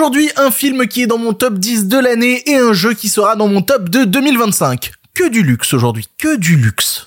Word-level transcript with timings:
Aujourd'hui, 0.00 0.30
un 0.38 0.50
film 0.50 0.86
qui 0.86 1.02
est 1.02 1.06
dans 1.06 1.18
mon 1.18 1.34
top 1.34 1.58
10 1.58 1.86
de 1.86 1.98
l'année 1.98 2.42
et 2.50 2.56
un 2.56 2.72
jeu 2.72 2.94
qui 2.94 3.10
sera 3.10 3.36
dans 3.36 3.48
mon 3.48 3.60
top 3.60 3.90
de 3.90 4.04
2025. 4.04 4.92
Que 5.12 5.28
du 5.28 5.42
luxe 5.42 5.74
aujourd'hui, 5.74 6.08
que 6.16 6.38
du 6.38 6.56
luxe. 6.56 7.06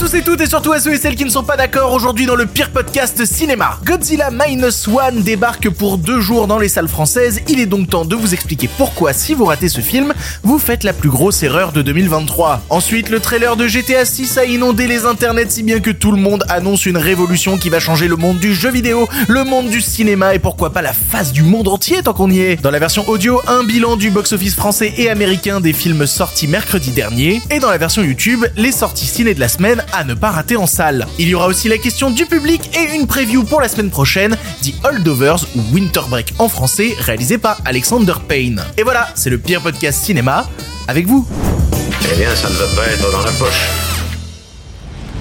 Tous 0.00 0.14
et 0.14 0.22
toutes 0.22 0.40
et 0.40 0.46
surtout 0.46 0.72
à 0.72 0.80
ceux 0.80 0.94
et 0.94 0.96
celles 0.96 1.14
qui 1.14 1.26
ne 1.26 1.30
sont 1.30 1.42
pas 1.42 1.58
d'accord 1.58 1.92
aujourd'hui 1.92 2.24
dans 2.24 2.34
le 2.34 2.46
pire 2.46 2.70
podcast 2.70 3.22
cinéma. 3.26 3.78
Godzilla 3.84 4.30
Minus 4.30 4.88
One 4.88 5.20
débarque 5.20 5.68
pour 5.68 5.98
deux 5.98 6.22
jours 6.22 6.46
dans 6.46 6.58
les 6.58 6.70
salles 6.70 6.88
françaises. 6.88 7.42
Il 7.48 7.60
est 7.60 7.66
donc 7.66 7.90
temps 7.90 8.06
de 8.06 8.16
vous 8.16 8.32
expliquer 8.32 8.70
pourquoi 8.78 9.12
si 9.12 9.34
vous 9.34 9.44
ratez 9.44 9.68
ce 9.68 9.82
film, 9.82 10.14
vous 10.42 10.58
faites 10.58 10.84
la 10.84 10.94
plus 10.94 11.10
grosse 11.10 11.42
erreur 11.42 11.72
de 11.72 11.82
2023. 11.82 12.62
Ensuite, 12.70 13.10
le 13.10 13.20
trailer 13.20 13.56
de 13.56 13.68
GTA 13.68 14.06
6 14.06 14.38
a 14.38 14.46
inondé 14.46 14.86
les 14.86 15.04
internets 15.04 15.50
si 15.50 15.62
bien 15.62 15.80
que 15.80 15.90
tout 15.90 16.12
le 16.12 16.18
monde 16.18 16.44
annonce 16.48 16.86
une 16.86 16.96
révolution 16.96 17.58
qui 17.58 17.68
va 17.68 17.78
changer 17.78 18.08
le 18.08 18.16
monde 18.16 18.38
du 18.38 18.54
jeu 18.54 18.70
vidéo, 18.70 19.06
le 19.28 19.44
monde 19.44 19.68
du 19.68 19.82
cinéma 19.82 20.34
et 20.34 20.38
pourquoi 20.38 20.72
pas 20.72 20.80
la 20.80 20.94
face 20.94 21.30
du 21.30 21.42
monde 21.42 21.68
entier 21.68 22.02
tant 22.02 22.14
qu'on 22.14 22.30
y 22.30 22.40
est. 22.40 22.62
Dans 22.62 22.70
la 22.70 22.78
version 22.78 23.06
audio, 23.06 23.42
un 23.46 23.64
bilan 23.64 23.96
du 23.96 24.08
box-office 24.08 24.54
français 24.54 24.94
et 24.96 25.10
américain 25.10 25.60
des 25.60 25.74
films 25.74 26.06
sortis 26.06 26.48
mercredi 26.48 26.90
dernier. 26.92 27.42
Et 27.50 27.58
dans 27.58 27.70
la 27.70 27.76
version 27.76 28.02
YouTube, 28.02 28.46
les 28.56 28.72
sorties 28.72 29.06
ciné 29.06 29.34
de 29.34 29.40
la 29.40 29.48
semaine 29.48 29.84
à 29.92 30.04
ne 30.04 30.14
pas 30.14 30.30
rater 30.30 30.56
en 30.56 30.66
salle. 30.66 31.06
Il 31.18 31.28
y 31.28 31.34
aura 31.34 31.46
aussi 31.46 31.68
la 31.68 31.78
question 31.78 32.10
du 32.10 32.26
public 32.26 32.70
et 32.76 32.96
une 32.96 33.06
preview 33.06 33.44
pour 33.44 33.60
la 33.60 33.68
semaine 33.68 33.90
prochaine, 33.90 34.36
The 34.62 34.72
Holdovers 34.84 35.46
ou 35.56 35.60
Winter 35.72 36.02
Break 36.08 36.34
en 36.38 36.48
français, 36.48 36.94
réalisé 36.98 37.38
par 37.38 37.58
Alexander 37.64 38.14
Payne. 38.26 38.62
Et 38.76 38.82
voilà, 38.82 39.08
c'est 39.14 39.30
le 39.30 39.38
pire 39.38 39.60
podcast 39.60 40.02
cinéma 40.02 40.48
avec 40.88 41.06
vous. 41.06 41.26
Eh 42.12 42.16
bien, 42.16 42.34
ça 42.34 42.48
ne 42.48 42.54
va 42.54 42.66
pas 42.76 42.86
être 42.88 43.10
dans 43.10 43.22
la 43.22 43.32
poche. 43.32 43.99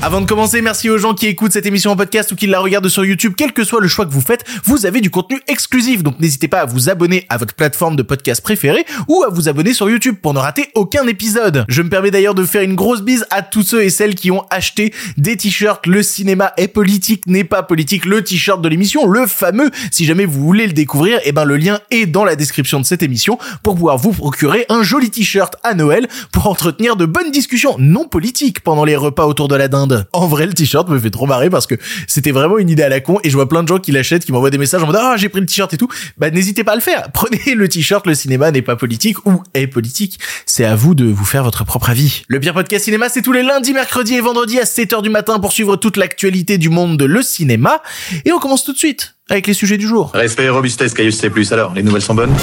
Avant 0.02 0.22
de 0.22 0.26
commencer, 0.26 0.62
merci 0.62 0.90
aux 0.90 0.98
gens 0.98 1.14
qui 1.14 1.28
écoutent 1.28 1.52
cette 1.52 1.66
émission 1.66 1.92
en 1.92 1.98
podcast 1.98 2.32
ou 2.32 2.36
qui 2.38 2.48
la 2.48 2.62
regardent 2.62 2.88
sur 2.88 3.04
YouTube. 3.04 3.34
Quel 3.36 3.52
que 3.52 3.66
soit 3.66 3.82
le 3.82 3.90
choix 3.90 4.06
que 4.06 4.14
vous 4.14 4.22
faites, 4.22 4.46
vous 4.64 4.86
avez 4.86 5.02
du 5.02 5.10
contenu 5.10 5.42
exclusif. 5.50 6.04
Donc 6.04 6.22
n'hésitez 6.22 6.48
pas 6.48 6.62
à 6.62 6.66
vous 6.66 6.90
abonner 6.90 7.26
à 7.28 7.36
votre 7.36 7.54
plateforme 7.54 7.98
de 7.98 8.02
podcast 8.02 8.42
préférée 8.42 8.86
ou 9.10 9.24
à 9.24 9.30
vous 9.30 9.50
abonner 9.50 9.74
sur 9.74 9.90
YouTube 9.90 10.16
pour 10.22 10.34
ne 10.34 10.40
rater 10.40 10.70
aucun 10.74 11.06
épisode. 11.06 11.66
Je 11.68 11.82
me 11.82 11.90
permets 11.90 12.12
d'ailleurs 12.12 12.34
de 12.34 12.46
faire 12.46 12.62
une 12.62 12.76
grosse 12.76 13.02
bise 13.02 13.26
à 13.30 13.42
tous 13.42 13.64
ceux 13.64 13.84
et 13.84 13.90
celles 13.90 14.16
qui 14.16 14.32
ont 14.32 14.46
acheté 14.50 14.94
des 15.18 15.36
t-shirts. 15.36 15.86
Le 15.86 16.02
cinéma 16.02 16.54
est 16.56 16.70
politique, 16.70 17.28
n'est 17.28 17.44
pas 17.44 17.62
politique. 17.62 18.06
Le 18.06 18.24
t-shirt 18.24 18.62
de 18.62 18.70
l'émission, 18.70 19.06
le 19.06 19.28
fameux. 19.28 19.70
Si 19.92 20.06
jamais 20.06 20.24
vous 20.24 20.42
voulez 20.42 20.66
le 20.66 20.74
découvrir, 20.74 21.20
eh 21.26 21.34
ben 21.34 21.44
le 21.44 21.58
lien 21.58 21.82
est 21.92 22.06
dans 22.06 22.24
la 22.24 22.38
description 22.38 22.80
de 22.80 22.86
cette 22.86 23.04
émission 23.04 23.38
pour 23.64 23.76
pouvoir 23.76 23.98
vous 23.98 24.14
procurer 24.14 24.66
un 24.70 24.82
joli 24.82 25.10
t-shirt 25.10 25.58
à 25.64 25.74
Noël 25.74 26.08
pour 26.32 26.48
entretenir 26.48 26.96
de 26.96 27.06
bonnes 27.06 27.32
discussions 27.32 27.76
non 27.80 28.08
politiques 28.08 28.62
pendant 28.62 28.86
les 28.86 28.96
repas 28.96 29.26
autour 29.26 29.50
de 29.50 29.58
la 29.58 29.68
dinde. 29.68 29.89
En 30.14 30.28
vrai, 30.28 30.46
le 30.46 30.54
t-shirt 30.54 30.88
me 30.90 31.00
fait 31.00 31.10
trop 31.10 31.26
marrer 31.26 31.50
parce 31.50 31.68
que 31.68 31.76
c'était 32.08 32.32
vraiment 32.32 32.58
une 32.58 32.70
idée 32.70 32.84
à 32.84 32.90
la 32.90 33.00
con 33.00 33.20
et 33.24 33.30
je 33.30 33.36
vois 33.36 33.50
plein 33.50 33.64
de 33.64 33.68
gens 33.68 33.80
qui 33.80 33.92
l'achètent, 33.92 34.26
qui 34.26 34.32
m'envoient 34.32 34.50
des 34.50 34.58
messages 34.58 34.84
en 34.84 34.88
mode 34.88 34.98
ah 35.00 35.16
j'ai 35.18 35.30
pris 35.30 35.40
le 35.40 35.46
t-shirt 35.46 35.74
et 35.74 35.78
tout. 35.78 35.90
Bah 36.18 36.30
n'hésitez 36.30 36.64
pas 36.64 36.74
à 36.74 36.76
le 36.76 36.82
faire. 36.82 37.10
Prenez 37.14 37.56
le 37.56 37.68
t-shirt. 37.68 38.06
Le 38.06 38.14
cinéma 38.16 38.52
n'est 38.52 38.62
pas 38.62 38.76
politique 38.76 39.26
ou 39.26 39.44
est 39.54 39.68
politique. 39.68 40.20
C'est 40.46 40.66
à 40.66 40.76
vous 40.76 40.96
de 40.96 41.06
vous 41.06 41.26
faire 41.26 41.44
votre 41.44 41.64
propre 41.64 41.90
avis. 41.90 42.24
Le 42.28 42.40
pire 42.40 42.54
podcast 42.54 42.86
cinéma, 42.86 43.10
c'est 43.10 43.22
tous 43.22 43.32
les 43.32 43.44
lundis, 43.44 43.74
mercredis 43.74 44.16
et 44.16 44.22
vendredis 44.22 44.60
à 44.60 44.64
7h 44.64 45.02
du 45.02 45.10
matin 45.10 45.40
pour 45.40 45.52
suivre 45.52 45.76
toute 45.76 45.98
l'actualité 45.98 46.58
du 46.58 46.70
monde 46.70 46.98
de 46.98 47.06
le 47.06 47.22
cinéma. 47.22 47.82
Et 48.26 48.32
on 48.32 48.40
commence 48.40 48.64
tout 48.64 48.74
de 48.74 48.78
suite 48.78 49.16
avec 49.30 49.48
les 49.48 49.54
sujets 49.54 49.78
du 49.78 49.88
jour. 49.88 50.12
Respect 50.14 50.46
et 50.46 50.50
robustesse, 50.50 50.94
Caius 50.94 51.18
C+. 51.18 51.32
Alors, 51.52 51.74
les 51.74 51.84
nouvelles 51.84 52.02
sont 52.02 52.16
bonnes? 52.16 52.34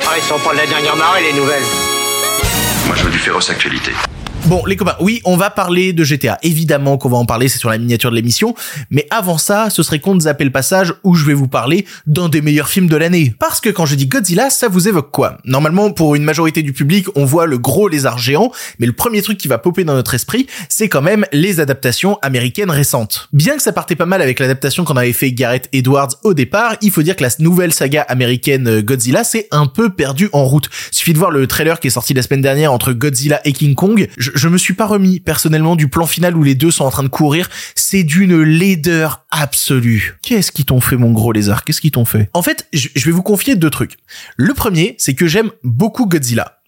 Ah, 0.00 0.14
ils 0.16 0.22
sont 0.22 0.38
pas 0.40 0.52
de 0.52 0.58
la 0.58 0.66
dernière 0.66 0.96
marée, 0.96 1.22
les 1.22 1.38
nouvelles. 1.38 1.62
Moi, 2.86 2.96
je 2.96 3.04
veux 3.04 3.10
du 3.10 3.18
féroce 3.18 3.48
actualité. 3.50 3.92
Bon, 4.46 4.66
les 4.66 4.74
copains, 4.74 4.96
oui, 4.98 5.20
on 5.24 5.36
va 5.36 5.50
parler 5.50 5.92
de 5.92 6.02
GTA. 6.02 6.36
Évidemment 6.42 6.98
qu'on 6.98 7.08
va 7.08 7.16
en 7.16 7.24
parler, 7.24 7.48
c'est 7.48 7.58
sur 7.58 7.70
la 7.70 7.78
miniature 7.78 8.10
de 8.10 8.16
l'émission. 8.16 8.56
Mais 8.90 9.06
avant 9.10 9.38
ça, 9.38 9.70
ce 9.70 9.84
serait 9.84 10.00
con 10.00 10.16
de 10.16 10.22
zapper 10.22 10.42
le 10.42 10.50
passage 10.50 10.92
où 11.04 11.14
je 11.14 11.24
vais 11.24 11.32
vous 11.32 11.46
parler 11.46 11.86
d'un 12.06 12.28
des 12.28 12.42
meilleurs 12.42 12.68
films 12.68 12.88
de 12.88 12.96
l'année. 12.96 13.34
Parce 13.38 13.60
que 13.60 13.70
quand 13.70 13.86
je 13.86 13.94
dis 13.94 14.06
Godzilla, 14.06 14.50
ça 14.50 14.66
vous 14.66 14.88
évoque 14.88 15.12
quoi? 15.12 15.38
Normalement, 15.44 15.92
pour 15.92 16.16
une 16.16 16.24
majorité 16.24 16.62
du 16.62 16.72
public, 16.72 17.06
on 17.14 17.24
voit 17.24 17.46
le 17.46 17.56
gros 17.56 17.86
lézard 17.86 18.18
géant, 18.18 18.50
mais 18.80 18.86
le 18.86 18.92
premier 18.92 19.22
truc 19.22 19.38
qui 19.38 19.46
va 19.46 19.58
popper 19.58 19.84
dans 19.84 19.94
notre 19.94 20.14
esprit, 20.14 20.48
c'est 20.68 20.88
quand 20.88 21.02
même 21.02 21.24
les 21.32 21.60
adaptations 21.60 22.18
américaines 22.20 22.70
récentes. 22.70 23.28
Bien 23.32 23.56
que 23.56 23.62
ça 23.62 23.72
partait 23.72 23.96
pas 23.96 24.06
mal 24.06 24.22
avec 24.22 24.40
l'adaptation 24.40 24.84
qu'on 24.84 24.96
avait 24.96 25.12
fait 25.12 25.32
Gareth 25.32 25.68
Edwards 25.72 26.16
au 26.24 26.34
départ, 26.34 26.74
il 26.82 26.90
faut 26.90 27.02
dire 27.02 27.14
que 27.14 27.22
la 27.22 27.30
nouvelle 27.38 27.72
saga 27.72 28.02
américaine 28.02 28.66
euh, 28.66 28.82
Godzilla 28.82 29.22
s'est 29.22 29.46
un 29.52 29.66
peu 29.66 29.90
perdue 29.90 30.30
en 30.32 30.44
route. 30.44 30.68
Suffit 30.90 31.12
de 31.12 31.18
voir 31.18 31.30
le 31.30 31.46
trailer 31.46 31.78
qui 31.78 31.86
est 31.86 31.90
sorti 31.90 32.12
la 32.12 32.22
semaine 32.22 32.42
dernière 32.42 32.72
entre 32.72 32.92
Godzilla 32.92 33.40
et 33.44 33.52
King 33.52 33.76
Kong. 33.76 34.08
Je 34.34 34.48
me 34.48 34.58
suis 34.58 34.74
pas 34.74 34.86
remis 34.86 35.20
personnellement 35.20 35.76
du 35.76 35.88
plan 35.88 36.06
final 36.06 36.36
où 36.36 36.42
les 36.42 36.54
deux 36.54 36.70
sont 36.70 36.84
en 36.84 36.90
train 36.90 37.02
de 37.02 37.08
courir. 37.08 37.48
C'est 37.74 38.04
d'une 38.04 38.42
laideur 38.42 39.24
absolue. 39.30 40.18
Qu'est-ce 40.22 40.52
qu'ils 40.52 40.64
t'ont 40.64 40.80
fait, 40.80 40.96
mon 40.96 41.12
gros 41.12 41.32
lézard? 41.32 41.64
Qu'est-ce 41.64 41.80
qu'ils 41.80 41.90
t'ont 41.90 42.04
fait? 42.04 42.30
En 42.32 42.42
fait, 42.42 42.68
je 42.72 42.88
je 42.94 43.06
vais 43.06 43.12
vous 43.12 43.22
confier 43.22 43.56
deux 43.56 43.70
trucs. 43.70 43.96
Le 44.36 44.54
premier, 44.54 44.94
c'est 44.98 45.14
que 45.14 45.26
j'aime 45.26 45.50
beaucoup 45.64 46.06
Godzilla. 46.06 46.60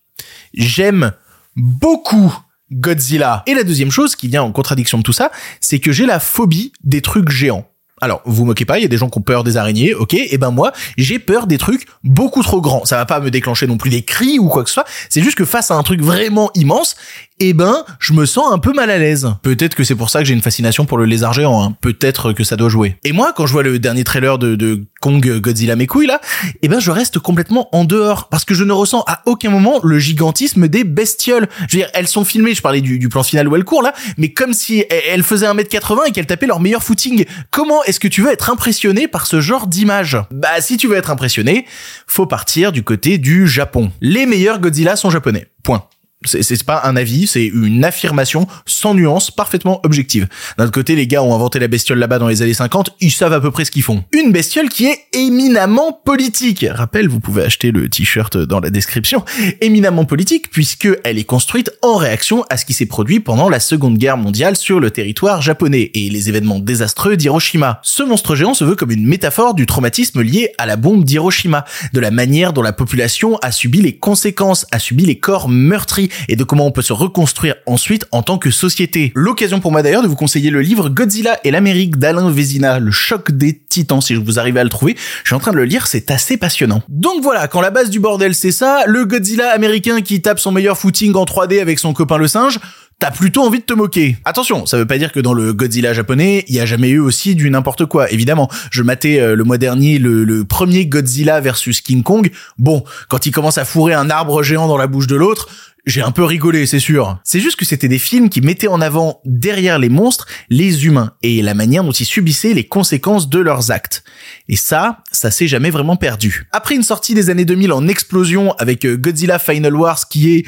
J'aime 0.52 1.12
beaucoup 1.56 2.36
Godzilla. 2.72 3.42
Et 3.46 3.54
la 3.54 3.62
deuxième 3.62 3.90
chose 3.90 4.16
qui 4.16 4.28
vient 4.28 4.42
en 4.42 4.52
contradiction 4.52 4.98
de 4.98 5.02
tout 5.02 5.12
ça, 5.12 5.30
c'est 5.60 5.78
que 5.78 5.92
j'ai 5.92 6.06
la 6.06 6.18
phobie 6.18 6.72
des 6.82 7.02
trucs 7.02 7.30
géants. 7.30 7.68
Alors, 8.00 8.20
vous 8.26 8.44
moquez 8.44 8.64
pas, 8.64 8.78
il 8.78 8.82
y 8.82 8.84
a 8.84 8.88
des 8.88 8.96
gens 8.96 9.08
qui 9.08 9.18
ont 9.18 9.22
peur 9.22 9.44
des 9.44 9.56
araignées, 9.56 9.94
ok, 9.94 10.14
et 10.14 10.36
ben 10.36 10.50
moi, 10.50 10.72
j'ai 10.98 11.18
peur 11.18 11.46
des 11.46 11.58
trucs 11.58 11.86
beaucoup 12.02 12.42
trop 12.42 12.60
grands. 12.60 12.84
Ça 12.84 12.96
va 12.96 13.06
pas 13.06 13.20
me 13.20 13.30
déclencher 13.30 13.66
non 13.66 13.76
plus 13.76 13.88
des 13.88 14.02
cris 14.02 14.38
ou 14.38 14.48
quoi 14.48 14.64
que 14.64 14.68
ce 14.68 14.74
soit, 14.74 14.84
c'est 15.08 15.22
juste 15.22 15.38
que 15.38 15.44
face 15.44 15.70
à 15.70 15.74
un 15.74 15.82
truc 15.84 16.02
vraiment 16.02 16.50
immense, 16.54 16.96
eh 17.40 17.52
ben, 17.52 17.84
je 17.98 18.12
me 18.12 18.26
sens 18.26 18.52
un 18.52 18.58
peu 18.58 18.72
mal 18.72 18.90
à 18.90 18.98
l'aise. 18.98 19.28
Peut-être 19.42 19.74
que 19.74 19.82
c'est 19.82 19.96
pour 19.96 20.08
ça 20.08 20.20
que 20.20 20.24
j'ai 20.24 20.34
une 20.34 20.42
fascination 20.42 20.86
pour 20.86 20.98
le 20.98 21.04
lézard 21.04 21.32
géant, 21.32 21.62
hein. 21.62 21.76
peut-être 21.80 22.32
que 22.32 22.44
ça 22.44 22.54
doit 22.54 22.68
jouer. 22.68 22.96
Et 23.02 23.12
moi, 23.12 23.32
quand 23.34 23.46
je 23.46 23.52
vois 23.52 23.64
le 23.64 23.78
dernier 23.80 24.04
trailer 24.04 24.38
de, 24.38 24.84
Kong 25.00 25.40
Godzilla 25.40 25.76
mes 25.76 25.88
là, 26.06 26.20
eh 26.62 26.68
ben 26.68 26.80
je 26.80 26.90
reste 26.90 27.18
complètement 27.18 27.68
en 27.72 27.84
dehors, 27.84 28.28
parce 28.28 28.44
que 28.44 28.54
je 28.54 28.64
ne 28.64 28.72
ressens 28.72 29.04
à 29.06 29.22
aucun 29.26 29.50
moment 29.50 29.80
le 29.82 29.98
gigantisme 29.98 30.68
des 30.68 30.84
bestioles. 30.84 31.48
Je 31.68 31.76
veux 31.76 31.82
dire, 31.82 31.90
elles 31.92 32.08
sont 32.08 32.24
filmées, 32.24 32.54
je 32.54 32.62
parlais 32.62 32.80
du, 32.80 33.08
plan 33.08 33.22
final 33.22 33.48
où 33.48 33.56
elles 33.56 33.64
courent 33.64 33.82
là, 33.82 33.92
mais 34.16 34.32
comme 34.32 34.54
si 34.54 34.84
elles 34.88 35.22
faisaient 35.22 35.46
1m80 35.46 36.08
et 36.08 36.12
qu'elles 36.12 36.26
tapaient 36.26 36.46
leur 36.46 36.60
meilleur 36.60 36.82
footing. 36.82 37.24
Comment 37.50 37.82
est-ce 37.84 38.00
que 38.00 38.08
tu 38.08 38.22
veux 38.22 38.32
être 38.32 38.48
impressionné 38.50 39.08
par 39.08 39.26
ce 39.26 39.40
genre 39.40 39.66
d'image? 39.66 40.18
Bah 40.30 40.60
si 40.60 40.76
tu 40.76 40.86
veux 40.86 40.96
être 40.96 41.10
impressionné, 41.10 41.66
faut 42.06 42.26
partir 42.26 42.72
du 42.72 42.82
côté 42.82 43.18
du 43.18 43.46
Japon. 43.46 43.90
Les 44.00 44.24
meilleurs 44.24 44.60
Godzilla 44.60 44.96
sont 44.96 45.10
japonais. 45.10 45.48
Point. 45.62 45.86
C'est- 46.24 46.64
pas 46.64 46.80
un 46.84 46.96
avis, 46.96 47.26
c'est 47.26 47.44
une 47.46 47.84
affirmation 47.84 48.46
sans 48.64 48.94
nuance, 48.94 49.30
parfaitement 49.30 49.80
objective. 49.84 50.26
D'un 50.56 50.64
autre 50.64 50.72
côté, 50.72 50.96
les 50.96 51.06
gars 51.06 51.22
ont 51.22 51.34
inventé 51.34 51.58
la 51.58 51.68
bestiole 51.68 51.98
là-bas 51.98 52.18
dans 52.18 52.28
les 52.28 52.40
années 52.42 52.54
50, 52.54 52.94
ils 53.00 53.10
savent 53.10 53.32
à 53.34 53.40
peu 53.40 53.50
près 53.50 53.64
ce 53.66 53.70
qu'ils 53.70 53.82
font. 53.82 54.02
Une 54.12 54.32
bestiole 54.32 54.68
qui 54.68 54.86
est 54.86 54.98
éminemment 55.12 55.92
politique. 55.92 56.64
Rappel, 56.70 57.08
vous 57.08 57.20
pouvez 57.20 57.42
acheter 57.42 57.70
le 57.70 57.88
t-shirt 57.88 58.36
dans 58.38 58.60
la 58.60 58.70
description. 58.70 59.24
Éminemment 59.60 60.04
politique 60.04 60.50
puisque 60.50 60.88
elle 61.04 61.18
est 61.18 61.24
construite 61.24 61.70
en 61.82 61.96
réaction 61.96 62.44
à 62.50 62.56
ce 62.56 62.64
qui 62.64 62.72
s'est 62.72 62.86
produit 62.86 63.20
pendant 63.20 63.48
la 63.48 63.60
Seconde 63.60 63.98
Guerre 63.98 64.16
mondiale 64.16 64.56
sur 64.56 64.80
le 64.80 64.90
territoire 64.90 65.42
japonais 65.42 65.90
et 65.94 66.08
les 66.08 66.28
événements 66.28 66.58
désastreux 66.60 67.16
d'Hiroshima. 67.16 67.80
Ce 67.82 68.02
monstre 68.02 68.34
géant 68.34 68.54
se 68.54 68.64
veut 68.64 68.76
comme 68.76 68.90
une 68.90 69.06
métaphore 69.06 69.54
du 69.54 69.66
traumatisme 69.66 70.22
lié 70.22 70.52
à 70.58 70.66
la 70.66 70.76
bombe 70.76 71.04
d'Hiroshima, 71.04 71.64
de 71.92 72.00
la 72.00 72.10
manière 72.10 72.52
dont 72.52 72.62
la 72.62 72.72
population 72.72 73.36
a 73.42 73.52
subi 73.52 73.80
les 73.82 73.96
conséquences, 73.96 74.66
a 74.70 74.78
subi 74.78 75.04
les 75.04 75.18
corps 75.18 75.48
meurtris 75.48 76.08
et 76.28 76.36
de 76.36 76.44
comment 76.44 76.66
on 76.66 76.70
peut 76.70 76.82
se 76.82 76.92
reconstruire 76.92 77.54
ensuite 77.66 78.06
en 78.12 78.22
tant 78.22 78.38
que 78.38 78.50
société. 78.50 79.12
L'occasion 79.14 79.60
pour 79.60 79.72
moi 79.72 79.82
d'ailleurs 79.82 80.02
de 80.02 80.08
vous 80.08 80.16
conseiller 80.16 80.50
le 80.50 80.60
livre 80.60 80.88
Godzilla 80.88 81.38
et 81.44 81.50
l'Amérique 81.50 81.98
d'Alain 81.98 82.30
Vézina, 82.30 82.78
le 82.78 82.90
choc 82.90 83.32
des 83.32 83.58
titans 83.58 84.00
si 84.00 84.14
vous 84.14 84.38
arrivez 84.38 84.60
à 84.60 84.64
le 84.64 84.70
trouver. 84.70 84.96
Je 85.22 85.28
suis 85.28 85.34
en 85.34 85.40
train 85.40 85.52
de 85.52 85.56
le 85.56 85.64
lire, 85.64 85.86
c'est 85.86 86.10
assez 86.10 86.36
passionnant. 86.36 86.82
Donc 86.88 87.22
voilà, 87.22 87.48
quand 87.48 87.60
la 87.60 87.70
base 87.70 87.90
du 87.90 88.00
bordel 88.00 88.34
c'est 88.34 88.52
ça, 88.52 88.84
le 88.86 89.04
Godzilla 89.04 89.50
américain 89.50 90.00
qui 90.00 90.22
tape 90.22 90.38
son 90.38 90.52
meilleur 90.52 90.78
footing 90.78 91.14
en 91.14 91.24
3D 91.24 91.60
avec 91.60 91.78
son 91.78 91.92
copain 91.92 92.18
le 92.18 92.28
singe, 92.28 92.58
T'as 93.00 93.10
plutôt 93.10 93.42
envie 93.42 93.58
de 93.58 93.64
te 93.64 93.74
moquer. 93.74 94.16
Attention, 94.24 94.66
ça 94.66 94.78
veut 94.78 94.86
pas 94.86 94.98
dire 94.98 95.12
que 95.12 95.20
dans 95.20 95.34
le 95.34 95.52
Godzilla 95.52 95.92
japonais, 95.92 96.44
il 96.48 96.54
y 96.54 96.60
a 96.60 96.64
jamais 96.64 96.90
eu 96.90 97.00
aussi 97.00 97.34
du 97.34 97.50
n'importe 97.50 97.86
quoi. 97.86 98.10
Évidemment, 98.10 98.48
je 98.70 98.82
matais 98.82 99.20
euh, 99.20 99.34
le 99.34 99.44
mois 99.44 99.58
dernier 99.58 99.98
le, 99.98 100.24
le 100.24 100.44
premier 100.44 100.86
Godzilla 100.86 101.40
versus 101.40 101.80
King 101.80 102.02
Kong. 102.02 102.30
Bon, 102.56 102.84
quand 103.08 103.26
il 103.26 103.32
commence 103.32 103.58
à 103.58 103.64
fourrer 103.64 103.94
un 103.94 104.10
arbre 104.10 104.42
géant 104.42 104.68
dans 104.68 104.76
la 104.76 104.86
bouche 104.86 105.08
de 105.08 105.16
l'autre, 105.16 105.48
j'ai 105.86 106.00
un 106.02 106.10
peu 106.12 106.24
rigolé, 106.24 106.66
c'est 106.66 106.78
sûr. 106.78 107.18
C'est 107.24 107.40
juste 107.40 107.56
que 107.56 107.64
c'était 107.64 107.88
des 107.88 107.98
films 107.98 108.28
qui 108.30 108.40
mettaient 108.40 108.68
en 108.68 108.80
avant, 108.80 109.20
derrière 109.24 109.78
les 109.78 109.88
monstres, 109.90 110.26
les 110.48 110.86
humains 110.86 111.12
et 111.22 111.42
la 111.42 111.54
manière 111.54 111.84
dont 111.84 111.92
ils 111.92 112.06
subissaient 112.06 112.54
les 112.54 112.64
conséquences 112.66 113.28
de 113.28 113.38
leurs 113.38 113.70
actes. 113.70 114.02
Et 114.48 114.56
ça, 114.56 114.98
ça 115.12 115.30
s'est 115.30 115.48
jamais 115.48 115.70
vraiment 115.70 115.96
perdu. 115.96 116.46
Après 116.52 116.74
une 116.74 116.82
sortie 116.82 117.14
des 117.14 117.28
années 117.30 117.44
2000 117.44 117.72
en 117.72 117.86
explosion 117.88 118.52
avec 118.58 118.84
euh, 118.86 118.96
Godzilla 118.96 119.38
Final 119.38 119.74
Wars 119.76 120.08
qui 120.08 120.34
est 120.36 120.46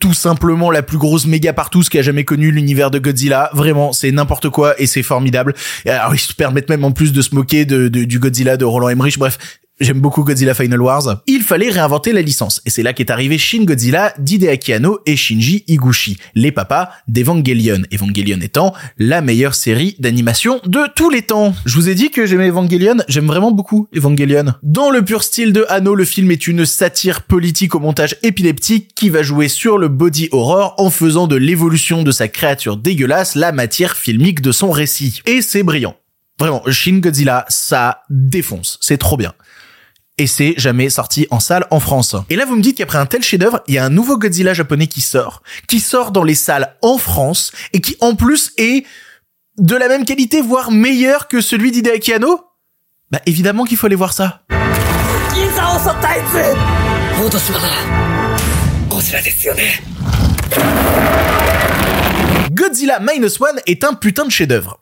tout 0.00 0.14
simplement 0.14 0.72
la 0.72 0.82
plus 0.82 0.98
grosse 0.98 1.26
méga 1.26 1.52
partout 1.52 1.82
qui 1.82 1.96
a 1.96 2.02
jamais 2.02 2.24
connu 2.24 2.50
l'univers 2.50 2.90
de 2.90 2.98
Godzilla. 2.98 3.50
Vraiment, 3.52 3.92
c'est 3.92 4.10
n'importe 4.10 4.48
quoi 4.48 4.74
et 4.80 4.86
c'est 4.88 5.04
formidable. 5.04 5.54
Et 5.84 5.90
alors, 5.90 6.12
ils 6.12 6.18
se 6.18 6.32
permettent 6.34 6.68
même 6.68 6.84
en 6.84 6.90
plus 6.90 7.12
de 7.12 7.22
se 7.22 7.36
moquer 7.36 7.64
de- 7.64 7.86
du 7.86 8.18
Godzilla 8.18 8.56
de 8.56 8.64
Roland 8.64 8.88
Emmerich. 8.88 9.16
Bref, 9.16 9.38
J'aime 9.82 10.00
beaucoup 10.00 10.22
Godzilla 10.22 10.54
Final 10.54 10.80
Wars. 10.80 11.22
Il 11.26 11.42
fallait 11.42 11.68
réinventer 11.68 12.12
la 12.12 12.22
licence. 12.22 12.62
Et 12.64 12.70
c'est 12.70 12.84
là 12.84 12.92
qu'est 12.92 13.10
arrivé 13.10 13.36
Shin 13.36 13.64
Godzilla 13.64 14.14
d'Hideaki 14.16 14.74
Anno 14.74 15.00
et 15.06 15.16
Shinji 15.16 15.64
Higuchi, 15.66 16.18
les 16.36 16.52
papas 16.52 16.90
d'Evangelion. 17.08 17.82
Evangelion 17.92 18.38
étant 18.42 18.74
la 18.96 19.20
meilleure 19.22 19.56
série 19.56 19.96
d'animation 19.98 20.60
de 20.66 20.82
tous 20.94 21.10
les 21.10 21.22
temps. 21.22 21.52
Je 21.66 21.74
vous 21.74 21.88
ai 21.88 21.96
dit 21.96 22.10
que 22.10 22.26
j'aimais 22.26 22.50
Evangelion. 22.50 22.98
J'aime 23.08 23.26
vraiment 23.26 23.50
beaucoup 23.50 23.88
Evangelion. 23.92 24.54
Dans 24.62 24.92
le 24.92 25.04
pur 25.04 25.24
style 25.24 25.52
de 25.52 25.66
Anno, 25.68 25.96
le 25.96 26.04
film 26.04 26.30
est 26.30 26.46
une 26.46 26.64
satire 26.64 27.22
politique 27.22 27.74
au 27.74 27.80
montage 27.80 28.14
épileptique 28.22 28.94
qui 28.94 29.10
va 29.10 29.24
jouer 29.24 29.48
sur 29.48 29.78
le 29.78 29.88
body 29.88 30.28
horror 30.30 30.76
en 30.78 30.90
faisant 30.90 31.26
de 31.26 31.34
l'évolution 31.34 32.04
de 32.04 32.12
sa 32.12 32.28
créature 32.28 32.76
dégueulasse 32.76 33.34
la 33.34 33.50
matière 33.50 33.96
filmique 33.96 34.42
de 34.42 34.52
son 34.52 34.70
récit. 34.70 35.22
Et 35.26 35.42
c'est 35.42 35.64
brillant. 35.64 35.96
Vraiment, 36.38 36.62
Shin 36.68 36.98
Godzilla, 36.98 37.44
ça 37.48 38.02
défonce. 38.10 38.78
C'est 38.80 38.98
trop 38.98 39.16
bien 39.16 39.32
et 40.22 40.28
c'est 40.28 40.54
jamais 40.56 40.88
sorti 40.88 41.26
en 41.32 41.40
salle 41.40 41.66
en 41.72 41.80
France. 41.80 42.14
Et 42.30 42.36
là, 42.36 42.44
vous 42.44 42.54
me 42.54 42.62
dites 42.62 42.76
qu'après 42.78 42.98
un 42.98 43.06
tel 43.06 43.24
chef-d'œuvre, 43.24 43.60
il 43.66 43.74
y 43.74 43.78
a 43.78 43.84
un 43.84 43.90
nouveau 43.90 44.16
Godzilla 44.16 44.54
japonais 44.54 44.86
qui 44.86 45.00
sort, 45.00 45.42
qui 45.66 45.80
sort 45.80 46.12
dans 46.12 46.22
les 46.22 46.36
salles 46.36 46.76
en 46.80 46.96
France 46.96 47.50
et 47.72 47.80
qui 47.80 47.96
en 48.00 48.14
plus 48.14 48.52
est 48.56 48.86
de 49.58 49.74
la 49.74 49.88
même 49.88 50.04
qualité, 50.04 50.40
voire 50.40 50.70
meilleur 50.70 51.26
que 51.26 51.40
celui 51.40 51.72
d'Hideaki 51.72 52.12
Anno 52.12 52.40
Bah 53.10 53.18
évidemment 53.26 53.64
qu'il 53.64 53.76
faut 53.76 53.86
aller 53.86 53.96
voir 53.96 54.12
ça. 54.12 54.42
Godzilla 62.52 63.00
Minus 63.00 63.40
One 63.40 63.60
est 63.66 63.82
un 63.82 63.94
putain 63.94 64.24
de 64.24 64.30
chef-d'œuvre. 64.30 64.78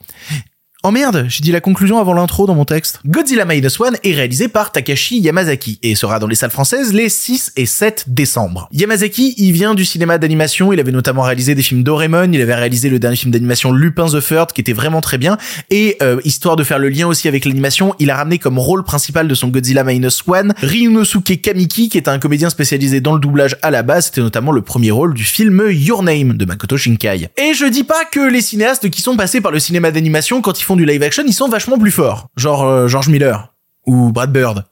Oh 0.82 0.90
merde, 0.90 1.26
j'ai 1.28 1.42
dit 1.42 1.52
la 1.52 1.60
conclusion 1.60 1.98
avant 1.98 2.14
l'intro 2.14 2.46
dans 2.46 2.54
mon 2.54 2.64
texte. 2.64 3.00
Godzilla 3.06 3.44
Minus 3.44 3.78
One 3.80 3.98
est 4.02 4.14
réalisé 4.14 4.48
par 4.48 4.72
Takashi 4.72 5.20
Yamazaki 5.20 5.78
et 5.82 5.94
sera 5.94 6.18
dans 6.18 6.26
les 6.26 6.34
salles 6.34 6.50
françaises 6.50 6.94
les 6.94 7.10
6 7.10 7.52
et 7.58 7.66
7 7.66 8.06
décembre. 8.06 8.66
Yamazaki, 8.72 9.34
il 9.36 9.52
vient 9.52 9.74
du 9.74 9.84
cinéma 9.84 10.16
d'animation, 10.16 10.72
il 10.72 10.80
avait 10.80 10.90
notamment 10.90 11.20
réalisé 11.20 11.54
des 11.54 11.60
films 11.60 11.82
Doraemon, 11.82 12.32
il 12.32 12.40
avait 12.40 12.54
réalisé 12.54 12.88
le 12.88 12.98
dernier 12.98 13.16
film 13.16 13.30
d'animation 13.30 13.72
Lupin 13.72 14.06
the 14.06 14.26
Third 14.26 14.52
qui 14.52 14.62
était 14.62 14.72
vraiment 14.72 15.02
très 15.02 15.18
bien 15.18 15.36
et 15.68 15.98
euh, 16.00 16.18
histoire 16.24 16.56
de 16.56 16.64
faire 16.64 16.78
le 16.78 16.88
lien 16.88 17.06
aussi 17.06 17.28
avec 17.28 17.44
l'animation, 17.44 17.94
il 17.98 18.08
a 18.08 18.16
ramené 18.16 18.38
comme 18.38 18.58
rôle 18.58 18.82
principal 18.82 19.28
de 19.28 19.34
son 19.34 19.48
Godzilla 19.48 19.84
Minus 19.84 20.22
One 20.26 20.54
Ryunosuke 20.62 21.42
Kamiki 21.42 21.90
qui 21.90 21.98
est 21.98 22.08
un 22.08 22.18
comédien 22.18 22.48
spécialisé 22.48 23.02
dans 23.02 23.12
le 23.12 23.20
doublage 23.20 23.58
à 23.60 23.70
la 23.70 23.82
base, 23.82 24.06
c'était 24.06 24.22
notamment 24.22 24.50
le 24.50 24.62
premier 24.62 24.92
rôle 24.92 25.12
du 25.12 25.24
film 25.24 25.62
Your 25.70 26.02
Name 26.02 26.38
de 26.38 26.46
Makoto 26.46 26.78
Shinkai. 26.78 27.28
Et 27.36 27.52
je 27.52 27.66
dis 27.66 27.84
pas 27.84 28.06
que 28.10 28.20
les 28.20 28.40
cinéastes 28.40 28.88
qui 28.88 29.02
sont 29.02 29.18
passés 29.18 29.42
par 29.42 29.52
le 29.52 29.58
cinéma 29.58 29.90
d'animation 29.90 30.40
quand 30.40 30.58
ils 30.58 30.69
du 30.76 30.84
live 30.84 31.02
action, 31.02 31.24
ils 31.26 31.32
sont 31.32 31.48
vachement 31.48 31.78
plus 31.78 31.90
forts. 31.90 32.28
Genre 32.36 32.64
euh, 32.64 32.88
George 32.88 33.08
Miller 33.08 33.54
ou 33.86 34.12
Brad 34.12 34.32
Bird. 34.32 34.64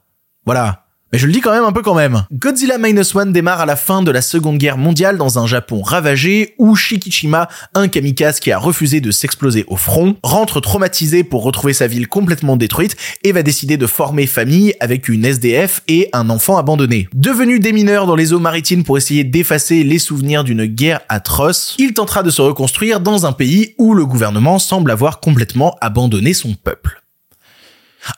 Voilà. 0.45 0.85
Mais 1.11 1.17
je 1.17 1.25
le 1.25 1.33
dis 1.33 1.41
quand 1.41 1.51
même 1.51 1.63
un 1.63 1.71
peu 1.71 1.81
quand 1.81 1.95
même. 1.95 2.25
Godzilla 2.31 2.77
Minus 2.77 3.15
One 3.15 3.33
démarre 3.33 3.61
à 3.61 3.65
la 3.65 3.75
fin 3.75 4.03
de 4.03 4.11
la 4.11 4.21
Seconde 4.21 4.59
Guerre 4.59 4.77
mondiale 4.77 5.17
dans 5.17 5.39
un 5.39 5.47
Japon 5.47 5.81
ravagé 5.81 6.53
où 6.59 6.75
Shikishima, 6.75 7.49
un 7.73 7.87
kamikaze 7.87 8.39
qui 8.39 8.51
a 8.51 8.59
refusé 8.59 9.01
de 9.01 9.09
s'exploser 9.09 9.65
au 9.67 9.75
front, 9.75 10.15
rentre 10.21 10.61
traumatisé 10.61 11.23
pour 11.23 11.43
retrouver 11.43 11.73
sa 11.73 11.87
ville 11.87 12.07
complètement 12.07 12.57
détruite 12.57 12.95
et 13.23 13.31
va 13.31 13.41
décider 13.41 13.77
de 13.77 13.87
former 13.87 14.27
famille 14.27 14.75
avec 14.79 15.09
une 15.09 15.25
SDF 15.25 15.81
et 15.87 16.09
un 16.13 16.29
enfant 16.29 16.57
abandonné. 16.57 17.09
Devenu 17.13 17.59
démineur 17.59 18.05
dans 18.05 18.15
les 18.15 18.31
eaux 18.33 18.39
maritimes 18.39 18.83
pour 18.83 18.97
essayer 18.97 19.23
d'effacer 19.23 19.83
les 19.83 19.99
souvenirs 19.99 20.43
d'une 20.43 20.65
guerre 20.65 21.01
atroce, 21.09 21.75
il 21.79 21.93
tentera 21.93 22.21
de 22.21 22.29
se 22.29 22.43
reconstruire 22.43 22.99
dans 22.99 23.25
un 23.25 23.31
pays 23.31 23.73
où 23.79 23.95
le 23.95 24.05
gouvernement 24.05 24.59
semble 24.59 24.91
avoir 24.91 25.19
complètement 25.19 25.75
abandonné 25.81 26.35
son 26.35 26.53
peuple. 26.53 27.01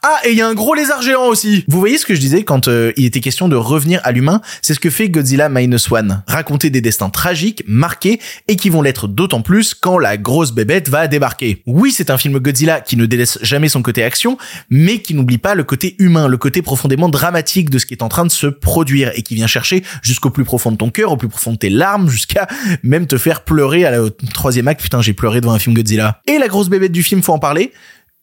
Ah, 0.03 0.19
et 0.25 0.31
il 0.31 0.37
y 0.37 0.41
a 0.41 0.47
un 0.47 0.53
gros 0.53 0.73
lézard 0.73 1.01
géant 1.01 1.27
aussi. 1.27 1.65
Vous 1.67 1.79
voyez 1.79 1.97
ce 1.97 2.05
que 2.05 2.15
je 2.15 2.19
disais 2.19 2.43
quand 2.43 2.67
euh, 2.67 2.91
il 2.97 3.05
était 3.05 3.19
question 3.19 3.47
de 3.47 3.55
revenir 3.55 3.99
à 4.03 4.11
l'humain? 4.11 4.41
C'est 4.61 4.73
ce 4.73 4.79
que 4.79 4.89
fait 4.89 5.09
Godzilla 5.09 5.49
Minus 5.49 5.91
One. 5.91 6.23
Raconter 6.27 6.69
des 6.69 6.81
destins 6.81 7.09
tragiques, 7.09 7.63
marqués, 7.67 8.19
et 8.47 8.55
qui 8.55 8.69
vont 8.69 8.81
l'être 8.81 9.07
d'autant 9.07 9.41
plus 9.41 9.73
quand 9.73 9.97
la 9.97 10.17
grosse 10.17 10.51
bébête 10.51 10.89
va 10.89 11.07
débarquer. 11.07 11.63
Oui, 11.65 11.91
c'est 11.91 12.09
un 12.09 12.17
film 12.17 12.39
Godzilla 12.39 12.81
qui 12.81 12.95
ne 12.97 13.05
délaisse 13.05 13.39
jamais 13.41 13.69
son 13.69 13.81
côté 13.81 14.03
action, 14.03 14.37
mais 14.69 14.99
qui 14.99 15.13
n'oublie 15.13 15.37
pas 15.37 15.55
le 15.55 15.63
côté 15.63 15.95
humain, 15.99 16.27
le 16.27 16.37
côté 16.37 16.61
profondément 16.61 17.09
dramatique 17.09 17.69
de 17.69 17.77
ce 17.77 17.85
qui 17.85 17.93
est 17.93 18.03
en 18.03 18.09
train 18.09 18.25
de 18.25 18.31
se 18.31 18.47
produire 18.47 19.11
et 19.15 19.21
qui 19.21 19.35
vient 19.35 19.47
chercher 19.47 19.83
jusqu'au 20.01 20.29
plus 20.29 20.45
profond 20.45 20.71
de 20.71 20.77
ton 20.77 20.89
cœur, 20.89 21.11
au 21.11 21.17
plus 21.17 21.29
profond 21.29 21.53
de 21.53 21.57
tes 21.57 21.69
larmes, 21.69 22.09
jusqu'à 22.09 22.47
même 22.83 23.07
te 23.07 23.17
faire 23.17 23.43
pleurer 23.43 23.85
à 23.85 23.91
la 23.91 23.99
troisième 24.33 24.67
acte. 24.67 24.81
Putain, 24.81 25.01
j'ai 25.01 25.13
pleuré 25.13 25.41
devant 25.41 25.53
un 25.53 25.59
film 25.59 25.75
Godzilla. 25.75 26.21
Et 26.27 26.37
la 26.37 26.47
grosse 26.47 26.69
bébête 26.69 26.91
du 26.91 27.03
film, 27.03 27.21
faut 27.21 27.33
en 27.33 27.39
parler. 27.39 27.71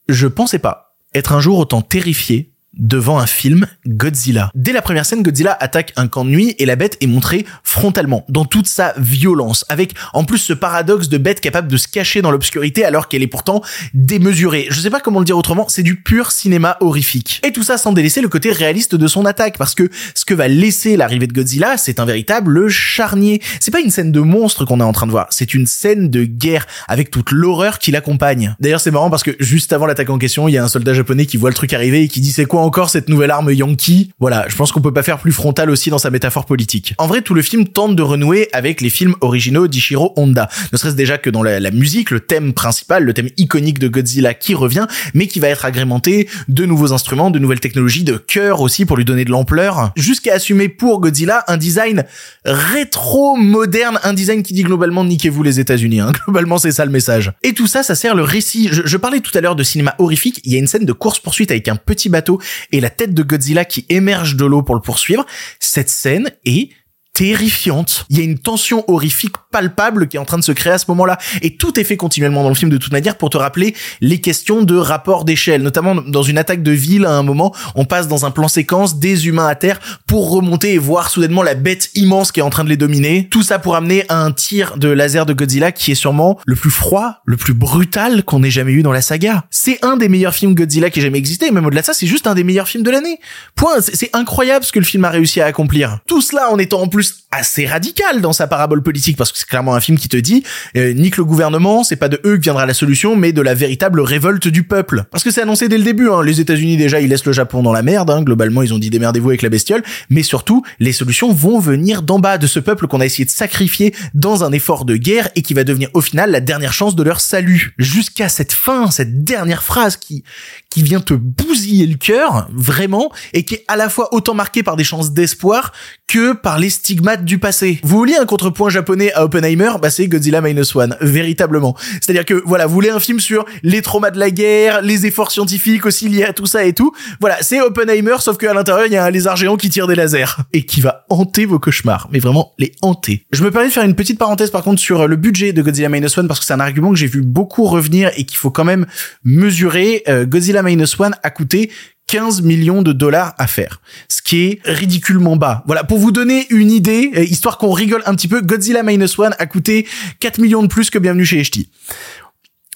Je 0.08 0.26
pensais 0.26 0.58
pas 0.58 0.87
être 1.18 1.32
un 1.32 1.40
jour 1.40 1.58
autant 1.58 1.82
terrifié 1.82 2.52
devant 2.76 3.18
un 3.18 3.26
film 3.26 3.66
Godzilla. 3.86 4.50
Dès 4.54 4.72
la 4.72 4.82
première 4.82 5.06
scène, 5.06 5.22
Godzilla 5.22 5.56
attaque 5.58 5.92
un 5.96 6.06
camp 6.06 6.24
de 6.24 6.30
nuit 6.30 6.54
et 6.58 6.66
la 6.66 6.76
bête 6.76 6.96
est 7.00 7.06
montrée 7.06 7.44
frontalement, 7.62 8.24
dans 8.28 8.44
toute 8.44 8.66
sa 8.66 8.94
violence, 8.98 9.64
avec 9.68 9.94
en 10.12 10.24
plus 10.24 10.38
ce 10.38 10.52
paradoxe 10.52 11.08
de 11.08 11.18
bête 11.18 11.40
capable 11.40 11.68
de 11.68 11.76
se 11.76 11.88
cacher 11.88 12.22
dans 12.22 12.30
l'obscurité 12.30 12.84
alors 12.84 13.08
qu'elle 13.08 13.22
est 13.22 13.26
pourtant 13.26 13.62
démesurée. 13.94 14.66
Je 14.70 14.80
sais 14.80 14.90
pas 14.90 15.00
comment 15.00 15.18
le 15.18 15.24
dire 15.24 15.36
autrement, 15.38 15.66
c'est 15.68 15.82
du 15.82 15.96
pur 15.96 16.30
cinéma 16.30 16.76
horrifique. 16.80 17.40
Et 17.44 17.52
tout 17.52 17.62
ça 17.62 17.78
sans 17.78 17.92
délaisser 17.92 18.20
le 18.20 18.28
côté 18.28 18.52
réaliste 18.52 18.94
de 18.94 19.06
son 19.06 19.24
attaque, 19.24 19.58
parce 19.58 19.74
que 19.74 19.88
ce 20.14 20.24
que 20.24 20.34
va 20.34 20.48
laisser 20.48 20.96
l'arrivée 20.96 21.26
de 21.26 21.32
Godzilla, 21.32 21.76
c'est 21.76 22.00
un 22.00 22.04
véritable 22.04 22.68
charnier. 22.68 23.40
C'est 23.60 23.70
pas 23.70 23.80
une 23.80 23.90
scène 23.90 24.12
de 24.12 24.20
monstre 24.20 24.64
qu'on 24.64 24.80
est 24.80 24.84
en 24.84 24.92
train 24.92 25.06
de 25.06 25.12
voir, 25.12 25.26
c'est 25.30 25.54
une 25.54 25.66
scène 25.66 26.10
de 26.10 26.24
guerre 26.24 26.66
avec 26.86 27.10
toute 27.10 27.30
l'horreur 27.30 27.78
qui 27.78 27.90
l'accompagne. 27.90 28.54
D'ailleurs, 28.60 28.80
c'est 28.80 28.90
marrant 28.90 29.10
parce 29.10 29.22
que 29.22 29.34
juste 29.40 29.72
avant 29.72 29.86
l'attaque 29.86 30.10
en 30.10 30.18
question, 30.18 30.48
il 30.48 30.52
y 30.52 30.58
a 30.58 30.64
un 30.64 30.68
soldat 30.68 30.94
japonais 30.94 31.26
qui 31.26 31.36
voit 31.36 31.50
le 31.50 31.54
truc 31.54 31.72
arriver 31.72 32.02
et 32.02 32.08
qui 32.08 32.20
dit 32.20 32.32
c'est 32.32 32.46
quoi 32.46 32.67
encore 32.68 32.90
cette 32.90 33.08
nouvelle 33.08 33.30
arme 33.30 33.50
Yankee. 33.50 34.10
Voilà, 34.20 34.44
je 34.46 34.54
pense 34.54 34.72
qu'on 34.72 34.82
peut 34.82 34.92
pas 34.92 35.02
faire 35.02 35.20
plus 35.20 35.32
frontal 35.32 35.70
aussi 35.70 35.88
dans 35.88 35.96
sa 35.96 36.10
métaphore 36.10 36.44
politique. 36.44 36.92
En 36.98 37.06
vrai, 37.06 37.22
tout 37.22 37.32
le 37.32 37.40
film 37.40 37.66
tente 37.66 37.96
de 37.96 38.02
renouer 38.02 38.50
avec 38.52 38.82
les 38.82 38.90
films 38.90 39.14
originaux 39.22 39.68
d'Ishiro 39.68 40.12
Honda. 40.16 40.50
Ne 40.70 40.76
serait-ce 40.76 40.94
déjà 40.94 41.16
que 41.16 41.30
dans 41.30 41.42
la, 41.42 41.70
musique, 41.70 42.10
le 42.10 42.20
thème 42.20 42.52
principal, 42.52 43.04
le 43.04 43.14
thème 43.14 43.30
iconique 43.38 43.78
de 43.78 43.88
Godzilla 43.88 44.34
qui 44.34 44.54
revient, 44.54 44.86
mais 45.14 45.28
qui 45.28 45.40
va 45.40 45.48
être 45.48 45.64
agrémenté 45.64 46.28
de 46.48 46.66
nouveaux 46.66 46.92
instruments, 46.92 47.30
de 47.30 47.38
nouvelles 47.38 47.60
technologies, 47.60 48.04
de 48.04 48.18
cœur 48.18 48.60
aussi 48.60 48.84
pour 48.84 48.98
lui 48.98 49.06
donner 49.06 49.24
de 49.24 49.30
l'ampleur, 49.30 49.92
jusqu'à 49.96 50.34
assumer 50.34 50.68
pour 50.68 51.00
Godzilla 51.00 51.44
un 51.48 51.56
design 51.56 52.04
rétro 52.44 53.36
moderne, 53.36 53.98
un 54.02 54.12
design 54.12 54.42
qui 54.42 54.52
dit 54.52 54.62
globalement 54.62 55.04
niquez-vous 55.04 55.42
les 55.42 55.58
États-Unis. 55.58 56.00
Hein. 56.00 56.12
Globalement, 56.24 56.58
c'est 56.58 56.72
ça 56.72 56.84
le 56.84 56.90
message. 56.90 57.32
Et 57.42 57.54
tout 57.54 57.66
ça, 57.66 57.82
ça 57.82 57.94
sert 57.94 58.14
le 58.14 58.22
récit. 58.22 58.68
Je, 58.70 58.96
parlais 58.98 59.20
tout 59.20 59.36
à 59.36 59.40
l'heure 59.40 59.56
de 59.56 59.62
cinéma 59.62 59.94
horrifique. 59.98 60.42
Il 60.44 60.52
y 60.52 60.56
a 60.56 60.58
une 60.58 60.66
scène 60.66 60.84
de 60.84 60.92
course 60.92 61.18
poursuite 61.18 61.50
avec 61.50 61.68
un 61.68 61.76
petit 61.76 62.08
bateau 62.08 62.40
et 62.72 62.80
la 62.80 62.90
tête 62.90 63.14
de 63.14 63.22
Godzilla 63.22 63.64
qui 63.64 63.86
émerge 63.88 64.36
de 64.36 64.44
l'eau 64.44 64.62
pour 64.62 64.74
le 64.74 64.80
poursuivre. 64.80 65.26
Cette 65.60 65.90
scène 65.90 66.30
est 66.44 66.70
terrifiante. 67.18 68.06
Il 68.10 68.16
y 68.16 68.20
a 68.20 68.22
une 68.22 68.38
tension 68.38 68.84
horrifique 68.86 69.34
palpable 69.50 70.06
qui 70.06 70.16
est 70.16 70.20
en 70.20 70.24
train 70.24 70.38
de 70.38 70.44
se 70.44 70.52
créer 70.52 70.74
à 70.74 70.78
ce 70.78 70.84
moment-là. 70.86 71.18
Et 71.42 71.56
tout 71.56 71.80
est 71.80 71.82
fait 71.82 71.96
continuellement 71.96 72.44
dans 72.44 72.48
le 72.48 72.54
film 72.54 72.70
de 72.70 72.76
toute 72.76 72.92
manière 72.92 73.18
pour 73.18 73.28
te 73.28 73.36
rappeler 73.36 73.74
les 74.00 74.20
questions 74.20 74.62
de 74.62 74.76
rapport 74.76 75.24
d'échelle. 75.24 75.62
Notamment 75.62 75.96
dans 75.96 76.22
une 76.22 76.38
attaque 76.38 76.62
de 76.62 76.70
ville 76.70 77.06
à 77.06 77.14
un 77.14 77.24
moment, 77.24 77.52
on 77.74 77.84
passe 77.84 78.06
dans 78.06 78.24
un 78.24 78.30
plan 78.30 78.46
séquence 78.46 79.00
des 79.00 79.26
humains 79.26 79.48
à 79.48 79.56
terre 79.56 79.80
pour 80.06 80.30
remonter 80.30 80.74
et 80.74 80.78
voir 80.78 81.10
soudainement 81.10 81.42
la 81.42 81.56
bête 81.56 81.90
immense 81.96 82.30
qui 82.30 82.38
est 82.38 82.44
en 82.44 82.50
train 82.50 82.62
de 82.62 82.68
les 82.68 82.76
dominer. 82.76 83.26
Tout 83.32 83.42
ça 83.42 83.58
pour 83.58 83.74
amener 83.74 84.04
à 84.08 84.22
un 84.22 84.30
tir 84.30 84.76
de 84.76 84.88
laser 84.88 85.26
de 85.26 85.32
Godzilla 85.32 85.72
qui 85.72 85.90
est 85.90 85.96
sûrement 85.96 86.38
le 86.46 86.54
plus 86.54 86.70
froid, 86.70 87.14
le 87.24 87.36
plus 87.36 87.52
brutal 87.52 88.22
qu'on 88.22 88.44
ait 88.44 88.50
jamais 88.50 88.70
eu 88.70 88.84
dans 88.84 88.92
la 88.92 89.02
saga. 89.02 89.44
C'est 89.50 89.84
un 89.84 89.96
des 89.96 90.08
meilleurs 90.08 90.34
films 90.34 90.54
Godzilla 90.54 90.88
qui 90.88 91.00
ait 91.00 91.02
jamais 91.02 91.18
existé. 91.18 91.46
Et 91.46 91.50
même 91.50 91.66
au-delà 91.66 91.80
de 91.80 91.86
ça, 91.86 91.94
c'est 91.94 92.06
juste 92.06 92.28
un 92.28 92.36
des 92.36 92.44
meilleurs 92.44 92.68
films 92.68 92.84
de 92.84 92.92
l'année. 92.92 93.18
Point. 93.56 93.80
C'est 93.80 94.10
incroyable 94.12 94.64
ce 94.64 94.70
que 94.70 94.78
le 94.78 94.84
film 94.84 95.04
a 95.04 95.10
réussi 95.10 95.40
à 95.40 95.46
accomplir. 95.46 95.98
Tout 96.06 96.20
cela 96.20 96.52
en 96.52 96.58
étant 96.58 96.80
en 96.80 96.86
plus 96.86 97.07
assez 97.30 97.66
radical 97.66 98.22
dans 98.22 98.32
sa 98.32 98.46
parabole 98.46 98.82
politique 98.82 99.16
parce 99.16 99.32
que 99.32 99.38
c'est 99.38 99.46
clairement 99.46 99.74
un 99.74 99.80
film 99.80 99.98
qui 99.98 100.08
te 100.08 100.16
dit 100.16 100.42
euh, 100.76 100.94
nique 100.94 101.18
le 101.18 101.24
gouvernement, 101.24 101.84
c'est 101.84 101.96
pas 101.96 102.08
de 102.08 102.20
eux 102.24 102.36
que 102.36 102.42
viendra 102.42 102.64
la 102.64 102.74
solution 102.74 103.16
mais 103.16 103.32
de 103.32 103.42
la 103.42 103.54
véritable 103.54 104.00
révolte 104.00 104.48
du 104.48 104.62
peuple. 104.62 105.04
Parce 105.10 105.24
que 105.24 105.30
c'est 105.30 105.42
annoncé 105.42 105.68
dès 105.68 105.78
le 105.78 105.84
début 105.84 106.08
hein. 106.08 106.22
les 106.22 106.40
États-Unis 106.40 106.76
déjà 106.76 107.00
ils 107.00 107.08
laissent 107.08 107.26
le 107.26 107.32
Japon 107.32 107.62
dans 107.62 107.72
la 107.72 107.82
merde 107.82 108.10
hein. 108.10 108.22
globalement 108.22 108.62
ils 108.62 108.72
ont 108.72 108.78
dit 108.78 108.90
démerdez-vous 108.90 109.28
avec 109.28 109.42
la 109.42 109.50
bestiole 109.50 109.82
mais 110.08 110.22
surtout 110.22 110.62
les 110.80 110.92
solutions 110.92 111.32
vont 111.32 111.58
venir 111.58 112.02
d'en 112.02 112.18
bas 112.18 112.38
de 112.38 112.46
ce 112.46 112.60
peuple 112.60 112.86
qu'on 112.86 113.00
a 113.00 113.06
essayé 113.06 113.24
de 113.24 113.30
sacrifier 113.30 113.94
dans 114.14 114.44
un 114.44 114.52
effort 114.52 114.84
de 114.84 114.96
guerre 114.96 115.28
et 115.36 115.42
qui 115.42 115.54
va 115.54 115.64
devenir 115.64 115.90
au 115.94 116.00
final 116.00 116.30
la 116.30 116.40
dernière 116.40 116.72
chance 116.72 116.96
de 116.96 117.02
leur 117.02 117.20
salut. 117.20 117.74
Jusqu'à 117.78 118.28
cette 118.28 118.52
fin, 118.52 118.90
cette 118.90 119.24
dernière 119.24 119.62
phrase 119.62 119.96
qui 119.96 120.24
qui 120.70 120.82
vient 120.82 121.00
te 121.00 121.14
bousiller 121.14 121.86
le 121.86 121.96
cœur 121.96 122.48
vraiment 122.52 123.10
et 123.32 123.44
qui 123.44 123.54
est 123.54 123.64
à 123.68 123.76
la 123.76 123.88
fois 123.88 124.12
autant 124.12 124.34
marquée 124.34 124.62
par 124.62 124.76
des 124.76 124.84
chances 124.84 125.12
d'espoir 125.12 125.72
que 126.06 126.32
par 126.32 126.58
les 126.58 126.70
stigmates 126.70 127.24
du 127.24 127.38
passé. 127.38 127.80
Vous 127.82 127.98
vouliez 127.98 128.16
un 128.16 128.26
contrepoint 128.26 128.70
japonais 128.70 129.12
à 129.12 129.24
Oppenheimer, 129.24 129.72
bah 129.80 129.90
c'est 129.90 130.08
Godzilla 130.08 130.40
Minus 130.40 130.74
One, 130.74 130.96
véritablement. 131.00 131.76
C'est-à-dire 132.00 132.24
que 132.24 132.42
voilà, 132.46 132.66
vous 132.66 132.74
voulez 132.74 132.90
un 132.90 133.00
film 133.00 133.20
sur 133.20 133.44
les 133.62 133.82
traumas 133.82 134.10
de 134.10 134.18
la 134.18 134.30
guerre, 134.30 134.82
les 134.82 135.06
efforts 135.06 135.30
scientifiques 135.30 135.86
aussi 135.86 136.08
liés 136.08 136.24
à 136.24 136.32
tout 136.32 136.46
ça 136.46 136.64
et 136.64 136.72
tout. 136.72 136.92
Voilà, 137.20 137.36
c'est 137.42 137.60
Oppenheimer, 137.60 138.16
sauf 138.20 138.36
qu'à 138.36 138.54
l'intérieur 138.54 138.86
il 138.86 138.92
y 138.92 138.96
a 138.96 139.04
un 139.04 139.10
lézard 139.10 139.36
géant 139.36 139.56
qui 139.56 139.70
tire 139.70 139.86
des 139.86 139.94
lasers 139.94 140.36
et 140.52 140.64
qui 140.64 140.80
va 140.80 141.06
hanter 141.08 141.46
vos 141.46 141.58
cauchemars, 141.58 142.08
mais 142.12 142.18
vraiment 142.18 142.52
les 142.58 142.72
hanter. 142.82 143.26
Je 143.32 143.42
me 143.42 143.50
permets 143.50 143.68
de 143.68 143.72
faire 143.72 143.84
une 143.84 143.94
petite 143.94 144.18
parenthèse 144.18 144.50
par 144.50 144.62
contre 144.62 144.80
sur 144.80 145.06
le 145.06 145.16
budget 145.16 145.52
de 145.52 145.62
Godzilla 145.62 145.88
Minus 145.88 146.16
One 146.16 146.28
parce 146.28 146.40
que 146.40 146.46
c'est 146.46 146.54
un 146.54 146.60
argument 146.60 146.90
que 146.90 146.96
j'ai 146.96 147.06
vu 147.06 147.22
beaucoup 147.22 147.64
revenir 147.64 148.10
et 148.16 148.24
qu'il 148.24 148.38
faut 148.38 148.50
quand 148.50 148.64
même 148.64 148.86
mesurer. 149.24 150.02
Euh, 150.08 150.24
Godzilla 150.24 150.57
Minus 150.62 150.98
One 150.98 151.14
a 151.22 151.30
coûté 151.30 151.70
15 152.08 152.42
millions 152.42 152.82
de 152.82 152.92
dollars 152.92 153.34
à 153.38 153.46
faire, 153.46 153.80
ce 154.08 154.22
qui 154.22 154.44
est 154.44 154.60
ridiculement 154.64 155.36
bas. 155.36 155.62
Voilà, 155.66 155.84
pour 155.84 155.98
vous 155.98 156.10
donner 156.10 156.46
une 156.50 156.70
idée, 156.70 157.12
euh, 157.16 157.22
histoire 157.22 157.58
qu'on 157.58 157.70
rigole 157.70 158.02
un 158.06 158.14
petit 158.14 158.28
peu, 158.28 158.40
Godzilla 158.40 158.82
Minus 158.82 159.18
One 159.18 159.34
a 159.38 159.46
coûté 159.46 159.86
4 160.20 160.38
millions 160.38 160.62
de 160.62 160.68
plus 160.68 160.90
que 160.90 160.98
Bienvenue 160.98 161.26
chez 161.26 161.42
HT. 161.42 161.68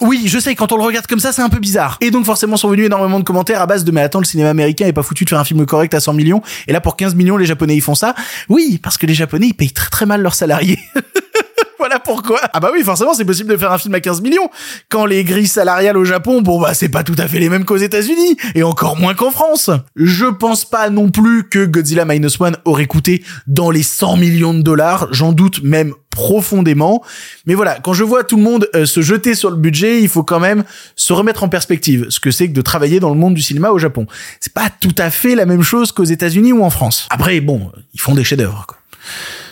Oui, 0.01 0.23
je 0.25 0.37
sais, 0.39 0.53
quand 0.55 0.71
on 0.71 0.77
le 0.77 0.83
regarde 0.83 1.07
comme 1.07 1.19
ça, 1.19 1.31
c'est 1.31 1.41
un 1.41 1.49
peu 1.49 1.59
bizarre. 1.59 1.97
Et 2.01 2.11
donc 2.11 2.25
forcément 2.25 2.57
sont 2.57 2.69
venus 2.69 2.85
énormément 2.85 3.19
de 3.19 3.23
commentaires 3.23 3.61
à 3.61 3.65
base 3.65 3.83
de 3.83 3.91
mais 3.91 4.01
attends, 4.01 4.19
le 4.19 4.25
cinéma 4.25 4.49
américain 4.49 4.85
est 4.85 4.93
pas 4.93 5.03
foutu 5.03 5.23
de 5.23 5.29
faire 5.29 5.39
un 5.39 5.43
film 5.43 5.65
correct 5.65 5.93
à 5.93 5.99
100 5.99 6.13
millions, 6.13 6.41
et 6.67 6.73
là 6.73 6.81
pour 6.81 6.95
15 6.95 7.15
millions, 7.15 7.37
les 7.37 7.45
Japonais 7.45 7.75
ils 7.75 7.81
font 7.81 7.95
ça. 7.95 8.15
Oui, 8.49 8.79
parce 8.81 8.97
que 8.97 9.05
les 9.05 9.13
Japonais 9.13 9.47
ils 9.47 9.53
payent 9.53 9.71
très 9.71 9.89
très 9.89 10.05
mal 10.05 10.21
leurs 10.21 10.35
salariés. 10.35 10.79
voilà 11.83 11.99
pourquoi. 11.99 12.39
Ah 12.53 12.61
bah 12.61 12.69
oui, 12.71 12.81
forcément, 12.81 13.13
c'est 13.13 13.25
possible 13.25 13.49
de 13.49 13.57
faire 13.57 13.73
un 13.73 13.77
film 13.77 13.93
à 13.93 13.99
15 13.99 14.21
millions. 14.21 14.49
Quand 14.87 15.05
les 15.05 15.25
grilles 15.25 15.49
salariales 15.49 15.97
au 15.97 16.05
Japon, 16.05 16.41
bon 16.41 16.61
bah 16.61 16.73
c'est 16.73 16.87
pas 16.87 17.03
tout 17.03 17.15
à 17.17 17.27
fait 17.27 17.39
les 17.39 17.49
mêmes 17.49 17.65
qu'aux 17.65 17.75
États-Unis, 17.75 18.37
et 18.55 18.63
encore 18.63 18.95
moins 18.95 19.13
qu'en 19.15 19.31
France. 19.31 19.69
Je 19.97 20.27
pense 20.27 20.63
pas 20.63 20.89
non 20.89 21.11
plus 21.11 21.43
que 21.49 21.65
Godzilla 21.65 22.05
Minus 22.05 22.39
One 22.39 22.55
aurait 22.63 22.85
coûté 22.85 23.21
dans 23.47 23.69
les 23.69 23.83
100 23.83 24.15
millions 24.15 24.53
de 24.53 24.61
dollars, 24.61 25.09
j'en 25.11 25.33
doute 25.33 25.61
même 25.61 25.93
profondément. 26.09 27.03
Mais 27.47 27.53
voilà, 27.53 27.77
quand 27.83 27.91
je 27.91 28.05
vois 28.05 28.23
tout 28.23 28.37
le 28.37 28.43
monde 28.43 28.69
euh, 28.75 28.85
se 28.85 29.01
jeter 29.01 29.35
sur 29.35 29.49
le 29.49 29.57
budget, 29.57 30.01
il 30.01 30.07
faut 30.07 30.23
quand 30.23 30.39
même 30.39 30.63
se 30.95 31.11
remettre 31.11 31.43
en 31.43 31.49
perspective 31.49 32.05
ce 32.07 32.21
que 32.21 32.31
c'est 32.31 32.47
que 32.47 32.53
de 32.53 32.61
travailler 32.61 33.01
dans 33.01 33.09
le 33.09 33.19
monde 33.19 33.33
du 33.33 33.41
cinéma 33.41 33.71
au 33.71 33.77
Japon. 33.77 34.07
C'est 34.39 34.53
pas 34.53 34.69
tout 34.69 34.95
à 34.97 35.09
fait 35.09 35.35
la 35.35 35.45
même 35.45 35.63
chose 35.63 35.91
qu'aux 35.91 36.05
États-Unis 36.05 36.53
ou 36.53 36.63
en 36.63 36.69
France. 36.69 37.09
Après, 37.09 37.41
bon, 37.41 37.73
ils 37.93 37.99
font 37.99 38.15
des 38.15 38.23
chefs-d'œuvre. 38.23 38.67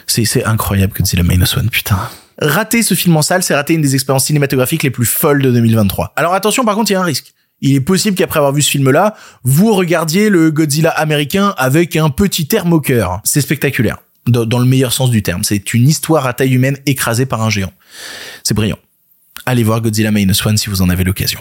C'est 0.08 0.24
c'est 0.24 0.46
incroyable 0.46 0.94
Godzilla 0.94 1.24
Minus 1.24 1.58
One, 1.58 1.70
putain. 1.70 2.00
Rater 2.42 2.82
ce 2.82 2.96
film 2.96 3.16
en 3.16 3.22
salle, 3.22 3.44
c'est 3.44 3.54
rater 3.54 3.76
une 3.76 3.82
des 3.82 3.94
expériences 3.94 4.26
cinématographiques 4.26 4.82
les 4.82 4.90
plus 4.90 5.06
folles 5.06 5.44
de 5.44 5.52
2023. 5.52 6.14
Alors 6.16 6.34
attention, 6.34 6.66
par 6.66 6.74
contre, 6.74 6.90
il 6.90 6.96
y 6.96 6.98
a 6.98 7.02
un 7.02 7.06
risque. 7.06 7.34
Il 7.62 7.76
est 7.76 7.82
possible 7.82 8.18
qu'après 8.18 8.40
avoir 8.40 8.52
vu 8.52 8.64
ce 8.64 8.72
film-là, 8.72 9.16
vous 9.44 9.76
regardiez 9.76 10.30
le 10.30 10.50
Godzilla 10.50 10.90
américain 10.90 11.54
avec 11.58 11.96
un 11.96 12.10
petit 12.10 12.48
air 12.54 12.66
moqueur. 12.66 13.22
C'est 13.24 13.42
spectaculaire. 13.42 14.00
Dans, 14.28 14.46
dans 14.46 14.60
le 14.60 14.66
meilleur 14.66 14.92
sens 14.92 15.12
du 15.12 15.22
terme. 15.22 15.44
C'est 15.44 15.74
une 15.74 15.88
histoire 15.88 16.26
à 16.26 16.34
taille 16.34 16.54
humaine 16.54 16.78
écrasée 16.88 17.28
par 17.28 17.44
un 17.44 17.52
géant. 17.52 17.72
C'est 18.44 18.56
brillant. 18.56 18.78
Allez 19.46 19.64
voir 19.64 19.82
Godzilla 19.82 20.12
Minus 20.12 20.44
One 20.46 20.58
si 20.58 20.70
vous 20.70 20.82
en 20.82 20.90
avez 20.90 21.04
l'occasion. 21.04 21.40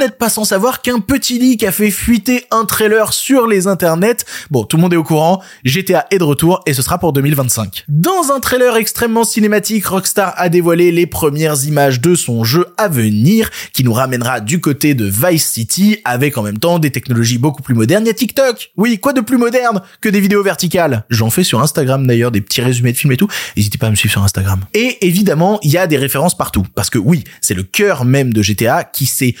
N'êtes 0.00 0.18
pas 0.18 0.28
sans 0.28 0.44
savoir 0.44 0.82
qu'un 0.82 0.98
petit 0.98 1.38
leak 1.38 1.62
a 1.62 1.72
fait 1.72 1.90
fuiter 1.90 2.46
un 2.50 2.64
trailer 2.64 3.12
sur 3.12 3.46
les 3.46 3.66
internets. 3.66 4.24
Bon, 4.50 4.64
tout 4.64 4.76
le 4.76 4.82
monde 4.82 4.94
est 4.94 4.96
au 4.96 5.04
courant, 5.04 5.42
GTA 5.64 6.06
est 6.10 6.18
de 6.18 6.24
retour 6.24 6.60
et 6.66 6.74
ce 6.74 6.82
sera 6.82 6.98
pour 6.98 7.12
2025. 7.12 7.84
Dans 7.88 8.32
un 8.34 8.40
trailer 8.40 8.76
extrêmement 8.76 9.24
cinématique, 9.24 9.86
Rockstar 9.86 10.32
a 10.36 10.48
dévoilé 10.48 10.90
les 10.90 11.06
premières 11.06 11.64
images 11.64 12.00
de 12.00 12.14
son 12.14 12.44
jeu 12.44 12.66
à 12.78 12.88
venir 12.88 13.50
qui 13.72 13.84
nous 13.84 13.92
ramènera 13.92 14.40
du 14.40 14.60
côté 14.60 14.94
de 14.94 15.04
Vice 15.04 15.46
City 15.46 15.98
avec 16.04 16.38
en 16.38 16.42
même 16.42 16.58
temps 16.58 16.78
des 16.78 16.90
technologies 16.90 17.38
beaucoup 17.38 17.62
plus 17.62 17.74
modernes. 17.74 18.04
Il 18.04 18.08
y 18.08 18.10
a 18.10 18.14
TikTok. 18.14 18.70
Oui, 18.76 18.98
quoi 18.98 19.12
de 19.12 19.20
plus 19.20 19.38
moderne 19.38 19.82
que 20.00 20.08
des 20.08 20.20
vidéos 20.20 20.42
verticales? 20.42 21.04
J'en 21.10 21.30
fais 21.30 21.44
sur 21.44 21.60
Instagram 21.60 22.06
d'ailleurs 22.06 22.30
des 22.30 22.40
petits 22.40 22.62
résumés 22.62 22.92
de 22.92 22.96
films 22.96 23.12
et 23.12 23.16
tout. 23.16 23.28
N'hésitez 23.56 23.78
pas 23.78 23.88
à 23.88 23.90
me 23.90 23.96
suivre 23.96 24.12
sur 24.12 24.22
Instagram. 24.22 24.60
Et 24.72 25.06
évidemment, 25.06 25.58
il 25.62 25.70
y 25.70 25.78
a 25.78 25.86
des 25.86 25.98
références 25.98 26.36
partout 26.36 26.64
parce 26.74 26.88
que 26.88 26.98
oui, 26.98 27.24
c'est 27.42 27.54
le 27.54 27.62
cœur 27.62 28.04
même 28.04 28.32
de 28.32 28.42
GTA 28.42 28.84
qui 28.84 29.06
s'est 29.06 29.34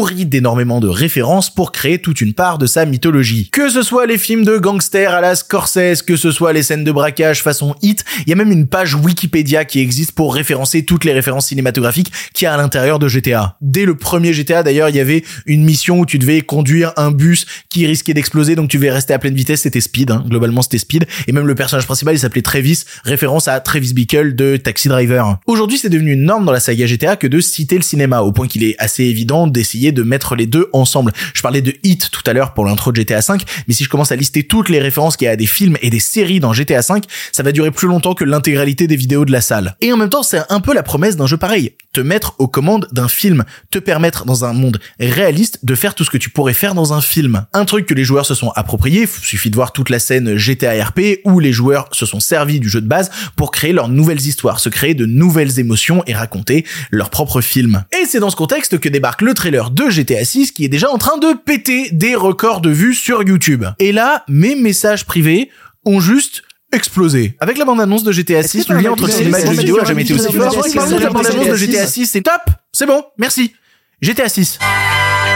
nourri 0.00 0.24
d'énormément 0.24 0.80
de 0.80 0.88
références 0.88 1.50
pour 1.54 1.72
créer 1.72 1.98
toute 1.98 2.22
une 2.22 2.32
part 2.32 2.56
de 2.56 2.64
sa 2.64 2.86
mythologie. 2.86 3.50
Que 3.52 3.68
ce 3.68 3.82
soit 3.82 4.06
les 4.06 4.16
films 4.16 4.46
de 4.46 4.56
gangsters 4.56 5.12
à 5.12 5.20
la 5.20 5.34
Scorsese, 5.34 6.00
que 6.00 6.16
ce 6.16 6.30
soit 6.30 6.54
les 6.54 6.62
scènes 6.62 6.84
de 6.84 6.90
braquage 6.90 7.42
façon 7.42 7.74
hit, 7.82 8.02
il 8.24 8.30
y 8.30 8.32
a 8.32 8.36
même 8.36 8.50
une 8.50 8.66
page 8.66 8.94
Wikipédia 8.94 9.66
qui 9.66 9.78
existe 9.78 10.12
pour 10.12 10.34
référencer 10.34 10.86
toutes 10.86 11.04
les 11.04 11.12
références 11.12 11.48
cinématographiques 11.48 12.10
qu'il 12.32 12.46
y 12.46 12.48
a 12.48 12.54
à 12.54 12.56
l'intérieur 12.56 12.98
de 12.98 13.08
GTA. 13.08 13.58
Dès 13.60 13.84
le 13.84 13.94
premier 13.94 14.32
GTA 14.32 14.62
d'ailleurs, 14.62 14.88
il 14.88 14.96
y 14.96 15.00
avait 15.00 15.22
une 15.44 15.64
mission 15.64 15.98
où 15.98 16.06
tu 16.06 16.18
devais 16.18 16.40
conduire 16.40 16.94
un 16.96 17.10
bus 17.10 17.44
qui 17.68 17.86
risquait 17.86 18.14
d'exploser, 18.14 18.56
donc 18.56 18.70
tu 18.70 18.78
devais 18.78 18.90
rester 18.90 19.12
à 19.12 19.18
pleine 19.18 19.34
vitesse, 19.34 19.60
c'était 19.60 19.82
Speed, 19.82 20.12
hein. 20.12 20.24
globalement 20.26 20.62
c'était 20.62 20.78
Speed, 20.78 21.04
et 21.28 21.32
même 21.32 21.46
le 21.46 21.54
personnage 21.54 21.84
principal 21.84 22.14
il 22.14 22.18
s'appelait 22.18 22.40
Travis, 22.40 22.84
référence 23.04 23.48
à 23.48 23.60
Travis 23.60 23.92
Bickle 23.92 24.34
de 24.34 24.56
Taxi 24.56 24.88
Driver. 24.88 25.36
Aujourd'hui 25.46 25.76
c'est 25.76 25.90
devenu 25.90 26.12
une 26.12 26.22
norme 26.22 26.46
dans 26.46 26.52
la 26.52 26.60
saga 26.60 26.86
GTA 26.86 27.16
que 27.16 27.26
de 27.26 27.38
citer 27.40 27.76
le 27.76 27.82
cinéma, 27.82 28.22
au 28.22 28.32
point 28.32 28.48
qu'il 28.48 28.64
est 28.64 28.76
assez 28.78 29.04
évident 29.04 29.46
d'essayer 29.46 29.89
de 29.92 30.02
mettre 30.02 30.36
les 30.36 30.46
deux 30.46 30.68
ensemble. 30.72 31.12
Je 31.34 31.42
parlais 31.42 31.62
de 31.62 31.74
Hit 31.82 32.10
tout 32.10 32.22
à 32.26 32.32
l'heure 32.32 32.54
pour 32.54 32.64
l'intro 32.64 32.92
de 32.92 32.96
GTA 32.96 33.22
5, 33.22 33.42
mais 33.68 33.74
si 33.74 33.84
je 33.84 33.88
commence 33.88 34.12
à 34.12 34.16
lister 34.16 34.44
toutes 34.44 34.68
les 34.68 34.80
références 34.80 35.16
qu'il 35.16 35.26
y 35.26 35.28
a 35.28 35.32
à 35.32 35.36
des 35.36 35.46
films 35.46 35.76
et 35.82 35.90
des 35.90 36.00
séries 36.00 36.40
dans 36.40 36.52
GTA 36.52 36.82
5, 36.82 37.04
ça 37.32 37.42
va 37.42 37.52
durer 37.52 37.70
plus 37.70 37.88
longtemps 37.88 38.14
que 38.14 38.24
l'intégralité 38.24 38.86
des 38.86 38.96
vidéos 38.96 39.24
de 39.24 39.32
la 39.32 39.40
salle. 39.40 39.76
Et 39.80 39.92
en 39.92 39.96
même 39.96 40.08
temps, 40.08 40.22
c'est 40.22 40.40
un 40.48 40.60
peu 40.60 40.74
la 40.74 40.82
promesse 40.82 41.16
d'un 41.16 41.26
jeu 41.26 41.36
pareil. 41.36 41.72
Te 41.92 42.00
mettre 42.00 42.34
aux 42.38 42.48
commandes 42.48 42.88
d'un 42.92 43.08
film, 43.08 43.44
te 43.70 43.78
permettre 43.78 44.24
dans 44.24 44.44
un 44.44 44.52
monde 44.52 44.78
réaliste 45.00 45.64
de 45.64 45.74
faire 45.74 45.94
tout 45.94 46.04
ce 46.04 46.10
que 46.10 46.18
tu 46.18 46.30
pourrais 46.30 46.54
faire 46.54 46.74
dans 46.74 46.92
un 46.92 47.00
film. 47.00 47.46
Un 47.52 47.64
truc 47.64 47.86
que 47.86 47.94
les 47.94 48.04
joueurs 48.04 48.26
se 48.26 48.34
sont 48.34 48.50
appropriés, 48.50 49.06
suffit 49.06 49.50
de 49.50 49.56
voir 49.56 49.72
toute 49.72 49.90
la 49.90 49.98
scène 49.98 50.36
GTA 50.36 50.84
RP 50.84 51.20
où 51.24 51.40
les 51.40 51.52
joueurs 51.52 51.88
se 51.92 52.06
sont 52.06 52.20
servis 52.20 52.60
du 52.60 52.68
jeu 52.68 52.80
de 52.80 52.86
base 52.86 53.10
pour 53.36 53.50
créer 53.50 53.72
leurs 53.72 53.88
nouvelles 53.88 54.20
histoires, 54.20 54.60
se 54.60 54.68
créer 54.68 54.94
de 54.94 55.06
nouvelles 55.06 55.58
émotions 55.58 56.02
et 56.06 56.14
raconter 56.14 56.64
leur 56.90 57.10
propre 57.10 57.40
film. 57.40 57.84
Et 57.92 58.06
c'est 58.06 58.20
dans 58.20 58.30
ce 58.30 58.36
contexte 58.36 58.78
que 58.78 58.88
débarque 58.88 59.22
le 59.22 59.34
trailer 59.34 59.70
de 59.70 59.79
GTA 59.88 60.24
6 60.24 60.52
qui 60.52 60.64
est 60.64 60.68
déjà 60.68 60.90
en 60.90 60.98
train 60.98 61.16
de 61.16 61.32
péter 61.32 61.88
des 61.92 62.14
records 62.14 62.60
de 62.60 62.70
vues 62.70 62.94
sur 62.94 63.22
YouTube. 63.22 63.64
Et 63.78 63.92
là, 63.92 64.24
mes 64.28 64.54
messages 64.54 65.06
privés 65.06 65.50
ont 65.84 66.00
juste 66.00 66.42
explosé. 66.72 67.36
Avec 67.40 67.58
la 67.58 67.64
bande-annonce 67.64 68.02
de 68.02 68.12
GTA 68.12 68.42
6, 68.42 68.68
le 68.68 68.80
lien 68.80 68.90
entre 68.92 69.08
cinéma 69.08 69.40
et 69.40 69.50
vidéo 69.50 69.80
a 69.80 69.84
jamais 69.84 70.02
été 70.02 70.14
aussi 70.14 70.32
fort. 70.32 70.52
De 70.52 70.98
la 71.02 71.10
bande-annonce 71.10 71.48
de 71.48 71.56
GTA 71.56 71.86
6, 71.86 72.06
c'est 72.06 72.22
top 72.22 72.42
C'est 72.72 72.86
bon, 72.86 73.02
merci. 73.18 73.54
GTA 74.02 74.28
6. 74.28 74.58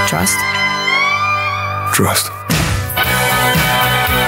Trust 0.09 0.39
Trust. 1.93 2.54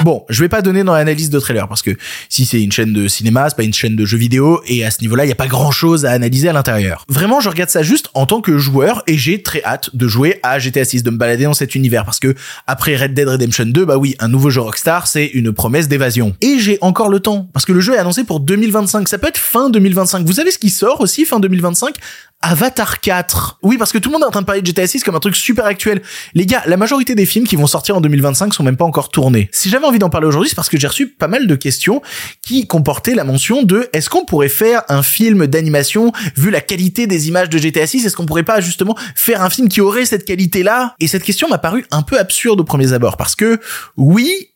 Bon, 0.03 0.23
je 0.29 0.41
vais 0.41 0.49
pas 0.49 0.61
donner 0.61 0.83
dans 0.83 0.93
l'analyse 0.93 1.29
de 1.29 1.39
trailer 1.39 1.67
parce 1.67 1.81
que 1.81 1.91
si 2.29 2.45
c'est 2.45 2.61
une 2.61 2.71
chaîne 2.71 2.93
de 2.93 3.07
cinéma, 3.07 3.49
c'est 3.49 3.55
pas 3.55 3.63
une 3.63 3.73
chaîne 3.73 3.95
de 3.95 4.05
jeux 4.05 4.17
vidéo 4.17 4.61
et 4.67 4.85
à 4.85 4.91
ce 4.91 5.01
niveau-là, 5.01 5.25
il 5.25 5.29
y 5.29 5.31
a 5.31 5.35
pas 5.35 5.47
grand-chose 5.47 6.05
à 6.05 6.11
analyser 6.11 6.47
à 6.47 6.53
l'intérieur. 6.53 7.03
Vraiment, 7.09 7.39
je 7.39 7.49
regarde 7.49 7.69
ça 7.69 7.81
juste 7.81 8.09
en 8.13 8.25
tant 8.25 8.41
que 8.41 8.57
joueur 8.57 9.03
et 9.07 9.17
j'ai 9.17 9.41
très 9.41 9.63
hâte 9.63 9.95
de 9.95 10.07
jouer 10.07 10.39
à 10.43 10.59
GTA 10.59 10.85
6, 10.85 11.01
de 11.03 11.09
me 11.09 11.17
balader 11.17 11.45
dans 11.45 11.55
cet 11.55 11.73
univers 11.73 12.05
parce 12.05 12.19
que 12.19 12.35
après 12.67 12.95
Red 12.95 13.15
Dead 13.15 13.27
Redemption 13.27 13.65
2, 13.65 13.85
bah 13.85 13.97
oui, 13.97 14.15
un 14.19 14.27
nouveau 14.27 14.49
jeu 14.51 14.61
Rockstar, 14.61 15.07
c'est 15.07 15.25
une 15.25 15.51
promesse 15.51 15.87
d'évasion. 15.87 16.35
Et 16.41 16.59
j'ai 16.59 16.77
encore 16.81 17.09
le 17.09 17.19
temps 17.19 17.49
parce 17.51 17.65
que 17.65 17.73
le 17.73 17.81
jeu 17.81 17.95
est 17.95 17.99
annoncé 17.99 18.23
pour 18.23 18.39
2025, 18.39 19.07
ça 19.07 19.17
peut 19.17 19.27
être 19.27 19.37
fin 19.37 19.69
2025. 19.69 20.25
Vous 20.25 20.33
savez 20.33 20.51
ce 20.51 20.59
qui 20.59 20.69
sort 20.69 21.01
aussi 21.01 21.25
fin 21.25 21.39
2025 21.39 21.95
Avatar 22.41 23.01
4. 23.01 23.59
Oui, 23.63 23.77
parce 23.77 23.91
que 23.91 23.97
tout 23.97 24.09
le 24.09 24.13
monde 24.13 24.21
est 24.21 24.27
en 24.27 24.31
train 24.31 24.41
de 24.41 24.45
parler 24.45 24.61
de 24.61 24.67
GTA 24.67 24.85
6 24.85 25.03
comme 25.03 25.15
un 25.15 25.19
truc 25.19 25.35
super 25.35 25.65
actuel. 25.65 26.01
Les 26.33 26.45
gars, 26.45 26.61
la 26.67 26.77
majorité 26.77 27.15
des 27.15 27.25
films 27.25 27.47
qui 27.47 27.55
vont 27.55 27.67
sortir 27.67 27.97
en 27.97 28.01
2025 28.01 28.53
sont 28.53 28.63
même 28.63 28.77
pas 28.77 28.85
encore 28.85 29.09
tournés. 29.09 29.49
Si 29.51 29.69
j'avais 29.69 29.85
envie 29.85 29.99
d'en 29.99 30.09
parler 30.09 30.27
aujourd'hui, 30.27 30.49
c'est 30.49 30.55
parce 30.55 30.69
que 30.69 30.77
j'ai 30.77 30.87
reçu 30.87 31.07
pas 31.07 31.27
mal 31.27 31.47
de 31.47 31.55
questions 31.55 32.01
qui 32.41 32.67
comportaient 32.67 33.15
la 33.15 33.23
mention 33.23 33.63
de 33.63 33.89
est-ce 33.91 34.09
qu'on 34.09 34.23
pourrait 34.23 34.49
faire 34.49 34.83
un 34.87 35.01
film 35.01 35.47
d'animation 35.47 36.11
vu 36.35 36.51
la 36.51 36.61
qualité 36.61 37.07
des 37.07 37.27
images 37.27 37.49
de 37.49 37.57
GTA 37.57 37.87
6 37.87 38.05
Est-ce 38.05 38.15
qu'on 38.15 38.25
pourrait 38.25 38.43
pas 38.43 38.61
justement 38.61 38.95
faire 39.15 39.41
un 39.41 39.49
film 39.49 39.67
qui 39.67 39.81
aurait 39.81 40.05
cette 40.05 40.25
qualité-là? 40.25 40.95
Et 40.99 41.07
cette 41.07 41.23
question 41.23 41.49
m'a 41.49 41.57
paru 41.57 41.85
un 41.91 42.03
peu 42.03 42.19
absurde 42.19 42.61
au 42.61 42.63
premier 42.63 42.93
abord 42.93 43.17
parce 43.17 43.35
que 43.35 43.59
oui, 43.97 44.51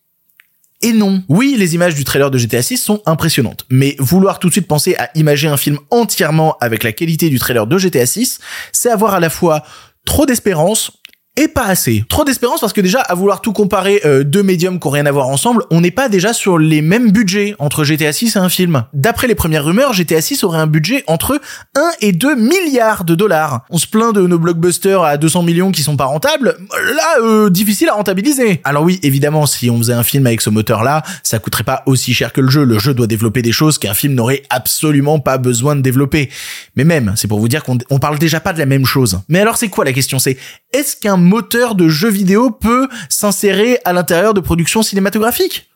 et 0.81 0.93
non. 0.93 1.23
Oui, 1.29 1.55
les 1.57 1.75
images 1.75 1.95
du 1.95 2.03
trailer 2.03 2.31
de 2.31 2.37
GTA 2.37 2.61
6 2.61 2.77
sont 2.77 3.01
impressionnantes, 3.05 3.65
mais 3.69 3.95
vouloir 3.99 4.39
tout 4.39 4.47
de 4.47 4.53
suite 4.53 4.67
penser 4.67 4.95
à 4.95 5.09
imager 5.15 5.47
un 5.47 5.57
film 5.57 5.77
entièrement 5.89 6.57
avec 6.59 6.83
la 6.83 6.91
qualité 6.91 7.29
du 7.29 7.39
trailer 7.39 7.67
de 7.67 7.77
GTA 7.77 8.05
6, 8.05 8.39
c'est 8.71 8.89
avoir 8.89 9.13
à 9.13 9.19
la 9.19 9.29
fois 9.29 9.63
trop 10.05 10.25
d'espérance 10.25 10.91
et 11.37 11.47
pas 11.47 11.65
assez. 11.65 12.03
Trop 12.09 12.25
d'espérance 12.25 12.59
parce 12.59 12.73
que 12.73 12.81
déjà, 12.81 12.99
à 12.99 13.15
vouloir 13.15 13.39
tout 13.39 13.53
comparer 13.53 14.01
euh, 14.05 14.23
deux 14.23 14.43
médiums 14.43 14.79
qui 14.79 14.87
ont 14.87 14.91
rien 14.91 15.05
à 15.05 15.11
voir 15.11 15.29
ensemble, 15.29 15.63
on 15.71 15.79
n'est 15.79 15.91
pas 15.91 16.09
déjà 16.09 16.33
sur 16.33 16.57
les 16.57 16.81
mêmes 16.81 17.11
budgets 17.11 17.55
entre 17.57 17.85
GTA 17.85 18.11
6 18.11 18.35
et 18.35 18.39
un 18.39 18.49
film. 18.49 18.83
D'après 18.93 19.27
les 19.27 19.35
premières 19.35 19.63
rumeurs, 19.63 19.93
GTA 19.93 20.19
6 20.19 20.43
aurait 20.43 20.59
un 20.59 20.67
budget 20.67 21.05
entre 21.07 21.39
1 21.75 21.81
et 22.01 22.11
2 22.11 22.35
milliards 22.35 23.05
de 23.05 23.15
dollars. 23.15 23.61
On 23.69 23.77
se 23.77 23.87
plaint 23.87 24.13
de 24.13 24.21
nos 24.27 24.39
blockbusters 24.39 25.03
à 25.03 25.15
200 25.15 25.43
millions 25.43 25.71
qui 25.71 25.83
sont 25.83 25.95
pas 25.95 26.05
rentables. 26.05 26.57
Là, 26.95 27.21
euh, 27.21 27.49
difficile 27.49 27.87
à 27.87 27.93
rentabiliser. 27.93 28.59
Alors 28.65 28.83
oui, 28.83 28.99
évidemment, 29.01 29.45
si 29.45 29.69
on 29.69 29.77
faisait 29.77 29.93
un 29.93 30.03
film 30.03 30.27
avec 30.27 30.41
ce 30.41 30.49
moteur-là, 30.49 31.01
ça 31.23 31.39
coûterait 31.39 31.63
pas 31.63 31.83
aussi 31.85 32.13
cher 32.13 32.33
que 32.33 32.41
le 32.41 32.49
jeu. 32.49 32.65
Le 32.65 32.77
jeu 32.77 32.93
doit 32.93 33.07
développer 33.07 33.41
des 33.41 33.53
choses 33.53 33.77
qu'un 33.77 33.93
film 33.93 34.15
n'aurait 34.15 34.43
absolument 34.49 35.19
pas 35.19 35.37
besoin 35.37 35.77
de 35.77 35.81
développer. 35.81 36.29
Mais 36.75 36.83
même, 36.83 37.13
c'est 37.15 37.29
pour 37.29 37.39
vous 37.39 37.47
dire 37.47 37.63
qu'on 37.63 37.77
on 37.89 37.99
parle 37.99 38.19
déjà 38.19 38.41
pas 38.41 38.51
de 38.51 38.59
la 38.59 38.65
même 38.65 38.85
chose. 38.85 39.21
Mais 39.29 39.39
alors 39.39 39.55
c'est 39.55 39.69
quoi 39.69 39.85
la 39.85 39.93
question? 39.93 40.19
C'est 40.19 40.37
est-ce 40.73 40.97
qu'un 40.97 41.20
moteur 41.21 41.75
de 41.75 41.87
jeu 41.87 42.09
vidéo 42.09 42.51
peut 42.51 42.87
s'insérer 43.09 43.79
à 43.85 43.93
l'intérieur 43.93 44.33
de 44.33 44.39
productions 44.39 44.83
cinématographiques 44.83 45.70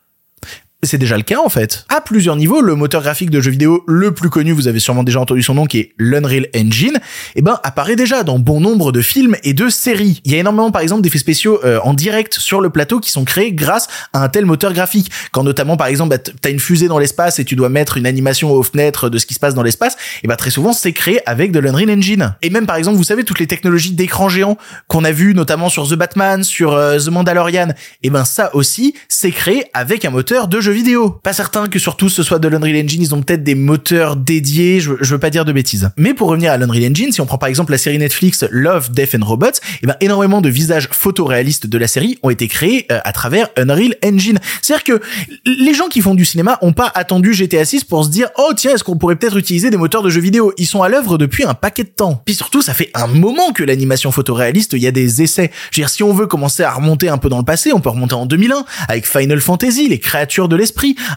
c'est 0.85 0.97
déjà 0.97 1.17
le 1.17 1.23
cas 1.23 1.39
en 1.43 1.49
fait. 1.49 1.85
À 1.89 2.01
plusieurs 2.01 2.35
niveaux, 2.35 2.61
le 2.61 2.75
moteur 2.75 3.01
graphique 3.01 3.29
de 3.29 3.41
jeux 3.41 3.51
vidéo 3.51 3.83
le 3.87 4.13
plus 4.13 4.29
connu, 4.29 4.51
vous 4.51 4.67
avez 4.67 4.79
sûrement 4.79 5.03
déjà 5.03 5.19
entendu 5.19 5.41
son 5.41 5.55
nom, 5.55 5.65
qui 5.65 5.79
est 5.79 5.93
l'Unreal 5.97 6.47
Engine, 6.55 6.99
eh 7.35 7.41
ben 7.41 7.59
apparaît 7.63 7.95
déjà 7.95 8.23
dans 8.23 8.39
bon 8.39 8.59
nombre 8.59 8.91
de 8.91 9.01
films 9.01 9.35
et 9.43 9.53
de 9.53 9.69
séries. 9.69 10.21
Il 10.25 10.31
y 10.31 10.35
a 10.35 10.39
énormément 10.39 10.71
par 10.71 10.81
exemple 10.81 11.01
d'effets 11.01 11.17
spéciaux 11.17 11.59
euh, 11.63 11.79
en 11.83 11.93
direct 11.93 12.35
sur 12.39 12.61
le 12.61 12.69
plateau 12.69 12.99
qui 12.99 13.11
sont 13.11 13.25
créés 13.25 13.51
grâce 13.51 13.87
à 14.13 14.23
un 14.23 14.29
tel 14.29 14.45
moteur 14.45 14.73
graphique. 14.73 15.11
Quand 15.31 15.43
notamment 15.43 15.77
par 15.77 15.87
exemple 15.87 16.09
bah, 16.11 16.17
t'as 16.17 16.51
une 16.51 16.59
fusée 16.59 16.87
dans 16.87 16.99
l'espace 16.99 17.39
et 17.39 17.45
tu 17.45 17.55
dois 17.55 17.69
mettre 17.69 17.97
une 17.97 18.05
animation 18.05 18.51
aux 18.51 18.63
fenêtres 18.63 19.09
de 19.09 19.17
ce 19.17 19.25
qui 19.25 19.33
se 19.33 19.39
passe 19.39 19.55
dans 19.55 19.63
l'espace, 19.63 19.97
eh 20.23 20.27
ben 20.27 20.35
très 20.35 20.51
souvent 20.51 20.73
c'est 20.73 20.93
créé 20.93 21.21
avec 21.25 21.51
de 21.51 21.59
l'Unreal 21.59 21.89
Engine. 21.89 22.35
Et 22.41 22.49
même 22.49 22.65
par 22.65 22.75
exemple, 22.75 22.97
vous 22.97 23.03
savez 23.03 23.23
toutes 23.23 23.39
les 23.39 23.47
technologies 23.47 23.93
d'écran 23.93 24.29
géant 24.29 24.57
qu'on 24.87 25.03
a 25.03 25.11
vu 25.11 25.33
notamment 25.33 25.69
sur 25.69 25.87
The 25.87 25.95
Batman, 25.95 26.43
sur 26.43 26.73
euh, 26.73 26.99
The 26.99 27.07
Mandalorian, 27.07 27.69
eh 28.03 28.09
ben 28.09 28.25
ça 28.25 28.53
aussi 28.55 28.93
c'est 29.09 29.31
créé 29.31 29.65
avec 29.73 30.05
un 30.05 30.09
moteur 30.11 30.47
de 30.47 30.59
jeu 30.59 30.74
vidéo. 30.75 31.19
Pas 31.23 31.33
certain 31.33 31.67
que 31.67 31.79
surtout 31.79 32.09
ce 32.09 32.23
soit 32.23 32.39
de 32.39 32.47
l'Unreal 32.47 32.83
Engine, 32.83 33.01
ils 33.01 33.15
ont 33.15 33.21
peut-être 33.21 33.43
des 33.43 33.55
moteurs 33.55 34.15
dédiés, 34.15 34.79
je, 34.79 34.91
veux 34.91 35.19
pas 35.19 35.29
dire 35.29 35.45
de 35.45 35.51
bêtises. 35.51 35.89
Mais 35.97 36.13
pour 36.13 36.29
revenir 36.29 36.51
à 36.51 36.57
l'Unreal 36.57 36.91
Engine, 36.91 37.11
si 37.11 37.21
on 37.21 37.25
prend 37.25 37.37
par 37.37 37.49
exemple 37.49 37.71
la 37.71 37.77
série 37.77 37.97
Netflix 37.97 38.43
Love, 38.51 38.91
Death 38.91 39.15
and 39.15 39.25
Robots, 39.25 39.47
et 39.47 39.79
eh 39.83 39.87
ben 39.87 39.95
énormément 40.01 40.41
de 40.41 40.49
visages 40.49 40.87
photoréalistes 40.91 41.67
de 41.67 41.77
la 41.77 41.87
série 41.87 42.19
ont 42.23 42.29
été 42.29 42.47
créés 42.47 42.85
euh, 42.91 42.99
à 43.03 43.11
travers 43.11 43.49
Unreal 43.57 43.95
Engine. 44.03 44.39
C'est-à-dire 44.61 44.83
que 44.83 45.01
les 45.45 45.73
gens 45.73 45.87
qui 45.87 46.01
font 46.01 46.15
du 46.15 46.25
cinéma 46.25 46.57
ont 46.61 46.73
pas 46.73 46.91
attendu 46.93 47.33
GTA 47.33 47.65
6 47.65 47.83
pour 47.85 48.05
se 48.05 48.09
dire 48.09 48.29
"Oh 48.37 48.51
tiens, 48.55 48.75
est-ce 48.75 48.83
qu'on 48.83 48.97
pourrait 48.97 49.15
peut-être 49.15 49.37
utiliser 49.37 49.69
des 49.69 49.77
moteurs 49.77 50.03
de 50.03 50.09
jeux 50.09 50.21
vidéo? 50.21 50.53
Ils 50.57 50.67
sont 50.67 50.83
à 50.83 50.89
l'œuvre 50.89 51.17
depuis 51.17 51.43
un 51.43 51.53
paquet 51.53 51.83
de 51.83 51.89
temps. 51.89 52.21
Puis 52.25 52.35
surtout, 52.35 52.61
ça 52.61 52.73
fait 52.73 52.91
un 52.93 53.07
moment 53.07 53.51
que 53.53 53.63
l'animation 53.63 54.11
photoréaliste, 54.11 54.73
il 54.73 54.79
y 54.79 54.87
a 54.87 54.91
des 54.91 55.21
essais. 55.21 55.51
Je 55.71 55.79
veux 55.79 55.85
dire 55.85 55.89
si 55.89 56.03
on 56.03 56.13
veut 56.13 56.27
commencer 56.27 56.63
à 56.63 56.71
remonter 56.71 57.09
un 57.09 57.17
peu 57.17 57.29
dans 57.29 57.37
le 57.37 57.45
passé, 57.45 57.71
on 57.73 57.79
peut 57.79 57.89
remonter 57.89 58.15
en 58.15 58.25
2001 58.25 58.65
avec 58.87 59.07
Final 59.07 59.39
Fantasy, 59.39 59.87
les 59.87 59.99
créatures 59.99 60.47
de 60.47 60.55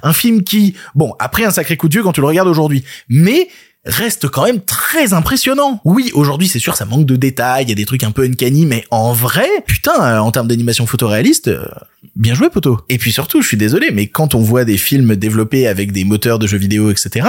un 0.03 0.13
film 0.13 0.43
qui 0.43 0.75
bon, 0.95 1.15
après 1.19 1.45
un 1.45 1.51
sacré 1.51 1.77
coup 1.77 1.89
de 1.89 1.95
vieux 1.95 2.03
quand 2.03 2.13
tu 2.13 2.21
le 2.21 2.27
regardes 2.27 2.49
aujourd'hui, 2.49 2.85
mais 3.09 3.49
reste 3.85 4.29
quand 4.29 4.45
même 4.45 4.61
très 4.61 5.13
impressionnant. 5.13 5.81
Oui, 5.85 6.11
aujourd'hui, 6.15 6.49
c'est 6.49 6.59
sûr, 6.59 6.77
ça 6.77 6.85
manque 6.85 7.07
de 7.07 7.17
détails, 7.17 7.65
il 7.65 7.69
y 7.69 7.73
a 7.73 7.75
des 7.75 7.87
trucs 7.87 8.05
un 8.05 8.11
peu 8.11 8.23
uncanny, 8.23 8.67
mais 8.67 8.85
en 8.91 9.13
vrai, 9.13 9.49
putain, 9.67 9.93
euh, 10.01 10.19
en 10.19 10.31
termes 10.31 10.49
d'animation 10.49 10.87
photoréaliste, 10.87 11.49
euh, 11.49 11.65
bien 12.17 12.35
joué, 12.35 12.51
poteau. 12.51 12.81
Et 12.89 12.99
puis 12.99 13.13
surtout, 13.13 13.41
je 13.41 13.47
suis 13.47 13.57
désolé, 13.57 13.91
mais 13.93 14.07
quand 14.07 14.35
on 14.35 14.41
voit 14.41 14.65
des 14.65 14.77
films 14.77 15.17
développés 15.17 15.67
avec 15.67 15.93
des 15.93 16.05
moteurs 16.05 16.39
de 16.39 16.47
jeux 16.47 16.59
vidéo, 16.59 16.91
etc., 16.91 17.29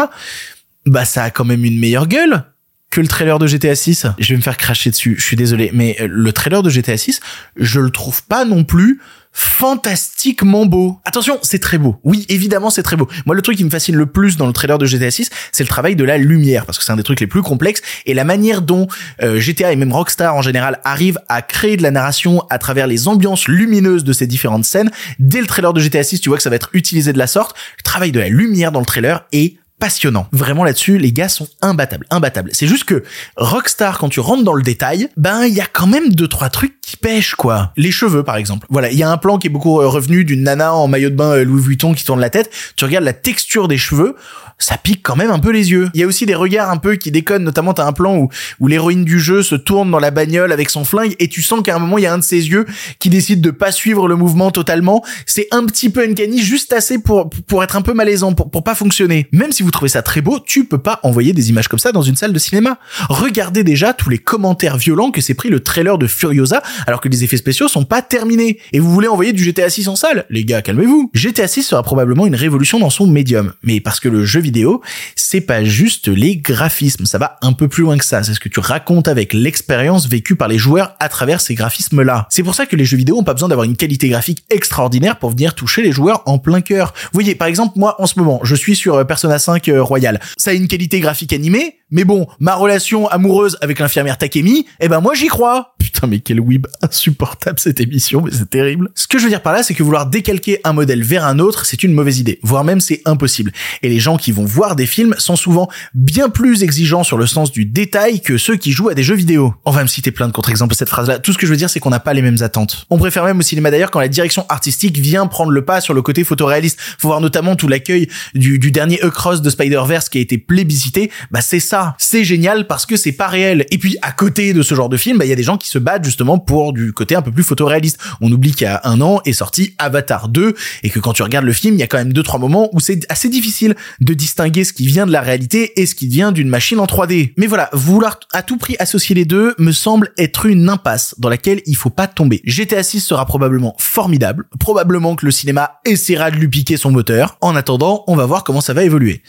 bah, 0.86 1.06
ça 1.06 1.24
a 1.24 1.30
quand 1.30 1.46
même 1.46 1.66
une 1.66 1.80
meilleure 1.80 2.08
gueule 2.08 2.44
que 2.90 3.02
le 3.02 3.08
trailer 3.08 3.38
de 3.38 3.48
GTA 3.48 3.76
6. 3.76 4.08
Je 4.18 4.34
vais 4.34 4.38
me 4.38 4.42
faire 4.42 4.58
cracher 4.58 4.90
dessus, 4.90 5.16
je 5.18 5.24
suis 5.24 5.36
désolé, 5.36 5.70
mais 5.74 5.96
euh, 6.02 6.08
le 6.10 6.34
trailer 6.34 6.64
de 6.64 6.70
GTA 6.70 6.98
6, 6.98 7.20
je 7.56 7.80
le 7.80 7.92
trouve 7.92 8.24
pas 8.24 8.46
non 8.46 8.64
plus 8.64 9.00
fantastiquement 9.32 10.66
beau. 10.66 11.00
Attention, 11.06 11.38
c'est 11.42 11.60
très 11.60 11.78
beau. 11.78 12.00
Oui, 12.04 12.26
évidemment, 12.30 12.70
c'est 12.70 12.84
très 12.84 12.96
beau. 12.96 13.08
Moi, 13.26 13.36
le 13.36 13.42
truc 13.42 13.58
qui 13.58 13.64
me 13.64 13.70
fascine 13.70 13.96
le 13.96 14.06
plus 14.06 14.38
dans 14.38 14.48
le 14.48 14.54
trailer 14.54 14.78
de 14.78 14.86
GTA 14.86 15.12
6, 15.12 15.30
c'est 15.52 15.64
le 15.64 15.70
travail 15.70 15.96
de 15.96 16.04
la 16.04 16.18
lumière, 16.18 16.66
parce 16.66 16.78
que 16.78 16.84
c'est 16.84 16.92
un 16.92 16.98
des 16.98 17.04
trucs 17.04 17.20
les 17.20 17.28
plus 17.28 17.42
complexes, 17.42 17.82
et 18.06 18.14
la 18.14 18.24
manière 18.24 18.62
dont 18.62 18.88
euh, 19.22 19.40
GTA 19.40 19.72
et 19.72 19.76
même 19.76 19.94
Rockstar 19.94 20.36
en 20.36 20.42
général 20.42 20.80
arrivent 20.84 21.20
à 21.30 21.42
créer 21.42 21.78
de 21.78 21.84
la 21.84 21.92
narration 21.92 22.44
à 22.50 22.58
travers 22.58 22.88
les 22.88 23.08
ambiances 23.08 23.48
lumineuses 23.48 24.04
de 24.04 24.14
ces 24.14 24.28
différentes 24.28 24.66
scènes. 24.66 24.92
Dès 25.20 25.42
le 25.42 25.48
trailer 25.48 25.74
de 25.74 25.80
GTA 25.80 26.04
6, 26.04 26.22
tu 26.22 26.30
vois 26.30 26.38
que 26.38 26.44
ça 26.44 26.50
va 26.50 26.56
être 26.56 26.70
utilisé 26.74 27.14
de 27.14 27.18
la 27.18 27.28
sorte. 27.28 27.56
Le 27.78 27.84
travail 27.84 28.12
de 28.12 28.20
la 28.20 28.30
lumière 28.30 28.72
dans 28.72 28.80
le 28.80 28.86
trailer 28.86 29.26
est 29.32 29.58
passionnant. 29.80 30.28
Vraiment 30.32 30.64
là-dessus, 30.64 30.98
les 30.98 31.12
gars 31.12 31.30
sont 31.30 31.48
imbattables, 31.62 32.06
imbattables. 32.10 32.52
C'est 32.54 32.68
juste 32.68 32.84
que 32.84 33.04
Rockstar, 33.38 33.98
quand 33.98 34.10
tu 34.10 34.20
rentres 34.20 34.44
dans 34.44 34.54
le 34.54 34.62
détail, 34.62 35.08
ben 35.18 35.46
il 35.46 35.54
y 35.54 35.62
a 35.62 35.66
quand 35.66 35.88
même 35.88 36.14
deux 36.14 36.28
trois 36.28 36.50
trucs 36.50 36.79
qui 36.89 36.98
pêchent 36.98 37.36
quoi. 37.36 37.72
Les 37.77 37.91
cheveux 37.91 38.24
par 38.24 38.38
exemple. 38.38 38.65
Voilà, 38.69 38.91
il 38.91 38.98
y 38.98 39.03
a 39.03 39.12
un 39.12 39.17
plan 39.17 39.38
qui 39.38 39.48
est 39.48 39.51
beaucoup 39.51 39.79
euh, 39.79 39.88
revenu 39.88 40.25
d'une 40.25 40.43
nana 40.43 40.74
en 40.74 40.88
maillot 40.88 41.12
de 41.12 41.15
bain 41.15 41.31
euh, 41.36 41.43
Louis 41.43 41.62
Vuitton 41.62 41.93
qui 41.93 42.03
tourne 42.03 42.19
la 42.19 42.31
tête. 42.31 42.50
Tu 42.75 42.86
regardes 42.86 43.05
la 43.05 43.13
texture 43.13 43.67
des 43.67 43.77
cheveux 43.77 44.15
ça 44.60 44.77
pique 44.77 45.01
quand 45.01 45.15
même 45.15 45.31
un 45.31 45.39
peu 45.39 45.51
les 45.51 45.72
yeux. 45.72 45.89
Il 45.93 46.01
y 46.01 46.03
a 46.03 46.08
aussi 46.08 46.25
des 46.25 46.36
regards 46.36 46.69
un 46.69 46.77
peu 46.77 46.96
qui 46.96 47.12
déconnent, 47.12 47.43
notamment 47.43 47.74
t'as 47.74 47.86
un 47.86 47.93
plan 47.93 48.17
où, 48.60 48.67
l'héroïne 48.67 49.05
du 49.05 49.19
jeu 49.19 49.41
se 49.41 49.55
tourne 49.55 49.89
dans 49.89 50.00
la 50.00 50.12
bagnole 50.12 50.51
avec 50.51 50.69
son 50.69 50.84
flingue 50.84 51.15
et 51.17 51.27
tu 51.27 51.41
sens 51.41 51.62
qu'à 51.63 51.75
un 51.75 51.79
moment 51.79 51.98
il 51.98 52.03
y 52.03 52.08
a 52.08 52.13
un 52.13 52.19
de 52.19 52.24
ses 52.24 52.50
yeux 52.50 52.65
qui 53.00 53.10
décide 53.10 53.41
de 53.41 53.51
pas 53.51 53.72
suivre 53.72 54.08
le 54.08 54.15
mouvement 54.15 54.51
totalement. 54.51 55.03
C'est 55.25 55.48
un 55.51 55.65
petit 55.65 55.89
peu 55.89 56.03
uncanny, 56.03 56.41
juste 56.41 56.74
assez 56.74 57.00
pour, 57.00 57.29
pour 57.48 57.63
être 57.63 57.77
un 57.77 57.81
peu 57.81 57.93
malaisant, 57.93 58.34
pour, 58.34 58.51
pour 58.51 58.63
pas 58.63 58.75
fonctionner. 58.75 59.27
Même 59.31 59.51
si 59.51 59.63
vous 59.63 59.72
trouvez 59.72 59.89
ça 59.89 60.01
très 60.01 60.22
beau, 60.22 60.39
tu 60.46 60.65
peux 60.65 60.77
pas 60.77 61.00
envoyer 61.03 61.34
des 61.34 61.50
images 61.50 61.67
comme 61.67 61.79
ça 61.79 61.91
dans 61.91 62.01
une 62.01 62.17
salle 62.17 62.34
de 62.34 62.39
cinéma. 62.39 62.77
Regardez 63.08 63.63
déjà 63.63 63.93
tous 63.93 64.10
les 64.10 64.19
commentaires 64.19 64.77
violents 64.77 65.12
que 65.12 65.22
s'est 65.22 65.34
pris 65.34 65.50
le 65.50 65.62
trailer 65.62 65.98
de 65.98 66.05
Furiosa 66.05 66.62
alors 66.88 67.02
que 67.02 67.10
les 67.10 67.24
effets 67.24 67.38
spéciaux 67.38 67.68
sont 67.68 67.86
pas 67.86 68.02
terminés. 68.02 68.60
Et 68.74 68.80
vous 68.80 68.92
voulez 68.92 69.08
envoyer 69.08 69.34
du 69.34 69.44
GTA 69.44 69.70
6 69.70 69.88
en 69.88 69.96
salle? 69.96 70.26
Les 70.30 70.46
gars, 70.46 70.62
calmez-vous. 70.62 71.12
GTA 71.14 71.48
6 71.48 71.64
sera 71.64 71.84
probablement 71.84 72.26
une 72.26 72.36
révolution 72.36 72.80
dans 72.80 72.90
son 72.90 73.08
médium. 73.08 73.54
Mais 73.64 73.80
parce 73.80 74.00
que 74.00 74.10
le 74.10 74.26
jeu 74.26 74.40
vidéo, 74.40 74.82
c'est 75.16 75.42
pas 75.42 75.64
juste 75.64 76.08
les 76.08 76.38
graphismes, 76.38 77.06
ça 77.06 77.18
va 77.18 77.38
un 77.42 77.54
peu 77.54 77.68
plus 77.68 77.84
loin 77.84 77.98
que 77.98 78.06
ça. 78.06 78.24
C'est 78.24 78.34
ce 78.34 78.40
que 78.40 78.50
tu 78.50 78.60
racontes 78.60 79.08
avec 79.08 79.34
l'expérience 79.34 80.08
vécue 80.08 80.36
par 80.36 80.48
les 80.48 80.58
joueurs 80.58 80.96
à 81.00 81.10
travers 81.10 81.42
ces 81.42 81.56
graphismes-là. 81.56 82.28
C'est 82.30 82.44
pour 82.44 82.56
ça 82.56 82.65
que 82.65 82.76
les 82.76 82.86
jeux 82.86 82.98
vidéo 82.98 83.18
ont 83.18 83.24
pas 83.24 83.34
besoin 83.34 83.50
d'avoir 83.50 83.65
une 83.65 83.78
qualité 83.78 84.10
graphique 84.10 84.44
extraordinaire 84.50 85.20
pour 85.20 85.32
venir 85.32 85.56
toucher 85.56 85.82
les 85.82 85.92
joueurs 85.92 86.24
en 86.26 86.39
plein 86.39 86.62
cœur. 86.62 86.94
Vous 86.96 87.10
voyez, 87.13 87.36
par 87.36 87.48
exemple, 87.48 87.78
moi, 87.78 87.96
en 88.00 88.06
ce 88.06 88.20
moment, 88.20 88.39
je 88.44 88.56
suis 88.56 88.76
sur 88.76 89.06
Persona 89.06 89.39
5 89.39 89.68
euh, 89.70 89.84
Royal. 89.84 90.20
Ça 90.38 90.52
a 90.52 90.54
une 90.54 90.68
qualité 90.68 91.00
graphique 91.00 91.34
animée, 91.34 91.79
mais 91.91 92.04
bon, 92.04 92.28
ma 92.39 92.56
relation 92.56 93.08
amoureuse 93.08 93.58
avec 93.62 93.80
l'infirmière 93.80 94.17
Takemi, 94.17 94.67
eh 94.80 94.88
ben 94.88 94.99
moi 94.99 95.15
j'y 95.15 95.28
crois. 95.28 95.73
Putain, 95.80 96.08
mais 96.08 96.19
quel 96.19 96.39
web 96.39 96.67
insupportable 96.82 97.60
cette 97.60 97.80
émission, 97.80 98.21
mais 98.21 98.32
c'est 98.32 98.49
terrible. 98.49 98.89
Ce 98.93 99.08
que 99.08 99.17
je 99.17 99.23
veux 99.23 99.30
dire 99.30 99.41
par 99.41 99.54
là, 99.54 99.63
c'est 99.63 99.73
que 99.73 99.82
vouloir 99.82 100.06
décalquer 100.06 100.60
un 100.63 100.73
modèle 100.73 101.04
vers 101.04 101.25
un 101.25 101.39
autre, 101.39 101.65
c'est 101.65 101.82
une 101.82 101.93
mauvaise 101.93 102.19
idée, 102.19 102.39
voire 102.43 102.63
même 102.63 102.80
c'est 102.80 103.02
impossible. 103.06 103.52
Et 103.82 103.89
les 103.89 103.99
gens 103.99 104.17
qui 104.17 104.32
vont 104.32 104.45
voir 104.45 104.75
des 104.75 104.86
films 104.86 105.15
sont 105.17 105.36
souvent 105.36 105.67
bien 105.95 106.30
plus 106.30 106.63
exigeants 106.63 107.04
sur 107.04 107.17
le 107.17 107.25
sens 107.25 107.52
du 107.52 107.65
détail 107.65 108.21
que 108.21 108.38
ceux 108.38 108.56
qui 108.56 108.71
jouent 108.71 108.89
à 108.89 108.93
des 108.93 109.04
jeux 109.04 109.15
vidéo. 109.15 109.56
On 109.65 109.71
va 109.71 109.82
me 109.82 109.88
citer 109.88 110.12
plein 110.12 110.28
de 110.28 110.32
contre-exemples 110.32 110.73
de 110.73 110.78
cette 110.78 110.89
phrase-là. 110.89 111.19
Tout 111.19 111.34
ce 111.34 111.38
que 111.38 111.47
je 111.47 111.52
veux 111.52 111.58
dire, 111.58 111.69
c'est 111.69 111.80
qu'on 111.80 111.89
n'a 111.89 111.99
pas 111.99 112.13
les 112.13 112.21
mêmes 112.21 112.41
attentes. 112.41 112.86
On 112.89 112.97
préfère 112.99 113.23
même 113.23 113.39
au 113.39 113.43
cinéma 113.43 113.71
d'ailleurs 113.71 113.91
quand 113.91 113.99
la 113.99 114.08
direction 114.08 114.45
artistique 114.49 114.97
vient 114.97 115.25
prendre 115.25 115.52
le 115.52 115.65
pas 115.65 115.82
sur 115.82 115.93
le 115.93 116.02
côté 116.02 116.23
photoréaliste. 116.23 116.80
Faut 116.99 117.08
voir 117.08 117.21
notamment 117.21 117.56
tout 117.56 117.67
l'accueil 117.67 118.08
du, 118.36 118.60
du 118.60 118.71
dernier 118.71 119.02
Across 119.02 119.41
de 119.41 119.49
Spider-Verse 119.49 120.10
qui 120.10 120.19
a 120.19 120.21
été 120.21 120.38
plébiscité. 120.38 121.12
Bah 121.32 121.41
c'est 121.41 121.60
ça 121.60 121.79
c'est 121.98 122.24
génial 122.24 122.68
parce 122.68 122.86
que 122.86 122.96
c'est 122.96 123.12
pas 123.12 123.28
réel. 123.28 123.65
Et 123.72 123.78
puis 123.78 123.98
à 124.02 124.12
côté 124.12 124.54
de 124.54 124.62
ce 124.62 124.76
genre 124.76 124.89
de 124.89 124.98
film, 124.98 125.18
bah, 125.18 125.26
il 125.26 125.30
y 125.30 125.34
a 125.34 125.36
des 125.36 125.44
gens 125.44 125.58
qui 125.58 125.70
se 125.70 125.78
battent 125.78 126.04
justement 126.04 126.38
pour 126.38 126.74
du 126.74 126.94
côté 126.94 127.15
un 127.15 127.22
peu 127.22 127.32
plus 127.32 127.44
photoréaliste. 127.44 128.00
On 128.22 128.32
oublie 128.32 128.52
qu'il 128.52 128.65
y 128.65 128.68
a 128.68 128.82
un 128.84 129.02
an 129.02 129.22
est 129.26 129.34
sorti 129.34 129.76
Avatar 129.78 130.30
2 130.30 130.56
et 130.84 130.89
que 130.89 131.00
quand 131.00 131.13
tu 131.13 131.24
regardes 131.24 131.46
le 131.46 131.54
film, 131.54 131.76
il 131.76 131.80
y 131.80 131.84
a 131.84 131.88
quand 131.88 131.98
même 131.98 132.13
deux 132.13 132.24
trois 132.24 132.39
moments 132.39 132.70
où 132.74 132.80
c'est 132.80 133.06
assez 133.10 133.30
difficile 133.30 133.76
de 134.00 134.13
distinguer 134.13 134.63
ce 134.63 134.74
qui 134.74 134.86
vient 134.86 135.06
de 135.06 135.12
la 135.12 135.22
réalité 135.22 135.80
et 135.80 135.86
ce 135.86 135.96
qui 135.96 136.08
vient 136.08 136.32
d'une 136.32 136.50
machine 136.50 136.80
en 136.80 136.86
3D. 136.86 137.34
Mais 137.38 137.48
voilà, 137.48 137.70
vouloir 137.74 138.20
à 138.34 138.42
tout 138.42 138.58
prix 138.58 138.76
associer 138.80 139.15
les 139.15 139.26
deux 139.26 139.56
me 139.58 139.72
semble 139.72 140.12
être 140.18 140.46
une 140.46 140.70
impasse 140.70 141.15
dans 141.18 141.30
laquelle 141.30 141.62
il 141.65 141.76
faut 141.76 141.89
pas 141.89 142.08
tomber. 142.08 142.42
GTA 142.46 142.84
6 142.84 143.02
sera 143.02 143.26
probablement 143.26 143.76
formidable, 143.78 144.46
probablement 144.60 145.15
que 145.15 145.26
le 145.26 145.32
cinéma 145.32 145.80
essaiera 145.86 146.32
de 146.32 146.36
lui 146.36 146.48
piquer 146.48 146.78
son 146.78 146.92
moteur. 146.92 147.38
En 147.42 147.56
attendant, 147.56 148.04
on 148.08 148.15
va 148.15 148.26
voir 148.26 148.44
comment 148.44 148.62
ça 148.62 148.74
va 148.74 148.84
évoluer. 148.84 149.22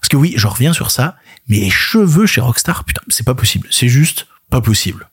Parce 0.00 0.08
que 0.08 0.16
oui, 0.16 0.34
je 0.36 0.46
reviens 0.46 0.72
sur 0.72 0.90
ça, 0.90 1.16
mais 1.48 1.58
les 1.58 1.70
cheveux 1.70 2.26
chez 2.26 2.40
Rockstar, 2.40 2.84
putain, 2.84 3.02
c'est 3.08 3.26
pas 3.26 3.34
possible. 3.34 3.68
C'est 3.70 3.88
juste 3.88 4.26
pas 4.50 4.60
possible. 4.60 5.08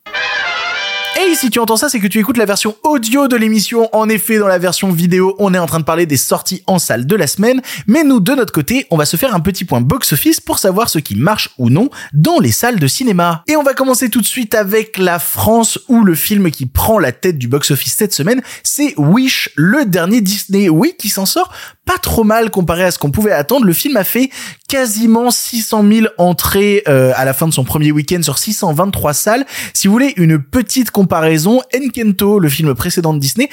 Et 1.20 1.36
si 1.36 1.50
tu 1.50 1.60
entends 1.60 1.78
ça, 1.78 1.90
c'est 1.90 2.00
que 2.00 2.08
tu 2.08 2.20
écoutes 2.20 2.38
la 2.38 2.46
version 2.46 2.76
audio 2.84 3.28
de 3.28 3.36
l'émission. 3.36 3.90
En 3.94 4.08
effet, 4.08 4.40
dans 4.40 4.48
la 4.48 4.58
version 4.58 4.92
vidéo, 4.92 5.36
on 5.40 5.54
est 5.54 5.60
en 5.60 5.66
train 5.66 5.80
de 5.80 5.86
parler 5.86 6.06
des 6.06 6.18
sorties 6.18 6.64
en 6.68 6.80
salle 6.80 7.06
de 7.06 7.16
la 7.16 7.28
semaine. 7.28 7.62
Mais 7.86 8.04
nous, 8.04 8.22
de 8.22 8.34
notre 8.34 8.54
côté, 8.54 8.88
on 8.92 8.98
va 8.98 9.06
se 9.06 9.18
faire 9.18 9.36
un 9.36 9.42
petit 9.42 9.66
point 9.66 9.82
box-office 9.82 10.40
pour 10.40 10.58
savoir 10.58 10.90
ce 10.90 11.00
qui 11.00 11.16
marche 11.16 11.50
ou 11.58 11.70
non 11.70 11.90
dans 12.14 12.40
les 12.40 12.52
salles 12.52 12.80
de 12.80 12.88
cinéma. 12.88 13.44
Et 13.48 13.58
on 13.58 13.64
va 13.64 13.74
commencer 13.74 14.10
tout 14.10 14.22
de 14.22 14.26
suite 14.26 14.56
avec 14.56 14.98
la 14.98 15.20
France 15.20 15.80
où 15.90 16.04
le 16.04 16.16
film 16.16 16.50
qui 16.50 16.66
prend 16.66 16.98
la 16.98 17.12
tête 17.12 17.38
du 17.38 17.48
box-office 17.48 17.94
cette 17.94 18.14
semaine, 18.14 18.42
c'est 18.64 18.94
Wish, 18.98 19.50
le 19.56 19.86
dernier 19.86 20.22
Disney. 20.22 20.70
Oui, 20.70 20.96
qui 20.98 21.10
s'en 21.10 21.26
sort 21.26 21.52
pas 21.92 21.98
trop 21.98 22.24
mal 22.24 22.52
comparé 22.52 22.86
à 22.86 22.92
ce 22.92 22.98
qu'on 22.98 23.12
pouvait 23.12 23.34
attendre. 23.34 23.66
Le 23.66 23.74
film 23.74 23.98
a 23.98 24.06
fait 24.06 24.30
quasiment 24.70 25.30
600 25.30 25.84
000 25.92 26.08
entrées 26.18 26.84
euh, 26.88 27.12
à 27.18 27.26
la 27.26 27.34
fin 27.34 27.50
de 27.50 27.52
son 27.52 27.66
premier 27.66 27.92
week-end 27.92 28.22
sur 28.24 28.38
623 28.38 29.14
salles. 29.14 29.46
Si 29.74 29.88
vous 29.88 29.94
voulez 29.94 30.14
une 30.16 30.42
petite 30.42 30.92
comparaison, 30.92 31.62
Enkento, 31.76 32.40
le 32.40 32.48
film 32.48 32.74
précédent 32.76 33.14
de 33.14 33.20
Disney, 33.20 33.50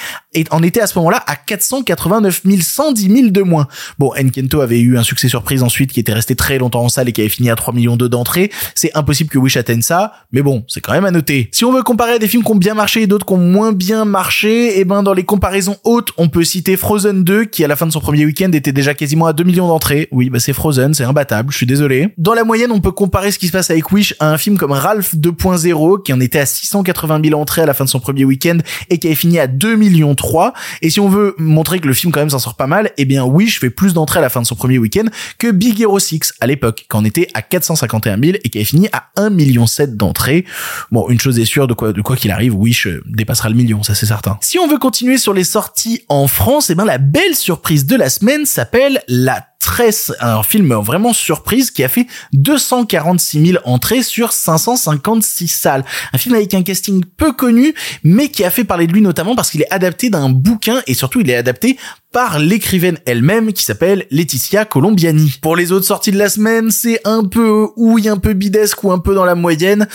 en 0.53 0.63
était 0.63 0.81
à 0.81 0.87
ce 0.87 0.97
moment-là 1.01 1.25
à 1.27 1.35
489 1.35 2.43
000, 2.45 2.61
110 2.61 3.11
000 3.11 3.29
de 3.31 3.43
moins. 3.43 3.67
Bon, 3.99 4.13
Enkento 4.17 4.61
avait 4.61 4.79
eu 4.79 4.97
un 4.97 5.03
succès 5.03 5.29
surprise 5.29 5.65
ensuite 5.65 5.91
qui 5.91 5.99
était 5.99 6.13
resté 6.13 6.37
très 6.37 6.59
longtemps 6.59 6.85
en 6.85 6.89
salle 6.89 7.09
et 7.09 7.13
qui 7.13 7.23
avait 7.23 7.31
fini 7.31 7.51
à 7.51 7.57
3 7.57 7.75
millions 7.75 7.97
d'entrées. 7.97 8.53
C'est 8.77 8.97
impossible 8.97 9.31
que 9.31 9.39
Wish 9.39 9.57
atteigne 9.57 9.83
ça, 9.83 10.13
mais 10.31 10.43
bon, 10.43 10.65
c'est 10.69 10.81
quand 10.81 10.93
même 10.93 11.05
à 11.05 11.11
noter. 11.11 11.49
Si 11.51 11.65
on 11.65 11.73
veut 11.73 11.83
comparer 11.83 12.21
des 12.21 12.29
films 12.29 12.45
qui 12.45 12.53
ont 12.53 12.57
bien 12.57 12.75
marché 12.75 13.03
et 13.03 13.09
d'autres 13.09 13.27
qui 13.27 13.33
ont 13.33 13.39
moins 13.39 13.73
bien 13.73 14.05
marché, 14.05 14.77
et 14.77 14.81
eh 14.81 14.85
ben 14.85 15.03
dans 15.03 15.15
les 15.15 15.25
comparaisons 15.25 15.79
hautes, 15.83 16.13
on 16.17 16.29
peut 16.29 16.45
citer 16.45 16.77
Frozen 16.77 17.25
2 17.25 17.47
qui 17.47 17.65
à 17.65 17.67
la 17.67 17.75
fin 17.75 17.87
de 17.87 17.91
son 17.91 18.01
premier 18.01 18.28
week-end 18.29 18.53
était 18.53 18.73
déjà 18.73 18.95
quasiment 18.95 19.27
à 19.27 19.33
2 19.33 19.45
millions 19.45 19.69
d'entrées. 19.69 20.09
Oui, 20.13 20.31
bah 20.31 20.39
c'est 20.39 20.53
Frozen, 20.53 20.95
c'est 20.95 21.05
imbattable, 21.05 21.51
je 21.51 21.57
suis 21.57 21.67
désolé. 21.67 22.09
Dans 22.19 22.35
la 22.35 22.45
moyenne, 22.45 22.71
on 22.71 22.81
peut 22.81 22.93
comparer 22.93 23.31
ce 23.31 23.39
qui 23.39 23.47
se 23.47 23.53
passe 23.53 23.71
avec 23.71 23.91
Wish 23.91 24.15
à 24.21 24.31
un 24.31 24.39
film 24.39 24.59
comme 24.59 24.73
Ralph 24.73 25.15
2.0 25.15 26.03
qui 26.03 26.13
en 26.13 26.21
était 26.21 26.39
à 26.39 26.47
680 26.47 27.21
000 27.25 27.41
entrées 27.41 27.63
à 27.63 27.67
la 27.67 27.75
fin 27.75 27.85
de 27.85 27.89
son 27.89 28.01
premier 28.01 28.25
week-end 28.25 28.59
et 28.91 28.99
qui 28.99 29.07
avait 29.07 29.17
fini 29.17 29.39
à 29.39 29.47
2 29.47 29.77
millions 29.77 30.15
3. 30.15 30.53
Et 30.83 30.91
si 30.91 31.01
on 31.01 31.09
veut 31.09 31.35
montrer 31.39 31.79
que 31.79 31.89
le 31.89 31.95
film 31.95 32.13
quand 32.13 32.21
même 32.21 32.31
s'en 32.31 32.39
sort 32.39 32.57
pas 32.57 32.67
mal, 32.67 32.91
eh 32.99 33.05
bien 33.05 33.25
Wish 33.25 33.61
fait 33.61 33.71
plus 33.71 33.95
d'entrées 33.95 34.19
à 34.19 34.23
la 34.23 34.29
fin 34.29 34.43
de 34.43 34.47
son 34.47 34.57
premier 34.57 34.79
week-end 34.79 35.07
que 35.39 35.51
Big 35.51 35.81
Hero 35.81 35.99
6 35.99 36.35
à 36.41 36.47
l'époque, 36.47 36.85
quand 36.89 37.01
on 37.01 37.05
était 37.05 37.29
à 37.35 37.43
451 37.43 38.21
000 38.21 38.39
et 38.45 38.49
qui 38.49 38.59
avait 38.59 38.65
fini 38.65 38.89
à 38.93 39.11
1 39.17 39.31
million 39.31 39.67
7 39.67 39.97
d'entrées. 39.97 40.45
Bon, 40.91 41.09
une 41.09 41.19
chose 41.19 41.39
est 41.39 41.45
sûre, 41.45 41.67
de 41.67 41.75
quoi 41.75 41.93
de 41.93 42.03
quoi 42.03 42.17
qu'il 42.17 42.31
arrive, 42.31 42.55
Wish 42.55 42.87
euh, 42.87 43.03
dépassera 43.07 43.49
le 43.49 43.55
million, 43.55 43.83
ça 43.83 43.95
c'est 43.95 44.07
certain. 44.07 44.39
Si 44.41 44.59
on 44.59 44.69
veut 44.69 44.79
continuer 44.79 45.19
sur 45.19 45.33
les 45.33 45.45
sorties 45.45 46.03
en 46.09 46.27
France, 46.27 46.71
eh 46.71 46.75
ben 46.75 46.85
la 46.85 46.99
belle 46.99 47.35
surprise 47.35 47.87
de 47.87 47.97
la 47.97 48.08
semaine 48.09 48.47
s'appelle 48.47 49.03
La 49.09 49.45
Tresse, 49.61 50.13
un 50.21 50.43
film 50.43 50.73
vraiment 50.75 51.13
surprise 51.13 51.71
qui 51.71 51.85
a 51.85 51.89
fait 51.89 52.07
246 52.33 53.47
000 53.47 53.59
entrées 53.65 54.03
sur 54.03 54.33
556 54.33 55.49
salles. 55.49 55.85
Un 56.13 56.19
film 56.19 56.37
avec 56.37 56.55
un 56.55 56.63
casting 56.63 57.05
peu 57.05 57.33
connu, 57.33 57.75
mais 58.05 58.29
qui 58.29 58.45
a 58.45 58.51
fait 58.51 58.65
parler 58.65 58.87
de 58.87 58.93
lui 58.93 59.03
notamment 59.03 59.35
parce 59.35 59.51
qu'il 59.51 59.61
est 59.61 59.73
adapté 59.73 60.11
d'un 60.11 60.31
bouquin 60.31 60.81
et 60.87 60.95
surtout 60.95 61.21
il 61.21 61.29
est 61.29 61.37
adapté 61.37 61.77
par 62.13 62.39
l'écrivaine 62.39 62.99
elle-même 63.05 63.53
qui 63.53 63.65
s'appelle 63.65 64.07
Laetitia 64.11 64.65
Colombiani. 64.65 65.39
Pour 65.43 65.57
les 65.57 65.73
autres 65.73 65.85
sorties 65.85 66.11
de 66.11 66.17
la 66.17 66.31
semaine, 66.31 66.71
c'est 66.71 67.01
un 67.05 67.23
peu 67.23 67.69
ouille, 67.77 68.09
un 68.09 68.17
peu 68.17 68.33
bidesque 68.33 68.83
ou 68.83 68.93
un 68.93 68.99
peu 68.99 69.15
dans 69.15 69.27
la 69.27 69.35
moyenne. 69.35 69.87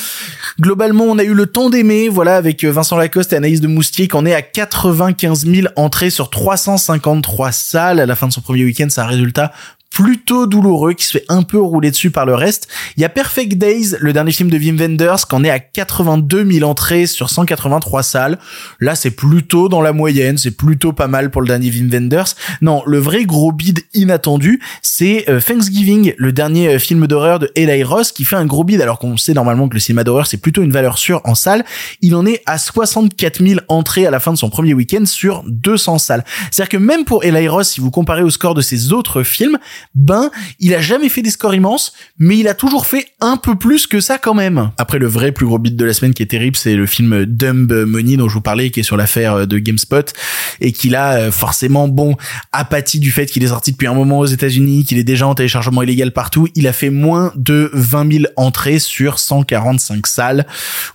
Globalement, 0.61 1.05
on 1.05 1.17
a 1.17 1.23
eu 1.23 1.33
le 1.33 1.47
temps 1.47 1.71
d'aimer, 1.71 2.09
voilà, 2.09 2.35
avec 2.35 2.63
Vincent 2.63 2.97
Lacoste 2.97 3.33
et 3.33 3.37
Anaïs 3.37 3.61
de 3.61 3.67
Moustier, 3.67 4.07
qu'on 4.07 4.27
est 4.27 4.35
à 4.35 4.43
95 4.43 5.47
000 5.47 5.67
entrées 5.75 6.11
sur 6.11 6.29
353 6.29 7.51
salles. 7.51 8.02
À 8.03 8.05
la 8.05 8.15
fin 8.15 8.27
de 8.27 8.33
son 8.33 8.41
premier 8.41 8.63
week-end, 8.63 8.87
c'est 8.89 9.01
un 9.01 9.07
résultat 9.07 9.51
plutôt 9.93 10.47
douloureux 10.47 10.93
qui 10.93 11.05
se 11.05 11.11
fait 11.19 11.25
un 11.29 11.43
peu 11.43 11.61
rouler 11.61 11.91
dessus 11.91 12.09
par 12.09 12.25
le 12.25 12.33
reste. 12.33 12.67
Il 12.97 13.01
y 13.01 13.05
a 13.05 13.09
Perfect 13.09 13.53
Days, 13.59 13.95
le 13.99 14.11
dernier 14.11 14.31
film 14.31 14.49
de 14.49 14.57
Wim 14.57 14.75
Wenders, 14.75 15.27
qu'on 15.29 15.43
est 15.43 15.51
à 15.51 15.59
82 15.59 16.51
000 16.51 16.69
entrées 16.69 17.05
sur 17.05 17.29
183 17.29 18.01
salles. 18.01 18.39
Là, 18.79 18.95
c'est 18.95 19.11
plutôt 19.11 19.69
dans 19.69 19.81
la 19.81 19.93
moyenne, 19.93 20.39
c'est 20.39 20.57
plutôt 20.57 20.93
pas 20.93 21.07
mal 21.07 21.29
pour 21.29 21.41
le 21.41 21.47
dernier 21.47 21.69
Wim 21.69 21.91
Wenders. 21.91 22.33
Non, 22.61 22.81
le 22.87 22.97
vrai 22.97 23.25
gros 23.25 23.51
bid 23.51 23.81
inattendu, 23.93 24.59
c'est 24.81 25.29
euh, 25.29 25.39
Thanksgiving, 25.39 26.15
le 26.17 26.31
dernier 26.31 26.69
euh, 26.69 26.79
film 26.79 27.05
d'horreur 27.05 27.37
de 27.37 27.51
Eli 27.53 27.83
Ross, 27.83 28.11
qui 28.11 28.25
fait 28.25 28.35
un 28.35 28.47
gros 28.47 28.63
bid, 28.63 28.81
alors 28.81 28.97
qu'on 28.97 29.15
sait 29.15 29.33
normalement 29.33 29.69
que 29.69 29.75
le 29.75 29.79
cinéma 29.79 30.03
d'horreur, 30.03 30.25
c'est 30.25 30.37
plutôt 30.37 30.63
une 30.63 30.71
valeur 30.71 30.97
sûre 30.97 31.21
en 31.23 31.35
salle. 31.35 31.63
Il 32.01 32.15
en 32.15 32.25
est 32.25 32.41
à 32.47 32.57
64 32.57 33.45
000 33.45 33.59
entrées 33.67 34.07
à 34.07 34.11
la 34.11 34.19
fin 34.19 34.33
de 34.33 34.37
son 34.37 34.49
premier 34.49 34.73
week-end 34.73 35.05
sur 35.05 35.43
200 35.45 35.99
salles. 35.99 36.25
C'est-à-dire 36.49 36.69
que 36.69 36.77
même 36.77 37.05
pour 37.05 37.23
Eli 37.23 37.47
Ross, 37.47 37.69
si 37.69 37.79
vous 37.79 37.91
comparez 37.91 38.23
au 38.23 38.31
score 38.31 38.55
de 38.55 38.61
ses 38.61 38.91
autres 38.91 39.21
films, 39.21 39.59
ben, 39.95 40.31
il 40.59 40.73
a 40.73 40.81
jamais 40.81 41.09
fait 41.09 41.21
des 41.21 41.31
scores 41.31 41.55
immenses, 41.55 41.93
mais 42.19 42.37
il 42.37 42.47
a 42.47 42.53
toujours 42.53 42.85
fait 42.85 43.07
un 43.21 43.37
peu 43.37 43.55
plus 43.55 43.87
que 43.87 43.99
ça 43.99 44.17
quand 44.17 44.33
même. 44.33 44.71
Après, 44.77 44.99
le 44.99 45.07
vrai 45.07 45.31
plus 45.31 45.45
gros 45.45 45.59
beat 45.59 45.75
de 45.75 45.85
la 45.85 45.93
semaine 45.93 46.13
qui 46.13 46.23
est 46.23 46.27
terrible, 46.27 46.55
c'est 46.55 46.75
le 46.75 46.85
film 46.85 47.25
Dumb 47.25 47.71
Money 47.71 48.17
dont 48.17 48.29
je 48.29 48.33
vous 48.33 48.41
parlais, 48.41 48.69
qui 48.69 48.79
est 48.81 48.83
sur 48.83 48.97
l'affaire 48.97 49.47
de 49.47 49.57
GameSpot, 49.59 50.13
et 50.61 50.71
qu'il 50.71 50.95
a 50.95 51.13
euh, 51.13 51.31
forcément, 51.31 51.87
bon, 51.87 52.15
apathie 52.51 52.99
du 52.99 53.11
fait 53.11 53.25
qu'il 53.25 53.43
est 53.43 53.47
sorti 53.47 53.71
depuis 53.71 53.87
un 53.87 53.93
moment 53.93 54.19
aux 54.19 54.25
États-Unis, 54.25 54.85
qu'il 54.85 54.97
est 54.97 55.03
déjà 55.03 55.27
en 55.27 55.35
téléchargement 55.35 55.81
illégal 55.83 56.11
partout. 56.11 56.47
Il 56.55 56.67
a 56.67 56.73
fait 56.73 56.89
moins 56.89 57.31
de 57.35 57.69
20 57.73 58.11
000 58.11 58.23
entrées 58.35 58.79
sur 58.79 59.19
145 59.19 60.07
salles. 60.07 60.45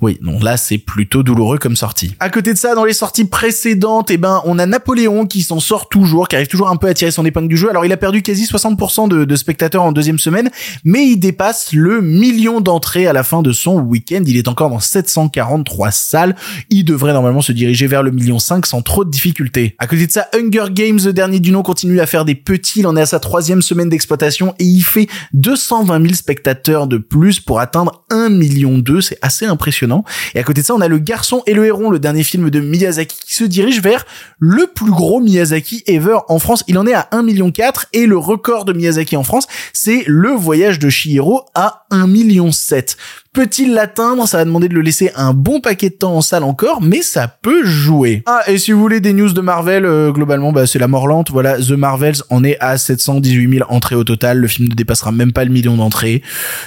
Oui, 0.01 0.19
donc 0.23 0.43
là, 0.43 0.57
c'est 0.57 0.79
plutôt 0.79 1.23
douloureux 1.23 1.59
comme 1.59 1.77
sortie. 1.77 2.15
À 2.21 2.31
côté 2.31 2.53
de 2.53 2.59
ça, 2.59 2.75
dans 2.75 2.85
les 2.85 2.93
sorties 2.93 3.25
précédentes, 3.25 4.11
eh 4.11 4.17
ben, 4.17 4.43
on 4.45 4.59
a 4.59 4.67
Napoléon 4.67 5.27
qui 5.27 5.43
s'en 5.43 5.61
sort 5.61 5.89
toujours, 5.89 6.29
qui 6.29 6.37
arrive 6.37 6.49
toujours 6.49 6.69
un 6.69 6.77
peu 6.77 6.89
à 6.89 6.95
tirer 6.95 7.11
son 7.11 7.25
épingle 7.25 7.49
du 7.49 7.57
jeu. 7.57 7.71
Alors, 7.71 7.85
il 7.85 7.93
a 7.93 7.97
perdu 7.97 8.23
quasi 8.23 8.45
60% 8.45 8.78
de, 8.79 9.25
de 9.25 9.37
spectateurs 9.37 9.83
en 9.83 9.93
deuxième 9.93 10.19
semaine, 10.19 10.51
mais 10.85 11.05
il 11.05 11.17
dépasse 11.17 11.73
le 11.73 12.01
million 12.01 12.61
d'entrées 12.61 13.07
à 13.07 13.13
la 13.13 13.25
fin 13.25 13.43
de 13.43 13.53
son 13.53 13.81
week-end. 13.81 14.23
Il 14.25 14.37
est 14.37 14.47
encore 14.47 14.71
dans 14.71 14.79
743 14.79 15.91
salles. 15.91 16.37
Il 16.71 16.85
devrait 16.85 17.13
normalement 17.13 17.43
se 17.43 17.53
diriger 17.53 17.89
vers 17.89 18.03
le 18.03 18.13
million 18.13 18.39
5 18.39 18.67
sans 18.67 18.83
trop 18.83 19.05
de 19.05 19.11
difficultés. 19.11 19.75
À 19.79 19.87
côté 19.87 20.07
de 20.07 20.13
ça, 20.13 20.29
Hunger 20.33 20.67
Games, 20.71 20.99
le 21.05 21.13
dernier 21.13 21.41
du 21.41 21.51
nom, 21.51 21.63
continue 21.63 22.01
à 22.01 22.07
faire 22.07 22.25
des 22.25 22.37
petits. 22.37 22.81
Il 22.81 22.87
en 22.87 22.97
est 22.97 23.03
à 23.03 23.07
sa 23.07 23.19
troisième 23.19 23.63
semaine 23.63 23.89
d'exploitation 23.89 24.55
et 24.59 24.65
il 24.65 24.83
fait 24.83 25.09
220 25.35 26.01
000 26.01 26.15
spectateurs 26.15 26.87
de 26.87 26.99
plus 26.99 27.41
pour 27.41 27.59
atteindre 27.59 28.05
1 28.11 28.29
million 28.29 28.79
2. 28.79 29.01
C'est 29.01 29.19
assez 29.23 29.45
impressionnant. 29.45 30.05
Et 30.35 30.39
à 30.39 30.45
côté 30.45 30.61
de 30.61 30.67
ça, 30.67 30.75
on 30.75 30.81
a 30.81 30.89
Le 30.89 30.99
Garçon 30.99 31.43
et 31.47 31.53
le 31.53 31.67
Héron, 31.67 31.91
le 31.91 31.99
dernier 31.99 32.23
film 32.23 32.49
de 32.49 32.61
Miyazaki 32.61 33.17
qui 33.27 33.35
se 33.35 33.45
dirige 33.45 33.83
vers 33.83 34.07
le 34.39 34.69
plus 34.73 34.91
gros 34.91 35.21
Miyazaki 35.21 35.83
ever 35.87 36.19
en 36.29 36.39
France. 36.39 36.63
Il 36.69 36.79
en 36.79 36.87
est 36.87 36.95
à 36.95 37.09
1 37.11 37.23
million 37.23 37.51
4 37.51 37.87
et 37.93 38.07
le 38.07 38.17
record 38.17 38.65
de 38.73 38.79
Miyazaki 38.79 39.17
en 39.17 39.23
France, 39.23 39.47
c'est 39.73 40.05
Le 40.07 40.31
Voyage 40.31 40.79
de 40.79 40.89
Chihiro 40.89 41.43
à 41.55 41.85
1 41.91 42.07
million 42.07 42.53
7. 42.53 42.97
Peut-il 43.33 43.73
l'atteindre? 43.73 44.27
Ça 44.27 44.39
va 44.39 44.45
demander 44.45 44.69
de 44.69 44.75
le 44.75 44.81
laisser 44.81 45.13
un 45.15 45.33
bon 45.33 45.61
paquet 45.61 45.91
de 45.91 45.95
temps 45.95 46.15
en 46.15 46.21
salle 46.23 46.43
encore, 46.43 46.83
mais 46.83 47.03
ça 47.03 47.29
peut 47.29 47.65
jouer. 47.65 48.23
Ah, 48.27 48.41
et 48.49 48.59
si 48.59 48.73
vous 48.73 48.81
voulez 48.81 49.01
des 49.01 49.13
news 49.13 49.33
de 49.33 49.41
Marvel, 49.41 49.85
euh, 49.85 50.11
globalement, 50.11 50.51
bah, 50.51 50.67
c'est 50.67 50.79
la 50.79 50.89
mort 50.89 51.07
lente. 51.07 51.31
Voilà, 51.31 51.57
The 51.59 51.73
Marvels 51.73 52.17
en 52.31 52.43
est 52.43 52.57
à 52.59 52.79
718 52.79 53.59
000 53.59 53.71
entrées 53.71 53.95
au 53.95 54.05
total. 54.05 54.39
Le 54.39 54.49
film 54.49 54.69
ne 54.69 54.75
dépassera 54.75 55.13
même 55.13 55.33
pas 55.33 55.45
le 55.45 55.53
million 55.53 55.77
d'entrées. 55.77 56.23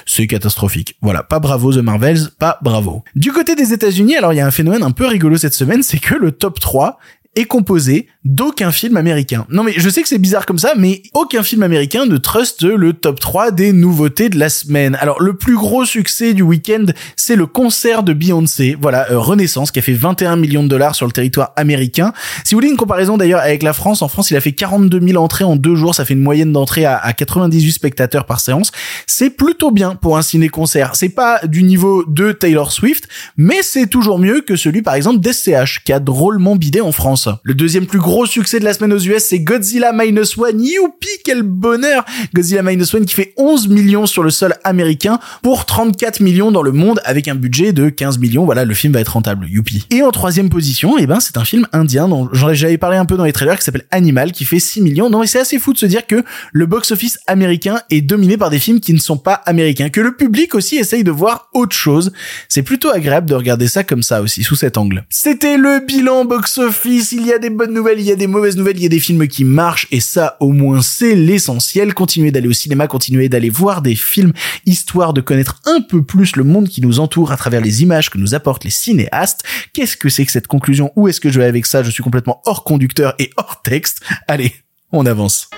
C'est 0.06 0.28
catastrophique. 0.28 0.96
Voilà, 1.02 1.24
pas 1.24 1.40
bravo 1.40 1.74
The 1.74 1.84
Marvels, 1.84 2.30
pas 2.40 2.60
bravo. 2.62 3.04
Du 3.16 3.34
côté 3.34 3.56
des 3.56 3.74
États-Unis, 3.74 4.16
alors 4.16 4.32
il 4.32 4.38
y 4.38 4.42
a 4.42 4.48
un 4.48 4.52
phénomène 4.52 4.84
un 4.84 4.92
peu 4.92 5.08
rigolo 5.08 5.38
cette 5.38 5.54
semaine, 5.54 5.84
c'est 5.84 6.00
que 6.00 6.16
le 6.16 6.32
top 6.32 6.60
3 6.60 7.00
est 7.36 7.46
composé 7.46 8.08
d'aucun 8.26 8.72
film 8.72 8.98
américain. 8.98 9.46
Non 9.50 9.64
mais 9.64 9.74
je 9.78 9.90
sais 9.90 10.02
que 10.02 10.10
c'est 10.10 10.18
bizarre 10.18 10.46
comme 10.46 10.60
ça, 10.60 10.74
mais 10.76 11.02
aucun 11.14 11.44
film 11.44 11.64
américain 11.64 12.06
ne 12.06 12.18
truste 12.18 12.64
le 12.64 12.92
top 12.94 13.20
3 13.22 13.52
des 13.52 13.72
nouveautés 13.72 14.28
de 14.28 14.38
la 14.38 14.50
semaine. 14.50 14.98
Alors 15.00 15.22
le 15.22 15.36
plus 15.36 15.56
gros 15.56 15.86
succès 15.86 16.34
du 16.34 16.42
week-end, 16.42 16.86
c'est 17.16 17.38
le 17.38 17.46
concert 17.46 18.04
de 18.04 18.12
Beyoncé, 18.12 18.78
voilà, 18.80 19.10
euh, 19.12 19.18
Renaissance, 19.18 19.72
qui 19.72 19.80
a 19.80 19.82
fait 19.82 19.94
21 19.94 20.36
millions 20.36 20.64
de 20.64 20.68
dollars 20.68 20.94
sur 20.94 21.06
le 21.06 21.14
territoire 21.14 21.54
américain. 21.56 22.12
Si 22.44 22.54
vous 22.54 22.58
voulez 22.58 22.70
une 22.70 22.78
comparaison 22.78 23.18
d'ailleurs 23.18 23.40
avec 23.40 23.64
la 23.64 23.72
France, 23.72 24.02
en 24.02 24.10
France 24.10 24.30
il 24.30 24.36
a 24.36 24.42
fait 24.42 24.52
42 24.52 25.00
000 25.00 25.24
entrées 25.24 25.46
en 25.46 25.56
deux 25.56 25.76
jours, 25.76 25.96
ça 25.96 26.04
fait 26.04 26.14
une 26.14 26.22
moyenne 26.22 26.52
d'entrée 26.52 26.84
à, 26.84 26.98
à 26.98 27.14
98 27.14 27.72
spectateurs 27.72 28.26
par 28.26 28.42
séance. 28.42 28.72
C'est 29.08 29.30
plutôt 29.30 29.72
bien 29.72 29.96
pour 29.96 30.18
un 30.18 30.22
ciné-concert. 30.22 30.96
C'est 30.96 31.10
pas 31.10 31.40
du 31.48 31.64
niveau 31.64 32.04
de 32.06 32.34
Taylor 32.34 32.74
Swift, 32.74 33.08
mais 33.38 33.62
c'est 33.62 33.88
toujours 33.88 34.20
mieux 34.20 34.42
que 34.42 34.58
celui 34.58 34.82
par 34.82 34.96
exemple 34.96 35.22
d'SCH, 35.22 35.84
qui 35.86 35.94
a 35.94 36.00
drôlement 36.00 36.58
bidé 36.58 36.82
en 36.82 36.92
France. 36.92 37.21
Le 37.44 37.54
deuxième 37.54 37.86
plus 37.86 38.00
gros 38.00 38.26
succès 38.26 38.60
de 38.60 38.66
la 38.66 38.74
semaine 38.74 38.94
aux 38.94 39.00
US, 39.00 39.24
c'est 39.24 39.40
Godzilla 39.40 39.92
Minus 39.94 40.38
One. 40.38 40.64
Youpi, 40.64 41.10
quel 41.24 41.44
bonheur 41.44 42.06
Godzilla 42.34 42.64
Minus 42.64 42.94
One 42.94 43.06
qui 43.06 43.14
fait 43.14 43.34
11 43.38 43.68
millions 43.68 44.06
sur 44.06 44.24
le 44.24 44.30
sol 44.30 44.56
américain 44.64 45.20
pour 45.42 45.66
34 45.66 46.20
millions 46.20 46.52
dans 46.52 46.64
le 46.64 46.72
monde 46.72 47.02
avec 47.06 47.28
un 47.28 47.36
budget 47.36 47.74
de 47.74 47.90
15 47.90 48.20
millions. 48.20 48.46
Voilà, 48.46 48.66
le 48.66 48.74
film 48.74 48.94
va 48.94 49.00
être 49.00 49.14
rentable. 49.14 49.48
Youpi. 49.50 49.86
Et 49.90 50.02
en 50.04 50.12
troisième 50.12 50.50
position, 50.50 50.98
eh 50.98 51.08
ben, 51.08 51.20
c'est 51.20 51.38
un 51.38 51.46
film 51.46 51.68
indien 51.74 52.08
dont 52.08 52.30
j'avais 52.34 52.78
parlé 52.78 52.98
un 52.98 53.06
peu 53.06 53.18
dans 53.18 53.26
les 53.26 53.34
trailers 53.34 53.58
qui 53.58 53.64
s'appelle 53.64 53.86
Animal 53.92 54.32
qui 54.32 54.46
fait 54.46 54.60
6 54.60 54.82
millions. 54.82 55.10
Non, 55.10 55.20
mais 55.20 55.28
c'est 55.28 55.40
assez 55.40 55.60
fou 55.60 55.74
de 55.74 55.78
se 55.78 55.86
dire 55.86 56.08
que 56.08 56.24
le 56.52 56.66
box-office 56.66 57.20
américain 57.28 57.82
est 57.90 58.02
dominé 58.02 58.38
par 58.38 58.50
des 58.50 58.60
films 58.60 58.80
qui 58.80 58.94
ne 58.94 59.00
sont 59.00 59.18
pas 59.18 59.34
américains, 59.46 59.90
que 59.90 60.02
le 60.02 60.16
public 60.16 60.56
aussi 60.56 60.78
essaye 60.78 61.04
de 61.04 61.12
voir 61.12 61.50
autre 61.54 61.76
chose. 61.76 62.12
C'est 62.50 62.64
plutôt 62.64 62.90
agréable 62.90 63.30
de 63.30 63.36
regarder 63.36 63.68
ça 63.68 63.84
comme 63.84 64.04
ça 64.04 64.22
aussi, 64.22 64.44
sous 64.44 64.56
cet 64.56 64.78
angle. 64.78 65.06
C'était 65.10 65.58
le 65.58 65.86
bilan 65.86 66.26
box-office 66.26 67.11
il 67.12 67.26
y 67.26 67.34
a 67.34 67.40
des 67.40 67.50
bonnes 67.50 67.74
nouvelles, 67.74 68.00
il 68.00 68.06
y 68.06 68.12
a 68.12 68.16
des 68.16 68.28
mauvaises 68.28 68.58
nouvelles, 68.58 68.78
il 68.78 68.84
y 68.84 68.86
a 68.86 68.90
des 68.90 69.00
films 69.00 69.28
qui 69.28 69.44
marchent 69.44 69.88
et 69.92 70.00
ça 70.00 70.38
au 70.40 70.52
moins 70.52 70.82
c'est 70.82 71.16
l'essentiel. 71.16 71.94
Continuez 71.94 72.32
d'aller 72.32 72.48
au 72.48 72.54
cinéma, 72.54 72.88
continuez 72.88 73.30
d'aller 73.30 73.50
voir 73.50 73.82
des 73.82 73.96
films 73.96 74.34
histoire 74.66 75.14
de 75.14 75.22
connaître 75.22 75.62
un 75.66 75.82
peu 75.82 76.04
plus 76.04 76.36
le 76.36 76.44
monde 76.44 76.68
qui 76.68 76.82
nous 76.82 77.00
entoure 77.00 77.32
à 77.32 77.38
travers 77.38 77.62
les 77.62 77.84
images 77.84 78.10
que 78.10 78.18
nous 78.18 78.36
apportent 78.36 78.64
les 78.64 78.70
cinéastes. 78.70 79.44
Qu'est-ce 79.74 79.98
que 79.98 80.10
c'est 80.10 80.26
que 80.26 80.32
cette 80.32 80.48
conclusion? 80.48 80.92
Où 80.96 81.08
est-ce 81.08 81.22
que 81.22 81.32
je 81.32 81.40
vais 81.40 81.46
avec 81.46 81.66
ça? 81.66 81.84
Je 81.84 81.92
suis 81.92 82.04
complètement 82.04 82.42
hors 82.46 82.64
conducteur 82.64 83.16
et 83.20 83.30
hors 83.38 83.62
texte. 83.62 84.02
Allez, 84.28 84.54
on 84.92 85.06
avance. 85.06 85.50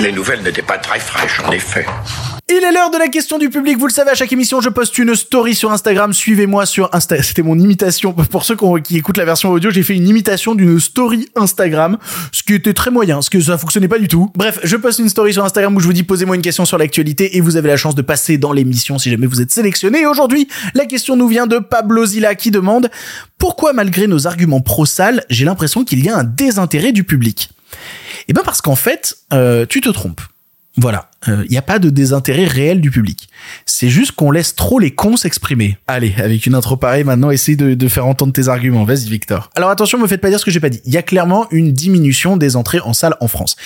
Les 0.00 0.12
nouvelles 0.12 0.42
n'étaient 0.42 0.62
pas 0.62 0.78
très 0.78 0.98
fraîches, 0.98 1.40
en 1.40 1.52
effet. 1.52 1.86
Il 2.54 2.62
est 2.62 2.72
l'heure 2.72 2.90
de 2.90 2.98
la 2.98 3.08
question 3.08 3.38
du 3.38 3.48
public. 3.48 3.78
Vous 3.78 3.86
le 3.86 3.92
savez, 3.92 4.10
à 4.10 4.14
chaque 4.14 4.30
émission, 4.30 4.60
je 4.60 4.68
poste 4.68 4.98
une 4.98 5.14
story 5.14 5.54
sur 5.54 5.72
Instagram. 5.72 6.12
Suivez-moi 6.12 6.66
sur 6.66 6.90
Insta. 6.92 7.22
C'était 7.22 7.40
mon 7.40 7.58
imitation. 7.58 8.12
Pour 8.12 8.44
ceux 8.44 8.56
qui 8.84 8.98
écoutent 8.98 9.16
la 9.16 9.24
version 9.24 9.50
audio, 9.50 9.70
j'ai 9.70 9.82
fait 9.82 9.94
une 9.94 10.06
imitation 10.06 10.54
d'une 10.54 10.78
story 10.78 11.30
Instagram, 11.34 11.96
ce 12.30 12.42
qui 12.42 12.52
était 12.52 12.74
très 12.74 12.90
moyen, 12.90 13.16
parce 13.16 13.30
que 13.30 13.40
ça 13.40 13.56
fonctionnait 13.56 13.88
pas 13.88 13.98
du 13.98 14.06
tout. 14.06 14.30
Bref, 14.36 14.60
je 14.64 14.76
poste 14.76 14.98
une 14.98 15.08
story 15.08 15.32
sur 15.32 15.42
Instagram 15.42 15.74
où 15.74 15.80
je 15.80 15.86
vous 15.86 15.94
dis 15.94 16.02
posez-moi 16.02 16.36
une 16.36 16.42
question 16.42 16.66
sur 16.66 16.76
l'actualité 16.76 17.38
et 17.38 17.40
vous 17.40 17.56
avez 17.56 17.68
la 17.68 17.78
chance 17.78 17.94
de 17.94 18.02
passer 18.02 18.36
dans 18.36 18.52
l'émission 18.52 18.98
si 18.98 19.10
jamais 19.10 19.26
vous 19.26 19.40
êtes 19.40 19.50
sélectionné. 19.50 20.02
Et 20.02 20.06
aujourd'hui, 20.06 20.46
la 20.74 20.84
question 20.84 21.16
nous 21.16 21.28
vient 21.28 21.46
de 21.46 21.58
Pablo 21.58 22.04
Zilla 22.04 22.34
qui 22.34 22.50
demande 22.50 22.90
pourquoi 23.38 23.72
malgré 23.72 24.06
nos 24.06 24.26
arguments 24.26 24.60
pro-sales, 24.60 25.24
j'ai 25.30 25.46
l'impression 25.46 25.84
qu'il 25.84 26.04
y 26.04 26.10
a 26.10 26.18
un 26.18 26.24
désintérêt 26.24 26.92
du 26.92 27.04
public? 27.04 27.48
Eh 28.28 28.34
ben 28.34 28.42
parce 28.44 28.60
qu'en 28.60 28.76
fait, 28.76 29.16
euh, 29.32 29.64
tu 29.66 29.80
te 29.80 29.88
trompes. 29.88 30.20
Voilà, 30.78 31.10
il 31.26 31.50
n'y 31.50 31.58
a 31.58 31.62
pas 31.62 31.78
de 31.78 31.90
désintérêt 31.90 32.46
réel 32.46 32.80
du 32.80 32.90
public. 32.90 33.28
C'est 33.66 33.90
juste 33.90 34.12
qu'on 34.12 34.30
laisse 34.30 34.54
trop 34.54 34.78
les 34.78 34.90
cons 34.90 35.16
s'exprimer. 35.16 35.76
Allez, 35.86 36.14
avec 36.16 36.46
une 36.46 36.54
intro 36.54 36.78
pareille 36.78 37.04
maintenant, 37.04 37.30
essaye 37.30 37.56
de, 37.56 37.74
de 37.74 37.88
faire 37.88 38.06
entendre 38.06 38.32
tes 38.32 38.48
arguments. 38.48 38.84
Vas-y 38.84 39.10
Victor. 39.10 39.50
Alors 39.54 39.68
attention, 39.68 39.98
me 39.98 40.06
faites 40.06 40.22
pas 40.22 40.30
dire 40.30 40.40
ce 40.40 40.46
que 40.46 40.50
j'ai 40.50 40.60
pas 40.60 40.70
dit. 40.70 40.80
Il 40.86 40.92
y 40.92 40.96
a 40.96 41.02
clairement 41.02 41.46
une 41.50 41.72
diminution 41.72 42.38
des 42.38 42.56
entrées 42.56 42.80
en 42.80 42.94
salle 42.94 43.16
en 43.20 43.28
France 43.28 43.56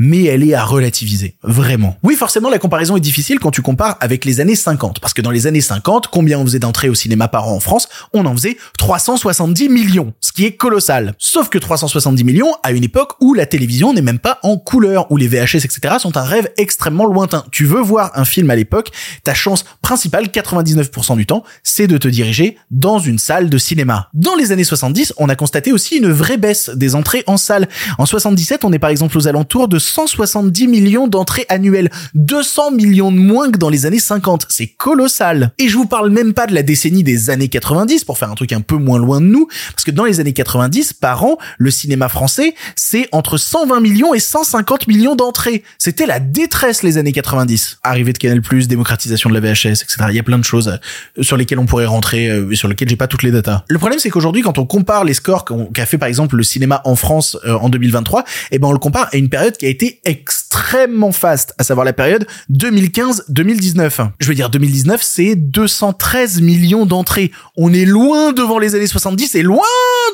mais 0.00 0.24
elle 0.24 0.42
est 0.42 0.54
à 0.54 0.64
relativiser. 0.64 1.34
Vraiment. 1.42 1.96
Oui, 2.02 2.16
forcément, 2.16 2.48
la 2.48 2.58
comparaison 2.58 2.96
est 2.96 3.00
difficile 3.00 3.38
quand 3.38 3.50
tu 3.50 3.60
compares 3.60 3.98
avec 4.00 4.24
les 4.24 4.40
années 4.40 4.54
50. 4.54 4.98
Parce 4.98 5.12
que 5.12 5.20
dans 5.20 5.30
les 5.30 5.46
années 5.46 5.60
50, 5.60 6.08
combien 6.08 6.38
on 6.38 6.44
faisait 6.44 6.58
d'entrées 6.58 6.88
au 6.88 6.94
cinéma 6.94 7.28
par 7.28 7.46
an 7.46 7.56
en 7.56 7.60
France? 7.60 7.86
On 8.14 8.24
en 8.24 8.32
faisait 8.32 8.56
370 8.78 9.68
millions. 9.68 10.14
Ce 10.20 10.32
qui 10.32 10.46
est 10.46 10.52
colossal. 10.52 11.14
Sauf 11.18 11.50
que 11.50 11.58
370 11.58 12.24
millions 12.24 12.54
à 12.62 12.72
une 12.72 12.82
époque 12.82 13.12
où 13.20 13.34
la 13.34 13.44
télévision 13.44 13.92
n'est 13.92 14.00
même 14.00 14.18
pas 14.18 14.38
en 14.42 14.56
couleur, 14.56 15.12
où 15.12 15.18
les 15.18 15.28
VHS, 15.28 15.66
etc. 15.66 15.96
sont 15.98 16.16
un 16.16 16.24
rêve 16.24 16.50
extrêmement 16.56 17.04
lointain. 17.04 17.44
Tu 17.52 17.66
veux 17.66 17.82
voir 17.82 18.10
un 18.14 18.24
film 18.24 18.48
à 18.48 18.56
l'époque, 18.56 18.92
ta 19.22 19.34
chance 19.34 19.66
principale, 19.90 20.26
99% 20.26 21.16
du 21.16 21.26
temps, 21.26 21.42
c'est 21.64 21.88
de 21.88 21.98
te 21.98 22.06
diriger 22.06 22.56
dans 22.70 23.00
une 23.00 23.18
salle 23.18 23.50
de 23.50 23.58
cinéma. 23.58 24.08
Dans 24.14 24.36
les 24.36 24.52
années 24.52 24.62
70, 24.62 25.14
on 25.16 25.28
a 25.28 25.34
constaté 25.34 25.72
aussi 25.72 25.96
une 25.96 26.12
vraie 26.12 26.36
baisse 26.36 26.70
des 26.76 26.94
entrées 26.94 27.24
en 27.26 27.36
salle. 27.36 27.68
En 27.98 28.06
77, 28.06 28.64
on 28.64 28.72
est 28.72 28.78
par 28.78 28.90
exemple 28.90 29.18
aux 29.18 29.26
alentours 29.26 29.66
de 29.66 29.80
170 29.80 30.68
millions 30.68 31.08
d'entrées 31.08 31.44
annuelles, 31.48 31.90
200 32.14 32.70
millions 32.70 33.10
de 33.10 33.16
moins 33.18 33.50
que 33.50 33.58
dans 33.58 33.68
les 33.68 33.84
années 33.84 33.98
50. 33.98 34.46
C'est 34.48 34.68
colossal. 34.68 35.50
Et 35.58 35.68
je 35.68 35.76
vous 35.76 35.86
parle 35.86 36.10
même 36.10 36.34
pas 36.34 36.46
de 36.46 36.54
la 36.54 36.62
décennie 36.62 37.02
des 37.02 37.28
années 37.28 37.48
90 37.48 38.04
pour 38.04 38.16
faire 38.16 38.30
un 38.30 38.36
truc 38.36 38.52
un 38.52 38.60
peu 38.60 38.76
moins 38.76 39.00
loin 39.00 39.20
de 39.20 39.26
nous, 39.26 39.48
parce 39.72 39.82
que 39.82 39.90
dans 39.90 40.04
les 40.04 40.20
années 40.20 40.34
90, 40.34 40.92
par 40.92 41.24
an, 41.24 41.36
le 41.58 41.72
cinéma 41.72 42.08
français, 42.08 42.54
c'est 42.76 43.08
entre 43.10 43.38
120 43.38 43.80
millions 43.80 44.14
et 44.14 44.20
150 44.20 44.86
millions 44.86 45.16
d'entrées. 45.16 45.64
C'était 45.78 46.06
la 46.06 46.20
détresse 46.20 46.84
les 46.84 46.96
années 46.96 47.10
90. 47.10 47.80
Arrivée 47.82 48.12
de 48.12 48.18
Canal+, 48.18 48.40
démocratisation 48.68 49.30
de 49.30 49.34
la 49.34 49.40
VHS, 49.40 49.79
Il 50.08 50.14
y 50.14 50.18
a 50.18 50.22
plein 50.22 50.38
de 50.38 50.44
choses 50.44 50.68
euh, 50.68 51.22
sur 51.22 51.36
lesquelles 51.36 51.58
on 51.58 51.66
pourrait 51.66 51.86
rentrer, 51.86 52.28
euh, 52.28 52.50
et 52.50 52.56
sur 52.56 52.68
lesquelles 52.68 52.88
j'ai 52.88 52.96
pas 52.96 53.06
toutes 53.06 53.22
les 53.22 53.30
datas. 53.30 53.64
Le 53.68 53.78
problème, 53.78 53.98
c'est 53.98 54.10
qu'aujourd'hui, 54.10 54.42
quand 54.42 54.58
on 54.58 54.66
compare 54.66 55.04
les 55.04 55.14
scores 55.14 55.44
qu'a 55.74 55.86
fait 55.86 55.98
par 55.98 56.08
exemple 56.08 56.36
le 56.36 56.42
cinéma 56.42 56.80
en 56.84 56.96
France 56.96 57.36
euh, 57.44 57.54
en 57.54 57.68
2023, 57.68 58.24
eh 58.50 58.58
ben 58.58 58.68
on 58.68 58.72
le 58.72 58.78
compare 58.78 59.08
à 59.12 59.16
une 59.16 59.28
période 59.28 59.56
qui 59.56 59.66
a 59.66 59.68
été 59.68 60.00
extrêmement 60.04 61.12
fast, 61.12 61.54
à 61.58 61.64
savoir 61.64 61.84
la 61.84 61.92
période 61.92 62.26
2015-2019. 62.52 64.10
Je 64.18 64.28
veux 64.28 64.34
dire, 64.34 64.50
2019, 64.50 65.00
c'est 65.02 65.34
213 65.36 66.40
millions 66.40 66.86
d'entrées. 66.86 67.30
On 67.56 67.72
est 67.72 67.84
loin 67.84 68.32
devant 68.32 68.58
les 68.58 68.74
années 68.74 68.86
70 68.86 69.34
et 69.34 69.42
loin 69.42 69.64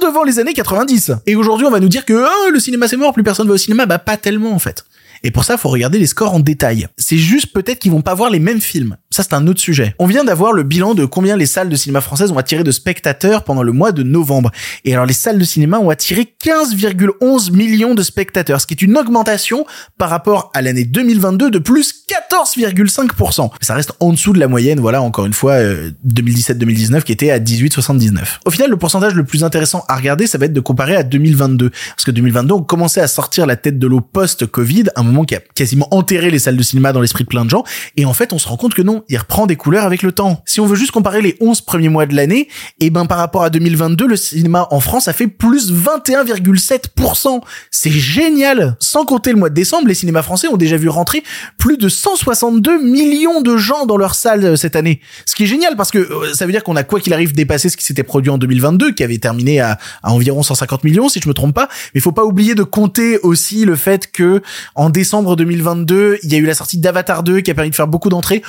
devant 0.02 0.24
les 0.24 0.38
années 0.38 0.55
90. 0.55 1.12
Et 1.26 1.37
aujourd'hui, 1.37 1.66
on 1.66 1.70
va 1.70 1.81
nous 1.81 1.88
dire 1.88 2.05
que 2.05 2.14
oh, 2.14 2.50
le 2.50 2.61
cinéma 2.61 2.88
c'est 2.88 2.96
mort, 2.96 3.12
plus 3.12 3.22
personne 3.22 3.48
va 3.48 3.55
au 3.55 3.59
cinéma. 3.59 3.87
Bah 3.87 3.98
pas 3.98 4.16
tellement 4.16 4.52
en 4.52 4.59
fait. 4.59 4.85
Et 5.22 5.31
pour 5.31 5.44
ça, 5.44 5.57
faut 5.57 5.68
regarder 5.68 5.98
les 5.98 6.07
scores 6.07 6.35
en 6.35 6.40
détail. 6.40 6.88
C'est 6.96 7.18
juste 7.18 7.52
peut-être 7.52 7.79
qu'ils 7.79 7.92
vont 7.92 8.02
pas 8.02 8.14
voir 8.14 8.31
les 8.31 8.38
mêmes 8.38 8.61
films. 8.61 8.96
Ça, 9.16 9.22
c'est 9.22 9.33
un 9.33 9.46
autre 9.46 9.62
sujet. 9.62 9.94
On 9.98 10.05
vient 10.05 10.24
d'avoir 10.24 10.52
le 10.52 10.62
bilan 10.62 10.92
de 10.92 11.07
combien 11.07 11.38
les 11.38 11.46
salles 11.46 11.70
de 11.70 11.76
cinéma 11.76 12.02
françaises 12.02 12.33
ont 12.33 12.37
attiré 12.37 12.64
de 12.64 12.70
spectateurs 12.70 13.44
pendant 13.44 13.62
le 13.62 13.72
mois 13.72 13.90
de 13.90 14.02
novembre. 14.02 14.50
Et 14.85 14.92
alors, 14.92 15.07
les 15.07 15.14
salles 15.14 15.38
de 15.38 15.44
cinéma 15.44 15.79
ont 15.79 15.88
attiré 15.88 16.35
15,11 16.44 17.50
millions 17.50 17.94
de 17.94 18.02
spectateurs, 18.02 18.61
ce 18.61 18.66
qui 18.66 18.74
est 18.74 18.83
une 18.83 18.94
augmentation 18.94 19.64
par 19.96 20.11
rapport 20.11 20.50
à 20.52 20.61
l'année 20.61 20.85
2022 20.85 21.50
de 21.50 21.59
plus 21.59 22.05
14,5%. 22.31 23.52
Ça 23.62 23.74
reste 23.74 23.94
en 24.00 24.12
dessous 24.12 24.35
de 24.35 24.38
la 24.38 24.48
moyenne, 24.48 24.81
voilà, 24.81 25.00
encore 25.00 25.24
une 25.24 25.33
fois, 25.33 25.62
2017-2019 25.62 26.96
euh, 26.96 27.00
qui 27.00 27.12
était 27.12 27.31
à 27.31 27.38
18,79. 27.38 28.40
Au 28.44 28.50
final, 28.50 28.68
le 28.68 28.76
pourcentage 28.76 29.14
le 29.14 29.24
plus 29.24 29.44
intéressant 29.44 29.83
à 29.88 29.96
regarder, 29.96 30.26
ça 30.26 30.37
va 30.37 30.44
être 30.44 30.52
de 30.52 30.61
comparer 30.61 30.94
à 30.94 31.05
2022. 31.05 31.70
Parce 31.70 32.05
que 32.05 32.11
2022, 32.11 32.52
on 32.52 32.62
commençait 32.62 33.00
à 33.00 33.09
sortir 33.09 33.46
la 33.46 33.57
tête 33.57 33.79
de 33.79 33.87
l'eau 33.87 34.02
post-Covid, 34.02 34.85
un 34.94 35.05
moment 35.05 35.24
qui 35.24 35.35
a 35.35 35.40
quasiment 35.55 35.88
enterré 35.90 36.31
les 36.31 36.38
salles 36.38 36.59
de 36.59 36.62
cinéma 36.62 36.92
dans 36.92 37.00
l'esprit 37.00 37.24
de 37.24 37.31
plein 37.31 37.46
de 37.46 37.50
gens. 37.50 37.64
Et 37.96 38.05
en 38.05 38.12
fait, 38.12 38.35
on 38.35 38.38
se 38.38 38.46
rend 38.46 38.59
compte 38.59 38.74
que 38.74 38.83
non, 38.83 39.05
il 39.08 39.16
reprend 39.16 39.46
des 39.46 39.56
couleurs 39.56 39.84
avec 39.84 40.02
le 40.02 40.12
temps. 40.12 40.42
Si 40.46 40.60
on 40.60 40.66
veut 40.66 40.76
juste 40.76 40.90
comparer 40.90 41.22
les 41.22 41.36
11 41.40 41.60
premiers 41.62 41.88
mois 41.88 42.06
de 42.06 42.14
l'année, 42.14 42.48
et 42.80 42.86
eh 42.86 42.90
ben 42.90 43.06
par 43.06 43.18
rapport 43.18 43.42
à 43.42 43.50
2022, 43.50 44.06
le 44.06 44.16
cinéma 44.16 44.66
en 44.70 44.80
France 44.80 45.08
a 45.08 45.12
fait 45.12 45.26
plus 45.26 45.72
21,7%. 45.72 47.40
C'est 47.70 47.90
génial. 47.90 48.76
Sans 48.80 49.04
compter 49.04 49.32
le 49.32 49.38
mois 49.38 49.50
de 49.50 49.54
décembre, 49.54 49.88
les 49.88 49.94
cinémas 49.94 50.22
français 50.22 50.48
ont 50.48 50.56
déjà 50.56 50.76
vu 50.76 50.88
rentrer 50.88 51.22
plus 51.58 51.78
de 51.78 51.88
162 51.88 52.82
millions 52.82 53.40
de 53.40 53.56
gens 53.56 53.86
dans 53.86 53.96
leurs 53.96 54.14
salles 54.14 54.44
euh, 54.44 54.56
cette 54.56 54.76
année. 54.76 55.00
Ce 55.24 55.34
qui 55.34 55.44
est 55.44 55.46
génial 55.46 55.76
parce 55.76 55.90
que 55.90 55.98
euh, 55.98 56.32
ça 56.34 56.46
veut 56.46 56.52
dire 56.52 56.64
qu'on 56.64 56.76
a 56.76 56.84
quoi 56.84 57.00
qu'il 57.00 57.12
arrive 57.12 57.34
dépassé 57.34 57.68
ce 57.68 57.76
qui 57.76 57.84
s'était 57.84 58.02
produit 58.02 58.30
en 58.30 58.38
2022, 58.38 58.92
qui 58.92 59.04
avait 59.04 59.18
terminé 59.18 59.60
à, 59.60 59.78
environ 60.02 60.42
150 60.42 60.84
millions 60.84 61.08
si 61.08 61.20
je 61.20 61.28
me 61.28 61.34
trompe 61.34 61.54
pas. 61.54 61.68
Mais 61.94 62.00
faut 62.00 62.12
pas 62.12 62.24
oublier 62.24 62.54
de 62.54 62.62
compter 62.62 63.18
aussi 63.18 63.64
le 63.64 63.76
fait 63.76 64.10
que 64.10 64.42
en 64.74 64.90
décembre 64.90 65.36
2022, 65.36 66.18
il 66.22 66.32
y 66.32 66.34
a 66.34 66.38
eu 66.38 66.46
la 66.46 66.54
sortie 66.54 66.78
d'Avatar 66.78 67.22
2 67.22 67.40
qui 67.40 67.50
a 67.50 67.54
permis 67.54 67.70
de 67.70 67.74
faire 67.74 67.88
beaucoup 67.88 68.08
d'entrées. 68.08 68.42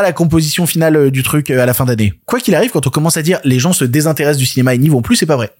La 0.00 0.12
composition 0.12 0.64
finale 0.64 0.96
euh, 0.96 1.10
du 1.10 1.22
truc 1.22 1.50
euh, 1.50 1.60
à 1.60 1.66
la 1.66 1.74
fin 1.74 1.84
d'année. 1.84 2.14
Quoi 2.24 2.40
qu'il 2.40 2.54
arrive, 2.54 2.70
quand 2.70 2.86
on 2.86 2.90
commence 2.90 3.18
à 3.18 3.22
dire 3.22 3.40
les 3.44 3.58
gens 3.58 3.74
se 3.74 3.84
désintéressent 3.84 4.38
du 4.38 4.46
cinéma 4.46 4.74
et 4.74 4.78
n'y 4.78 4.88
vont 4.88 5.02
plus, 5.02 5.16
c'est 5.16 5.26
pas 5.26 5.36
vrai. 5.36 5.50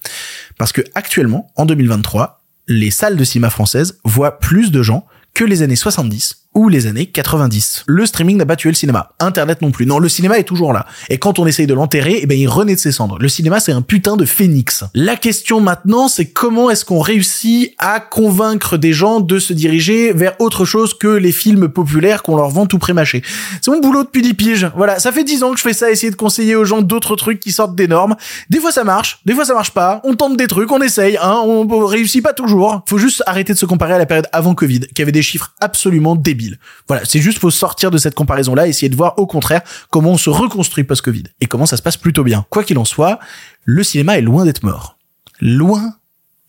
Parce 0.57 0.71
que 0.71 0.81
actuellement, 0.95 1.51
en 1.55 1.65
2023, 1.65 2.41
les 2.67 2.89
salles 2.89 3.17
de 3.17 3.23
cinéma 3.23 3.51
françaises 3.51 3.99
voient 4.03 4.39
plus 4.39 4.71
de 4.71 4.81
gens 4.81 5.05
que 5.35 5.43
les 5.43 5.61
années 5.61 5.75
70 5.75 6.42
ou 6.53 6.69
les 6.69 6.87
années 6.87 7.05
90. 7.05 7.83
Le 7.87 8.05
streaming 8.05 8.37
n'a 8.37 8.45
pas 8.45 8.55
tué 8.55 8.69
le 8.69 8.75
cinéma. 8.75 9.11
Internet 9.19 9.61
non 9.61 9.71
plus. 9.71 9.85
Non, 9.85 9.99
le 9.99 10.09
cinéma 10.09 10.37
est 10.37 10.43
toujours 10.43 10.73
là. 10.73 10.85
Et 11.09 11.17
quand 11.17 11.39
on 11.39 11.45
essaye 11.45 11.67
de 11.67 11.73
l'enterrer, 11.73 12.19
eh 12.21 12.25
ben, 12.25 12.37
il 12.37 12.47
renaît 12.47 12.75
de 12.75 12.79
ses 12.79 12.91
cendres. 12.91 13.17
Le 13.19 13.27
cinéma, 13.27 13.59
c'est 13.59 13.71
un 13.71 13.81
putain 13.81 14.17
de 14.17 14.25
phénix. 14.25 14.83
La 14.93 15.15
question 15.15 15.59
maintenant, 15.59 16.07
c'est 16.07 16.25
comment 16.25 16.69
est-ce 16.69 16.85
qu'on 16.85 16.99
réussit 16.99 17.73
à 17.77 17.99
convaincre 17.99 18.77
des 18.77 18.93
gens 18.93 19.19
de 19.19 19.39
se 19.39 19.53
diriger 19.53 20.13
vers 20.13 20.39
autre 20.39 20.65
chose 20.65 20.93
que 20.93 21.07
les 21.07 21.31
films 21.31 21.69
populaires 21.69 22.23
qu'on 22.23 22.35
leur 22.35 22.49
vend 22.49 22.65
tout 22.65 22.79
prémâché. 22.79 23.23
C'est 23.61 23.71
mon 23.71 23.79
boulot 23.79 24.03
depuis 24.03 24.21
10 24.21 24.33
piges. 24.33 24.71
Voilà. 24.75 24.99
Ça 24.99 25.11
fait 25.11 25.23
10 25.23 25.43
ans 25.43 25.51
que 25.51 25.57
je 25.57 25.63
fais 25.63 25.73
ça, 25.73 25.91
essayer 25.91 26.11
de 26.11 26.15
conseiller 26.15 26.55
aux 26.55 26.65
gens 26.65 26.81
d'autres 26.81 27.15
trucs 27.15 27.39
qui 27.39 27.51
sortent 27.51 27.75
des 27.75 27.87
normes. 27.87 28.15
Des 28.49 28.59
fois 28.59 28.71
ça 28.71 28.83
marche, 28.83 29.19
des 29.25 29.33
fois 29.33 29.45
ça 29.45 29.53
marche 29.53 29.71
pas. 29.71 30.01
On 30.03 30.15
tente 30.15 30.37
des 30.37 30.47
trucs, 30.47 30.71
on 30.71 30.81
essaye, 30.81 31.17
hein. 31.17 31.41
On 31.45 31.85
réussit 31.85 32.23
pas 32.23 32.33
toujours. 32.33 32.81
Faut 32.87 32.97
juste 32.97 33.23
arrêter 33.25 33.53
de 33.53 33.57
se 33.57 33.65
comparer 33.65 33.93
à 33.93 33.97
la 33.97 34.05
période 34.05 34.27
avant 34.31 34.53
Covid, 34.53 34.81
qui 34.93 35.01
avait 35.01 35.11
des 35.11 35.21
chiffres 35.21 35.53
absolument 35.59 36.15
débiles. 36.15 36.42
Voilà, 36.87 37.03
c'est 37.05 37.19
juste 37.19 37.39
faut 37.39 37.51
sortir 37.51 37.91
de 37.91 37.97
cette 37.97 38.15
comparaison-là, 38.15 38.67
essayer 38.67 38.89
de 38.89 38.95
voir 38.95 39.17
au 39.17 39.27
contraire 39.27 39.61
comment 39.89 40.11
on 40.11 40.17
se 40.17 40.29
reconstruit 40.29 40.83
post-Covid 40.83 41.23
et 41.41 41.45
comment 41.45 41.65
ça 41.65 41.77
se 41.77 41.81
passe 41.81 41.97
plutôt 41.97 42.23
bien. 42.23 42.45
Quoi 42.49 42.63
qu'il 42.63 42.77
en 42.77 42.85
soit, 42.85 43.19
le 43.63 43.83
cinéma 43.83 44.17
est 44.17 44.21
loin 44.21 44.45
d'être 44.45 44.63
mort. 44.63 44.97
Loin, 45.39 45.95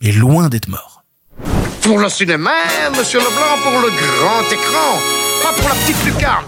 et 0.05 0.13
loin 0.13 0.49
d'être 0.49 0.69
mort. 0.69 1.03
Pour 1.83 1.99
le 1.99 2.09
cinéma, 2.09 2.53
monsieur 2.97 3.19
Leblanc, 3.19 3.63
pour 3.63 3.81
le 3.81 3.89
grand 3.89 4.43
écran, 4.53 4.99
pas 5.43 5.53
pour 5.53 5.69
la 5.69 5.75
petite 5.75 6.05
lucarne. 6.05 6.45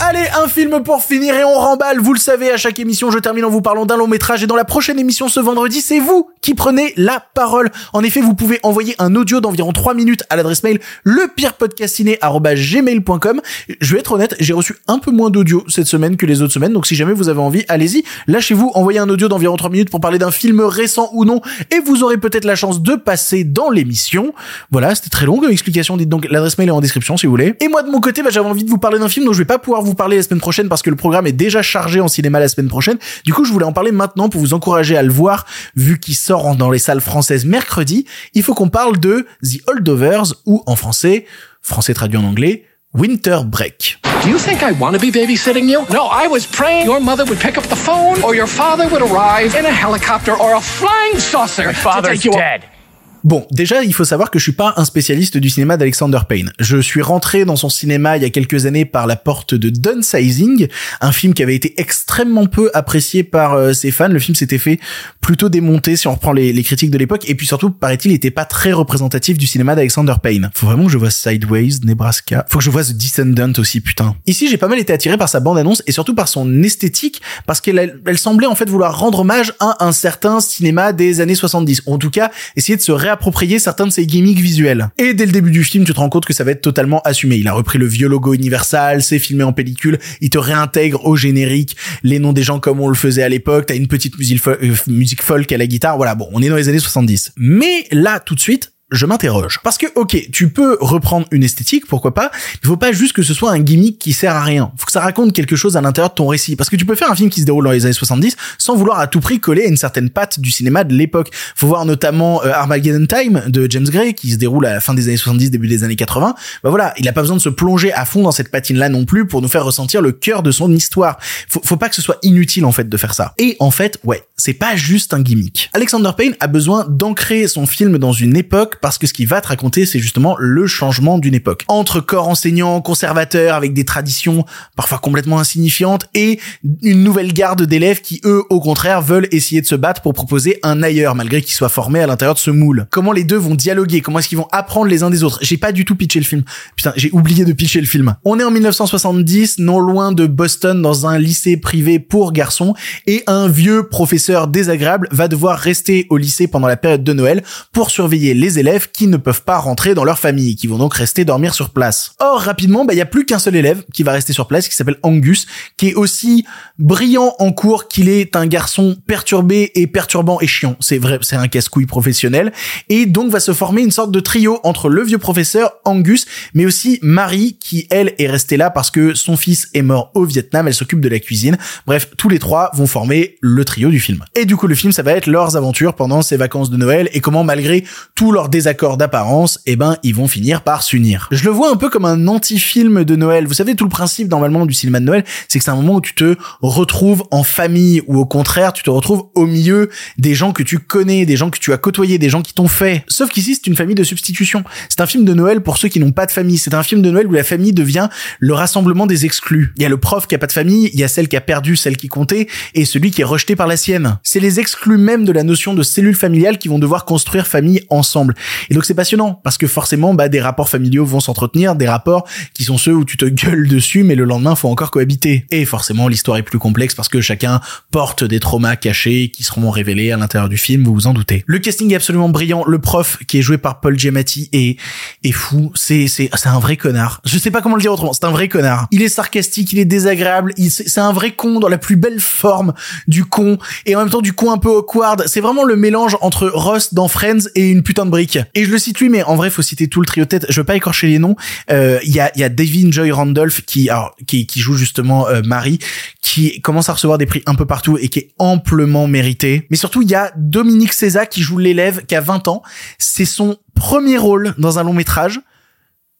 Allez, 0.00 0.26
un 0.40 0.46
film 0.46 0.80
pour 0.84 1.02
finir 1.02 1.34
et 1.34 1.42
on 1.42 1.54
remballe. 1.54 1.98
Vous 1.98 2.14
le 2.14 2.20
savez, 2.20 2.52
à 2.52 2.56
chaque 2.56 2.78
émission, 2.78 3.10
je 3.10 3.18
termine 3.18 3.44
en 3.44 3.50
vous 3.50 3.60
parlant 3.60 3.84
d'un 3.84 3.96
long 3.96 4.06
métrage 4.06 4.44
et 4.44 4.46
dans 4.46 4.54
la 4.54 4.64
prochaine 4.64 4.96
émission 4.98 5.28
ce 5.28 5.40
vendredi, 5.40 5.80
c'est 5.80 5.98
vous 5.98 6.30
qui 6.40 6.54
prenez 6.54 6.94
la 6.96 7.20
parole. 7.34 7.72
En 7.92 8.04
effet, 8.04 8.20
vous 8.20 8.34
pouvez 8.34 8.60
envoyer 8.62 8.94
un 9.00 9.16
audio 9.16 9.40
d'environ 9.40 9.72
3 9.72 9.94
minutes 9.94 10.22
à 10.30 10.36
l'adresse 10.36 10.62
mail 10.62 10.78
lepirepodcastiné@gmail.com. 11.02 13.40
Je 13.80 13.92
vais 13.92 13.98
être 13.98 14.12
honnête, 14.12 14.36
j'ai 14.38 14.52
reçu 14.52 14.76
un 14.86 15.00
peu 15.00 15.10
moins 15.10 15.30
d'audio 15.30 15.64
cette 15.68 15.88
semaine 15.88 16.16
que 16.16 16.26
les 16.26 16.42
autres 16.42 16.52
semaines, 16.52 16.72
donc 16.72 16.86
si 16.86 16.94
jamais 16.94 17.12
vous 17.12 17.28
avez 17.28 17.40
envie, 17.40 17.64
allez-y, 17.68 18.04
lâchez-vous, 18.28 18.70
envoyez 18.74 19.00
un 19.00 19.08
audio 19.08 19.26
d'environ 19.26 19.56
3 19.56 19.68
minutes 19.68 19.90
pour 19.90 20.00
parler 20.00 20.18
d'un 20.18 20.30
film 20.30 20.60
récent 20.60 21.10
ou 21.12 21.24
non 21.24 21.40
et 21.72 21.80
vous 21.80 22.04
aurez 22.04 22.18
peut-être 22.18 22.44
la 22.44 22.54
chance 22.54 22.82
de 22.82 22.94
passer 22.94 23.42
dans 23.42 23.68
l'émission. 23.68 24.32
Voilà, 24.70 24.94
c'était 24.94 25.10
très 25.10 25.26
long 25.26 25.40
comme 25.40 25.50
explication, 25.50 25.96
dites 25.96 26.08
donc 26.08 26.28
l'adresse 26.30 26.56
mail 26.56 26.68
est 26.68 26.72
en 26.72 26.80
description 26.80 27.16
si 27.16 27.26
vous 27.26 27.32
voulez. 27.32 27.56
Et 27.60 27.66
moi 27.66 27.82
de 27.82 27.90
mon 27.90 28.00
côté, 28.00 28.22
bah, 28.22 28.30
j'avais 28.30 28.48
envie 28.48 28.62
de 28.62 28.70
vous 28.70 28.78
parler 28.78 29.00
d'un 29.00 29.08
film 29.08 29.26
dont 29.26 29.32
je 29.32 29.38
vais 29.38 29.44
pas 29.44 29.58
pouvoir 29.58 29.82
vous 29.82 29.87
parler 29.96 30.16
la 30.16 30.22
semaine 30.22 30.40
prochaine 30.40 30.68
parce 30.68 30.82
que 30.82 30.90
le 30.90 30.96
programme 30.96 31.26
est 31.26 31.32
déjà 31.32 31.62
chargé 31.62 32.00
en 32.00 32.08
cinéma 32.08 32.40
la 32.40 32.48
semaine 32.48 32.68
prochaine. 32.68 32.98
Du 33.24 33.32
coup, 33.32 33.44
je 33.44 33.52
voulais 33.52 33.64
en 33.64 33.72
parler 33.72 33.92
maintenant 33.92 34.28
pour 34.28 34.40
vous 34.40 34.54
encourager 34.54 34.96
à 34.96 35.02
le 35.02 35.12
voir, 35.12 35.46
vu 35.76 35.98
qu'il 35.98 36.14
sort 36.14 36.56
dans 36.56 36.70
les 36.70 36.78
salles 36.78 37.00
françaises 37.00 37.44
mercredi. 37.44 38.06
Il 38.34 38.42
faut 38.42 38.54
qu'on 38.54 38.68
parle 38.68 38.98
de 38.98 39.26
The 39.42 39.60
Holdovers, 39.66 40.34
ou 40.46 40.62
en 40.66 40.76
français, 40.76 41.26
français 41.62 41.94
traduit 41.94 42.18
en 42.18 42.24
anglais, 42.24 42.64
Winter 42.94 43.40
Break. 43.44 43.98
Do 44.22 44.28
you 44.28 44.38
think 44.38 44.62
I 44.62 44.72
want 44.72 44.92
to 44.92 44.98
be 44.98 45.12
babysitting 45.12 45.68
you? 45.68 45.84
No, 45.92 46.08
I 46.10 46.26
was 46.26 46.46
praying 46.46 46.86
your 46.86 47.00
mother 47.00 47.24
would 47.24 47.38
pick 47.38 47.58
up 47.58 47.64
the 47.68 47.76
phone 47.76 48.22
or 48.22 48.34
your 48.34 48.46
father 48.46 48.88
would 48.88 49.02
arrive 49.02 49.54
in 49.54 49.66
a 49.66 49.70
helicopter 49.70 50.32
or 50.32 50.54
a 50.54 50.60
flying 50.60 51.18
saucer. 51.18 51.66
My 51.66 51.72
father's 51.72 52.22
dead. 52.22 52.77
Bon, 53.24 53.46
déjà, 53.50 53.82
il 53.82 53.92
faut 53.92 54.04
savoir 54.04 54.30
que 54.30 54.38
je 54.38 54.44
suis 54.44 54.52
pas 54.52 54.74
un 54.76 54.84
spécialiste 54.84 55.38
du 55.38 55.50
cinéma 55.50 55.76
d'Alexander 55.76 56.20
Payne. 56.28 56.52
Je 56.60 56.78
suis 56.78 57.02
rentré 57.02 57.44
dans 57.44 57.56
son 57.56 57.68
cinéma 57.68 58.16
il 58.16 58.22
y 58.22 58.26
a 58.26 58.30
quelques 58.30 58.66
années 58.66 58.84
par 58.84 59.06
la 59.06 59.16
porte 59.16 59.54
de 59.54 59.70
Downsizing, 59.70 60.68
un 61.00 61.12
film 61.12 61.34
qui 61.34 61.42
avait 61.42 61.56
été 61.56 61.80
extrêmement 61.80 62.46
peu 62.46 62.70
apprécié 62.74 63.24
par 63.24 63.54
euh, 63.54 63.72
ses 63.72 63.90
fans. 63.90 64.08
Le 64.08 64.18
film 64.18 64.34
s'était 64.34 64.58
fait 64.58 64.78
plutôt 65.20 65.48
démonter 65.48 65.96
si 65.96 66.06
on 66.06 66.12
reprend 66.12 66.32
les, 66.32 66.62
critiques 66.62 66.90
de 66.90 66.98
l'époque, 66.98 67.28
et 67.28 67.34
puis 67.34 67.46
surtout, 67.46 67.70
paraît-il, 67.70 68.12
n'était 68.12 68.30
pas 68.30 68.44
très 68.44 68.72
représentatif 68.72 69.36
du 69.36 69.46
cinéma 69.46 69.74
d'Alexander 69.74 70.14
Payne. 70.22 70.50
Faut 70.54 70.66
vraiment 70.66 70.86
que 70.86 70.92
je 70.92 70.98
vois 70.98 71.10
Sideways, 71.10 71.80
Nebraska. 71.84 72.46
Faut 72.48 72.58
que 72.58 72.64
je 72.64 72.70
vois 72.70 72.84
The 72.84 72.92
Descendant 72.92 73.52
aussi, 73.58 73.80
putain. 73.80 74.16
Ici, 74.26 74.48
j'ai 74.48 74.56
pas 74.56 74.68
mal 74.68 74.78
été 74.78 74.92
attiré 74.92 75.16
par 75.18 75.28
sa 75.28 75.40
bande-annonce 75.40 75.82
et 75.86 75.92
surtout 75.92 76.14
par 76.14 76.28
son 76.28 76.62
esthétique, 76.62 77.20
parce 77.46 77.60
qu'elle 77.60 78.00
elle 78.06 78.18
semblait 78.18 78.46
en 78.46 78.54
fait 78.54 78.68
vouloir 78.68 78.98
rendre 78.98 79.20
hommage 79.20 79.52
à 79.60 79.84
un 79.84 79.92
certain 79.92 80.40
cinéma 80.40 80.92
des 80.92 81.20
années 81.20 81.34
70. 81.34 81.82
Ou 81.86 81.94
en 81.94 81.98
tout 81.98 82.10
cas, 82.10 82.30
essayer 82.56 82.76
de 82.76 82.82
se 82.82 82.92
réapproprier 83.08 83.58
certains 83.58 83.86
de 83.86 83.92
ses 83.92 84.06
gimmicks 84.06 84.40
visuels. 84.40 84.90
Et 84.98 85.14
dès 85.14 85.24
le 85.24 85.32
début 85.32 85.50
du 85.50 85.64
film, 85.64 85.84
tu 85.84 85.92
te 85.92 85.98
rends 85.98 86.10
compte 86.10 86.26
que 86.26 86.34
ça 86.34 86.44
va 86.44 86.50
être 86.50 86.60
totalement 86.60 87.00
assumé. 87.02 87.36
Il 87.36 87.48
a 87.48 87.52
repris 87.54 87.78
le 87.78 87.86
vieux 87.86 88.08
logo 88.08 88.34
Universal, 88.34 89.02
c'est 89.02 89.18
filmé 89.18 89.44
en 89.44 89.52
pellicule, 89.52 89.98
il 90.20 90.30
te 90.30 90.38
réintègre 90.38 91.06
au 91.06 91.16
générique 91.16 91.76
les 92.02 92.18
noms 92.18 92.32
des 92.32 92.42
gens 92.42 92.60
comme 92.60 92.80
on 92.80 92.88
le 92.88 92.94
faisait 92.94 93.22
à 93.22 93.28
l'époque, 93.28 93.66
t'as 93.66 93.76
une 93.76 93.88
petite 93.88 94.18
musique, 94.18 94.46
euh, 94.46 94.74
musique 94.86 95.22
folk 95.22 95.50
à 95.50 95.56
la 95.56 95.66
guitare, 95.66 95.96
voilà, 95.96 96.14
bon, 96.14 96.28
on 96.32 96.42
est 96.42 96.48
dans 96.48 96.56
les 96.56 96.68
années 96.68 96.78
70. 96.78 97.32
Mais 97.38 97.86
là, 97.90 98.20
tout 98.20 98.34
de 98.34 98.40
suite, 98.40 98.72
je 98.90 99.04
m'interroge. 99.04 99.60
Parce 99.62 99.76
que, 99.76 99.86
ok, 99.96 100.16
tu 100.32 100.48
peux 100.48 100.78
reprendre 100.80 101.26
une 101.30 101.44
esthétique, 101.44 101.86
pourquoi 101.86 102.14
pas, 102.14 102.30
il 102.62 102.66
faut 102.66 102.76
pas 102.76 102.92
juste 102.92 103.12
que 103.12 103.22
ce 103.22 103.34
soit 103.34 103.50
un 103.50 103.60
gimmick 103.60 103.98
qui 103.98 104.12
sert 104.12 104.34
à 104.34 104.42
rien. 104.42 104.72
Faut 104.78 104.86
que 104.86 104.92
ça 104.92 105.00
raconte 105.00 105.34
quelque 105.34 105.56
chose 105.56 105.76
à 105.76 105.80
l'intérieur 105.80 106.10
de 106.10 106.14
ton 106.14 106.26
récit. 106.26 106.56
Parce 106.56 106.70
que 106.70 106.76
tu 106.76 106.86
peux 106.86 106.94
faire 106.94 107.10
un 107.10 107.14
film 107.14 107.28
qui 107.28 107.40
se 107.40 107.44
déroule 107.44 107.64
dans 107.64 107.70
les 107.70 107.84
années 107.84 107.92
70 107.92 108.36
sans 108.56 108.76
vouloir 108.76 108.98
à 108.98 109.06
tout 109.06 109.20
prix 109.20 109.40
coller 109.40 109.64
à 109.64 109.68
une 109.68 109.76
certaine 109.76 110.08
patte 110.08 110.40
du 110.40 110.50
cinéma 110.50 110.84
de 110.84 110.94
l'époque. 110.94 111.30
Faut 111.54 111.66
voir 111.66 111.84
notamment 111.84 112.42
euh, 112.44 112.50
Armageddon 112.52 113.06
Time 113.06 113.42
de 113.48 113.70
James 113.70 113.88
Gray 113.88 114.14
qui 114.14 114.30
se 114.30 114.36
déroule 114.36 114.64
à 114.64 114.72
la 114.72 114.80
fin 114.80 114.94
des 114.94 115.08
années 115.08 115.16
70, 115.16 115.50
début 115.50 115.68
des 115.68 115.84
années 115.84 115.96
80. 115.96 116.34
Bah 116.62 116.70
voilà, 116.70 116.94
il 116.98 117.06
a 117.08 117.12
pas 117.12 117.20
besoin 117.20 117.36
de 117.36 117.42
se 117.42 117.50
plonger 117.50 117.92
à 117.92 118.04
fond 118.04 118.22
dans 118.22 118.32
cette 118.32 118.50
patine-là 118.50 118.88
non 118.88 119.04
plus 119.04 119.26
pour 119.26 119.42
nous 119.42 119.48
faire 119.48 119.64
ressentir 119.64 120.00
le 120.00 120.12
cœur 120.12 120.42
de 120.42 120.50
son 120.50 120.72
histoire. 120.72 121.18
Faut, 121.48 121.60
faut 121.62 121.76
pas 121.76 121.90
que 121.90 121.94
ce 121.94 122.02
soit 122.02 122.18
inutile 122.22 122.64
en 122.64 122.72
fait 122.72 122.88
de 122.88 122.96
faire 122.96 123.14
ça. 123.14 123.34
Et 123.38 123.56
en 123.60 123.70
fait, 123.70 123.98
ouais, 124.04 124.24
c'est 124.36 124.54
pas 124.54 124.76
juste 124.76 125.12
un 125.12 125.20
gimmick. 125.20 125.70
Alexander 125.74 126.10
Payne 126.16 126.34
a 126.40 126.46
besoin 126.46 126.86
d'ancrer 126.88 127.48
son 127.48 127.66
film 127.66 127.98
dans 127.98 128.12
une 128.12 128.36
époque 128.36 128.77
parce 128.80 128.98
que 128.98 129.06
ce 129.06 129.12
qu'il 129.12 129.26
va 129.26 129.40
te 129.40 129.48
raconter, 129.48 129.86
c'est 129.86 129.98
justement 129.98 130.36
le 130.38 130.66
changement 130.66 131.18
d'une 131.18 131.34
époque. 131.34 131.64
Entre 131.68 132.00
corps 132.00 132.28
enseignants, 132.28 132.80
conservateurs, 132.80 133.54
avec 133.54 133.74
des 133.74 133.84
traditions 133.84 134.44
parfois 134.76 134.98
complètement 134.98 135.38
insignifiantes, 135.38 136.06
et 136.14 136.38
une 136.82 137.02
nouvelle 137.02 137.32
garde 137.32 137.62
d'élèves 137.62 138.00
qui, 138.00 138.20
eux, 138.24 138.44
au 138.50 138.60
contraire, 138.60 139.02
veulent 139.02 139.28
essayer 139.32 139.60
de 139.60 139.66
se 139.66 139.74
battre 139.74 140.02
pour 140.02 140.14
proposer 140.14 140.58
un 140.62 140.82
ailleurs, 140.82 141.14
malgré 141.14 141.42
qu'ils 141.42 141.54
soient 141.54 141.68
formés 141.68 142.00
à 142.00 142.06
l'intérieur 142.06 142.34
de 142.34 142.40
ce 142.40 142.50
moule. 142.50 142.86
Comment 142.90 143.12
les 143.12 143.24
deux 143.24 143.36
vont 143.36 143.54
dialoguer, 143.54 144.00
comment 144.00 144.18
est-ce 144.18 144.28
qu'ils 144.28 144.38
vont 144.38 144.48
apprendre 144.52 144.86
les 144.86 145.02
uns 145.02 145.10
des 145.10 145.22
autres. 145.22 145.38
J'ai 145.42 145.56
pas 145.56 145.72
du 145.72 145.84
tout 145.84 145.96
pitché 145.96 146.18
le 146.18 146.24
film. 146.24 146.42
Putain, 146.76 146.92
j'ai 146.96 147.10
oublié 147.12 147.44
de 147.44 147.52
pitcher 147.52 147.80
le 147.80 147.86
film. 147.86 148.14
On 148.24 148.38
est 148.38 148.44
en 148.44 148.50
1970, 148.50 149.58
non 149.58 149.78
loin 149.78 150.12
de 150.12 150.26
Boston, 150.26 150.82
dans 150.82 151.06
un 151.06 151.18
lycée 151.18 151.56
privé 151.56 151.98
pour 151.98 152.32
garçons, 152.32 152.74
et 153.06 153.22
un 153.26 153.48
vieux 153.48 153.88
professeur 153.88 154.48
désagréable 154.48 155.08
va 155.10 155.28
devoir 155.28 155.58
rester 155.58 156.06
au 156.10 156.16
lycée 156.16 156.46
pendant 156.46 156.68
la 156.68 156.76
période 156.76 157.04
de 157.04 157.12
Noël 157.12 157.42
pour 157.72 157.90
surveiller 157.90 158.34
les 158.34 158.58
élèves 158.58 158.67
qui 158.92 159.06
ne 159.06 159.16
peuvent 159.16 159.42
pas 159.42 159.58
rentrer 159.58 159.94
dans 159.94 160.04
leur 160.04 160.18
famille, 160.18 160.56
qui 160.56 160.66
vont 160.66 160.78
donc 160.78 160.94
rester 160.94 161.24
dormir 161.24 161.54
sur 161.54 161.70
place. 161.70 162.12
Or, 162.18 162.40
rapidement, 162.40 162.84
bah, 162.84 162.94
il 162.94 162.98
y 162.98 163.02
a 163.02 163.06
plus 163.06 163.24
qu'un 163.24 163.38
seul 163.38 163.56
élève 163.56 163.82
qui 163.92 164.02
va 164.02 164.12
rester 164.12 164.32
sur 164.32 164.46
place, 164.46 164.68
qui 164.68 164.76
s'appelle 164.76 164.98
Angus, 165.02 165.46
qui 165.76 165.88
est 165.88 165.94
aussi 165.94 166.44
brillant 166.78 167.34
en 167.38 167.52
cours 167.52 167.88
qu'il 167.88 168.08
est 168.08 168.36
un 168.36 168.46
garçon 168.46 168.96
perturbé 169.06 169.72
et 169.74 169.86
perturbant 169.86 170.40
et 170.40 170.46
chiant. 170.46 170.76
C'est 170.80 170.98
vrai, 170.98 171.18
c'est 171.22 171.36
un 171.36 171.48
casse-couille 171.48 171.86
professionnel. 171.86 172.52
Et 172.88 173.06
donc 173.06 173.30
va 173.30 173.40
se 173.40 173.52
former 173.52 173.82
une 173.82 173.90
sorte 173.90 174.10
de 174.10 174.20
trio 174.20 174.60
entre 174.64 174.88
le 174.88 175.02
vieux 175.02 175.18
professeur, 175.18 175.72
Angus, 175.84 176.26
mais 176.54 176.66
aussi 176.66 176.98
Marie, 177.02 177.56
qui 177.58 177.86
elle 177.90 178.14
est 178.18 178.28
restée 178.28 178.56
là 178.56 178.70
parce 178.70 178.90
que 178.90 179.14
son 179.14 179.36
fils 179.36 179.68
est 179.74 179.82
mort 179.82 180.10
au 180.14 180.24
Vietnam, 180.24 180.68
elle 180.68 180.74
s'occupe 180.74 181.00
de 181.00 181.08
la 181.08 181.18
cuisine. 181.18 181.56
Bref, 181.86 182.10
tous 182.16 182.28
les 182.28 182.38
trois 182.38 182.70
vont 182.74 182.86
former 182.86 183.38
le 183.40 183.64
trio 183.64 183.90
du 183.90 184.00
film. 184.00 184.24
Et 184.34 184.44
du 184.44 184.56
coup, 184.56 184.66
le 184.66 184.74
film, 184.74 184.92
ça 184.92 185.02
va 185.02 185.12
être 185.12 185.26
leurs 185.26 185.56
aventures 185.56 185.94
pendant 185.94 186.22
ces 186.22 186.36
vacances 186.36 186.70
de 186.70 186.76
Noël 186.76 187.08
et 187.12 187.20
comment, 187.20 187.44
malgré 187.44 187.84
tous 188.14 188.32
leurs 188.32 188.48
désaccords 188.58 188.96
d'apparence, 188.96 189.60
eh 189.66 189.76
ben, 189.76 189.96
ils 190.02 190.16
vont 190.16 190.26
finir 190.26 190.62
par 190.62 190.82
s'unir. 190.82 191.28
Je 191.30 191.44
le 191.44 191.50
vois 191.50 191.70
un 191.70 191.76
peu 191.76 191.88
comme 191.90 192.04
un 192.04 192.26
anti-film 192.26 193.04
de 193.04 193.14
Noël. 193.14 193.46
Vous 193.46 193.54
savez, 193.54 193.76
tout 193.76 193.84
le 193.84 193.90
principe, 193.90 194.28
normalement, 194.28 194.66
du 194.66 194.74
cinéma 194.74 194.98
de 194.98 195.04
Noël, 195.04 195.24
c'est 195.46 195.60
que 195.60 195.64
c'est 195.64 195.70
un 195.70 195.76
moment 195.76 195.94
où 195.94 196.00
tu 196.00 196.12
te 196.12 196.34
retrouves 196.60 197.22
en 197.30 197.44
famille 197.44 198.02
ou 198.08 198.18
au 198.18 198.26
contraire, 198.26 198.72
tu 198.72 198.82
te 198.82 198.90
retrouves 198.90 199.28
au 199.36 199.46
milieu 199.46 199.90
des 200.16 200.34
gens 200.34 200.52
que 200.52 200.64
tu 200.64 200.80
connais, 200.80 201.24
des 201.24 201.36
gens 201.36 201.50
que 201.50 201.58
tu 201.60 201.72
as 201.72 201.76
côtoyés, 201.76 202.18
des 202.18 202.30
gens 202.30 202.42
qui 202.42 202.52
t'ont 202.52 202.66
fait. 202.66 203.04
Sauf 203.06 203.30
qu'ici, 203.30 203.54
c'est 203.54 203.68
une 203.68 203.76
famille 203.76 203.94
de 203.94 204.02
substitution. 204.02 204.64
C'est 204.88 205.00
un 205.00 205.06
film 205.06 205.24
de 205.24 205.34
Noël 205.34 205.60
pour 205.60 205.76
ceux 205.76 205.88
qui 205.88 206.00
n'ont 206.00 206.10
pas 206.10 206.26
de 206.26 206.32
famille. 206.32 206.58
C'est 206.58 206.74
un 206.74 206.82
film 206.82 207.00
de 207.00 207.12
Noël 207.12 207.28
où 207.28 207.32
la 207.32 207.44
famille 207.44 207.72
devient 207.72 208.08
le 208.40 208.54
rassemblement 208.54 209.06
des 209.06 209.24
exclus. 209.24 209.72
Il 209.76 209.82
y 209.84 209.86
a 209.86 209.88
le 209.88 209.98
prof 209.98 210.26
qui 210.26 210.34
a 210.34 210.38
pas 210.38 210.48
de 210.48 210.52
famille, 210.52 210.90
il 210.92 210.98
y 210.98 211.04
a 211.04 211.08
celle 211.08 211.28
qui 211.28 211.36
a 211.36 211.40
perdu 211.40 211.76
celle 211.76 211.96
qui 211.96 212.08
comptait 212.08 212.48
et 212.74 212.84
celui 212.84 213.12
qui 213.12 213.20
est 213.20 213.24
rejeté 213.24 213.54
par 213.54 213.68
la 213.68 213.76
sienne. 213.76 214.18
C'est 214.24 214.40
les 214.40 214.58
exclus 214.58 214.98
même 214.98 215.24
de 215.24 215.30
la 215.30 215.44
notion 215.44 215.74
de 215.74 215.84
cellule 215.84 216.16
familiale 216.16 216.58
qui 216.58 216.66
vont 216.66 216.80
devoir 216.80 217.04
construire 217.04 217.46
famille 217.46 217.82
ensemble. 217.88 218.34
Et 218.70 218.74
donc 218.74 218.84
c'est 218.84 218.94
passionnant 218.94 219.40
parce 219.44 219.58
que 219.58 219.66
forcément, 219.66 220.14
bah, 220.14 220.28
des 220.28 220.40
rapports 220.40 220.68
familiaux 220.68 221.04
vont 221.04 221.20
s'entretenir, 221.20 221.74
des 221.74 221.88
rapports 221.88 222.26
qui 222.54 222.64
sont 222.64 222.78
ceux 222.78 222.94
où 222.94 223.04
tu 223.04 223.16
te 223.16 223.24
gueules 223.24 223.68
dessus, 223.68 224.02
mais 224.02 224.14
le 224.14 224.24
lendemain, 224.24 224.54
faut 224.54 224.68
encore 224.68 224.90
cohabiter. 224.90 225.46
Et 225.50 225.64
forcément, 225.64 226.08
l'histoire 226.08 226.38
est 226.38 226.42
plus 226.42 226.58
complexe 226.58 226.94
parce 226.94 227.08
que 227.08 227.20
chacun 227.20 227.60
porte 227.90 228.24
des 228.24 228.40
traumas 228.40 228.76
cachés 228.76 229.30
qui 229.30 229.42
seront 229.42 229.70
révélés 229.70 230.12
à 230.12 230.16
l'intérieur 230.16 230.48
du 230.48 230.56
film, 230.56 230.84
vous 230.84 230.94
vous 230.94 231.06
en 231.06 231.14
doutez. 231.14 231.44
Le 231.46 231.58
casting 231.58 231.92
est 231.92 231.96
absolument 231.96 232.28
brillant. 232.28 232.64
Le 232.66 232.78
prof, 232.78 233.18
qui 233.26 233.38
est 233.38 233.42
joué 233.42 233.58
par 233.58 233.80
Paul 233.80 233.98
Giamatti, 233.98 234.48
est, 234.52 234.78
est 235.24 235.32
fou. 235.32 235.72
C'est, 235.74 236.08
c'est, 236.08 236.30
c'est 236.34 236.48
un 236.48 236.58
vrai 236.58 236.76
connard. 236.76 237.20
Je 237.24 237.38
sais 237.38 237.50
pas 237.50 237.62
comment 237.62 237.76
le 237.76 237.80
dire 237.80 237.92
autrement. 237.92 238.12
C'est 238.12 238.24
un 238.24 238.30
vrai 238.30 238.48
connard. 238.48 238.88
Il 238.90 239.02
est 239.02 239.08
sarcastique, 239.08 239.72
il 239.72 239.78
est 239.78 239.84
désagréable. 239.84 240.52
Il, 240.56 240.70
c'est 240.70 241.00
un 241.00 241.12
vrai 241.12 241.32
con 241.32 241.60
dans 241.60 241.68
la 241.68 241.78
plus 241.78 241.96
belle 241.96 242.20
forme 242.20 242.74
du 243.06 243.24
con 243.24 243.58
et 243.86 243.96
en 243.96 244.00
même 244.00 244.10
temps 244.10 244.20
du 244.20 244.32
con 244.32 244.52
un 244.52 244.58
peu 244.58 244.70
awkward. 244.70 245.24
C'est 245.26 245.40
vraiment 245.40 245.64
le 245.64 245.76
mélange 245.76 246.16
entre 246.20 246.48
Ross 246.48 246.94
dans 246.94 247.08
Friends 247.08 247.48
et 247.54 247.70
une 247.70 247.82
putain 247.82 248.04
de 248.04 248.10
brique. 248.10 248.37
Et 248.54 248.64
je 248.64 248.70
le 248.70 248.78
cite 248.78 248.98
mais 249.02 249.22
en 249.22 249.36
vrai, 249.36 249.50
faut 249.50 249.62
citer 249.62 249.88
tout 249.88 250.00
le 250.00 250.06
trio 250.06 250.24
tête. 250.24 250.46
Je 250.48 250.60
veux 250.60 250.64
pas 250.64 250.76
écorcher 250.76 251.06
les 251.06 251.18
noms. 251.18 251.36
Euh, 251.70 251.98
Il 252.02 252.14
y 252.14 252.20
a, 252.20 252.36
y 252.36 252.42
a 252.42 252.48
Devin 252.48 252.90
Joy 252.90 253.10
Randolph 253.10 253.62
qui, 253.62 253.88
qui 254.26 254.60
joue 254.60 254.76
justement 254.76 255.28
euh, 255.28 255.42
Marie, 255.44 255.78
qui 256.20 256.60
commence 256.60 256.88
à 256.88 256.94
recevoir 256.94 257.18
des 257.18 257.26
prix 257.26 257.42
un 257.46 257.54
peu 257.54 257.66
partout 257.66 257.98
et 257.98 258.08
qui 258.08 258.18
est 258.18 258.30
amplement 258.38 259.06
mérité. 259.06 259.66
Mais 259.70 259.76
surtout, 259.76 260.02
il 260.02 260.10
y 260.10 260.14
a 260.14 260.32
Dominique 260.36 260.92
César 260.92 261.28
qui 261.28 261.42
joue 261.42 261.58
l'élève 261.58 262.04
qui 262.06 262.14
a 262.14 262.20
20 262.20 262.48
ans. 262.48 262.62
C'est 262.98 263.24
son 263.24 263.56
premier 263.74 264.18
rôle 264.18 264.54
dans 264.58 264.78
un 264.78 264.84
long 264.84 264.92
métrage. 264.94 265.40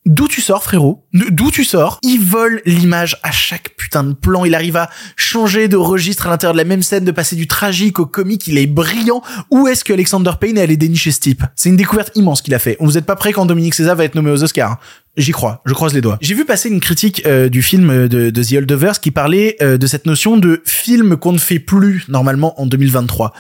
D'où 0.09 0.27
tu 0.27 0.41
sors, 0.41 0.65
frérot? 0.65 1.05
D'où 1.13 1.51
tu 1.51 1.65
sors? 1.65 1.99
Il 2.03 2.21
vole 2.21 2.63
l'image 2.65 3.19
à 3.23 3.31
chaque 3.31 3.77
putain 3.77 4.03
de 4.03 4.15
plan. 4.15 4.47
Il 4.47 4.55
arrive 4.55 4.77
à 4.77 4.89
changer 5.17 5.69
de 5.69 5.77
registre 5.77 6.27
à 6.27 6.31
l'intérieur 6.31 6.55
de 6.55 6.59
la 6.59 6.65
même 6.65 6.83
scène, 6.83 7.05
de 7.05 7.11
passer 7.11 7.37
du 7.37 7.47
tragique 7.47 7.99
au 7.99 8.07
comique. 8.07 8.47
Il 8.47 8.57
est 8.57 8.67
brillant. 8.67 9.23
Où 9.51 9.69
est-ce 9.69 9.85
que 9.85 9.93
Alexander 9.93 10.33
Payne 10.41 10.57
est 10.57 10.63
allé 10.63 10.79
dénicher 10.79 11.11
ce 11.11 11.21
type? 11.21 11.45
C'est 11.57 11.69
une 11.69 11.77
découverte 11.77 12.11
immense 12.15 12.41
qu'il 12.41 12.55
a 12.55 12.59
fait. 12.59 12.79
Vous 12.81 12.97
êtes 12.97 13.05
pas 13.05 13.17
prêt 13.17 13.35
quand 13.35 13.45
Dominique 13.45 13.75
César 13.75 13.97
va 13.97 14.05
être 14.05 14.15
nommé 14.15 14.31
aux 14.31 14.43
Oscars 14.43 14.81
J'y 15.19 15.33
crois, 15.33 15.63
je 15.67 15.75
croise 15.75 15.93
les 15.95 16.01
doigts. 16.01 16.17
J'ai 16.21 16.35
vu 16.35 16.45
passer 16.45 16.69
une 16.69 16.81
critique 16.81 17.23
euh, 17.27 17.49
du 17.49 17.61
film 17.61 18.07
de, 18.07 18.31
de 18.31 18.43
The 18.43 18.53
Holdovers 18.53 19.01
qui 19.03 19.11
parlait 19.11 19.57
euh, 19.61 19.77
de 19.77 19.87
cette 19.89 20.07
notion 20.07 20.37
de 20.37 20.63
film 20.65 21.17
qu'on 21.17 21.33
ne 21.33 21.39
fait 21.39 21.59
plus 21.59 22.05
normalement 22.09 22.59
en 22.61 22.67
2023 22.67 23.35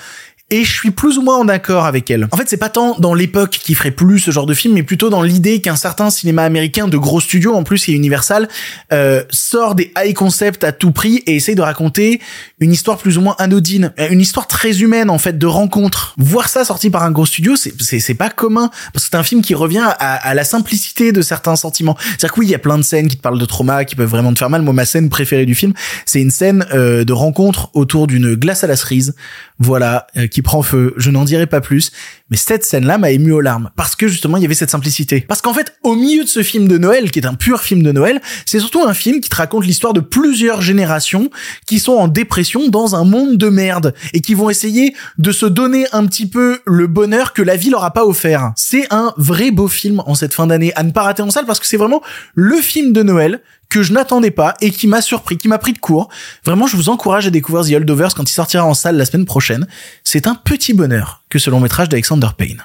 et 0.50 0.64
je 0.64 0.72
suis 0.72 0.90
plus 0.90 1.18
ou 1.18 1.22
moins 1.22 1.36
en 1.36 1.48
accord 1.48 1.84
avec 1.84 2.10
elle. 2.10 2.26
En 2.30 2.36
fait, 2.36 2.48
c'est 2.48 2.56
pas 2.56 2.70
tant 2.70 2.96
dans 2.98 3.14
l'époque 3.14 3.50
qui 3.50 3.74
ferait 3.74 3.90
plus 3.90 4.18
ce 4.18 4.30
genre 4.30 4.46
de 4.46 4.54
film, 4.54 4.74
mais 4.74 4.82
plutôt 4.82 5.10
dans 5.10 5.22
l'idée 5.22 5.60
qu'un 5.60 5.76
certain 5.76 6.10
cinéma 6.10 6.42
américain 6.42 6.88
de 6.88 6.96
gros 6.96 7.20
studios, 7.20 7.54
en 7.54 7.64
plus 7.64 7.88
est 7.88 7.92
Universal, 7.92 8.48
euh, 8.92 9.22
sort 9.30 9.74
des 9.74 9.92
high 9.98 10.14
concepts 10.14 10.64
à 10.64 10.72
tout 10.72 10.92
prix 10.92 11.22
et 11.26 11.36
essaye 11.36 11.54
de 11.54 11.62
raconter 11.62 12.20
une 12.60 12.72
histoire 12.72 12.98
plus 12.98 13.18
ou 13.18 13.20
moins 13.20 13.36
anodine, 13.38 13.92
Euh, 13.98 14.08
une 14.10 14.20
histoire 14.20 14.46
très 14.46 14.80
humaine 14.80 15.10
en 15.10 15.18
fait 15.18 15.38
de 15.38 15.46
rencontre. 15.46 16.14
Voir 16.16 16.48
ça 16.48 16.64
sorti 16.64 16.90
par 16.90 17.02
un 17.02 17.10
gros 17.10 17.26
studio, 17.26 17.54
c'est 17.56 18.14
pas 18.14 18.30
commun 18.30 18.70
parce 18.92 19.04
que 19.04 19.10
c'est 19.10 19.16
un 19.16 19.22
film 19.22 19.42
qui 19.42 19.54
revient 19.54 19.84
à, 19.84 20.14
à 20.14 20.34
la 20.34 20.44
simplicité 20.44 21.12
de 21.12 21.20
certains 21.22 21.56
sentiments. 21.56 21.96
C'est-à-dire 22.00 22.32
que 22.32 22.40
oui, 22.40 22.46
il 22.46 22.50
y 22.50 22.54
a 22.54 22.58
plein 22.58 22.78
de 22.78 22.82
scènes 22.82 23.08
qui 23.08 23.16
te 23.16 23.22
parlent 23.22 23.38
de 23.38 23.44
trauma, 23.44 23.84
qui 23.84 23.96
peuvent 23.96 24.08
vraiment 24.08 24.32
te 24.32 24.38
faire 24.38 24.50
mal. 24.50 24.62
Moi, 24.62 24.72
ma 24.72 24.84
scène 24.84 25.08
préférée 25.08 25.46
du 25.46 25.54
film, 25.54 25.72
c'est 26.06 26.20
une 26.20 26.30
scène 26.30 26.66
euh, 26.72 27.04
de 27.04 27.12
rencontre 27.12 27.70
autour 27.74 28.06
d'une 28.06 28.34
glace 28.34 28.64
à 28.64 28.66
la 28.66 28.76
cerise, 28.76 29.14
voilà, 29.58 30.06
euh, 30.16 30.26
qui 30.26 30.42
prend 30.42 30.62
feu. 30.62 30.94
Je 30.96 31.10
n'en 31.10 31.24
dirai 31.24 31.46
pas 31.46 31.60
plus, 31.60 31.90
mais 32.30 32.36
cette 32.36 32.64
scène-là 32.64 32.98
m'a 32.98 33.10
ému 33.10 33.32
aux 33.32 33.40
larmes 33.40 33.70
parce 33.76 33.96
que 33.96 34.06
justement 34.06 34.36
il 34.36 34.42
y 34.42 34.46
avait 34.46 34.54
cette 34.54 34.70
simplicité. 34.70 35.20
Parce 35.22 35.42
qu'en 35.42 35.54
fait, 35.54 35.74
au 35.82 35.94
milieu 35.94 36.24
de 36.24 36.28
ce 36.28 36.42
film 36.42 36.68
de 36.68 36.78
Noël, 36.78 37.10
qui 37.10 37.18
est 37.18 37.26
un 37.26 37.34
pur 37.34 37.60
film 37.60 37.82
de 37.82 37.92
Noël, 37.92 38.20
c'est 38.46 38.60
surtout 38.60 38.82
un 38.84 38.94
film 38.94 39.20
qui 39.20 39.28
te 39.28 39.36
raconte 39.36 39.64
l'histoire 39.64 39.92
de 39.92 40.00
plusieurs 40.00 40.62
générations 40.62 41.30
qui 41.66 41.78
sont 41.78 41.94
en 41.94 42.08
dépression 42.08 42.68
dans 42.68 42.94
un 42.94 43.04
monde 43.04 43.36
de 43.36 43.48
merde 43.48 43.94
et 44.12 44.20
qui 44.20 44.34
vont 44.34 44.50
essayer 44.50 44.94
de 45.18 45.32
se 45.32 45.46
donner 45.46 45.86
un 45.92 46.06
petit 46.06 46.26
peu 46.26 46.60
le 46.66 46.86
bonheur 46.86 47.32
que 47.32 47.42
la 47.42 47.56
vie 47.56 47.70
leur 47.70 47.84
a 47.84 47.92
pas 47.92 48.04
offert. 48.04 48.52
C'est 48.56 48.86
un 48.92 49.12
vrai 49.16 49.50
beau 49.50 49.68
film 49.68 50.02
en 50.06 50.14
cette 50.14 50.34
fin 50.34 50.46
d'année 50.46 50.72
à 50.76 50.82
ne 50.82 50.90
pas 50.90 51.02
rater 51.02 51.22
en 51.22 51.30
salle 51.30 51.46
parce 51.46 51.60
que 51.60 51.66
c'est 51.66 51.76
vraiment 51.76 52.02
le 52.34 52.56
film 52.56 52.92
de 52.92 53.02
Noël 53.02 53.40
que 53.68 53.82
je 53.82 53.92
n'attendais 53.92 54.30
pas 54.30 54.54
et 54.60 54.70
qui 54.70 54.86
m'a 54.86 55.00
surpris, 55.00 55.36
qui 55.36 55.48
m'a 55.48 55.58
pris 55.58 55.72
de 55.72 55.78
court. 55.78 56.08
Vraiment, 56.44 56.66
je 56.66 56.76
vous 56.76 56.88
encourage 56.88 57.26
à 57.26 57.30
découvrir 57.30 57.66
The 57.66 57.80
Holdovers 57.80 58.14
quand 58.16 58.28
il 58.28 58.32
sortira 58.32 58.64
en 58.64 58.74
salle 58.74 58.96
la 58.96 59.04
semaine 59.04 59.26
prochaine. 59.26 59.66
C'est 60.04 60.26
un 60.26 60.34
petit 60.34 60.74
bonheur 60.74 61.22
que 61.28 61.38
ce 61.38 61.50
long 61.50 61.60
métrage 61.60 61.88
d'Alexander 61.88 62.28
Payne. 62.36 62.64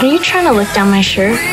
Are 0.00 0.04
you 0.04 0.18
trying 0.18 0.46
to 0.46 0.54
look 0.54 0.72
down 0.74 0.90
my 0.90 1.02
shirt? 1.02 1.38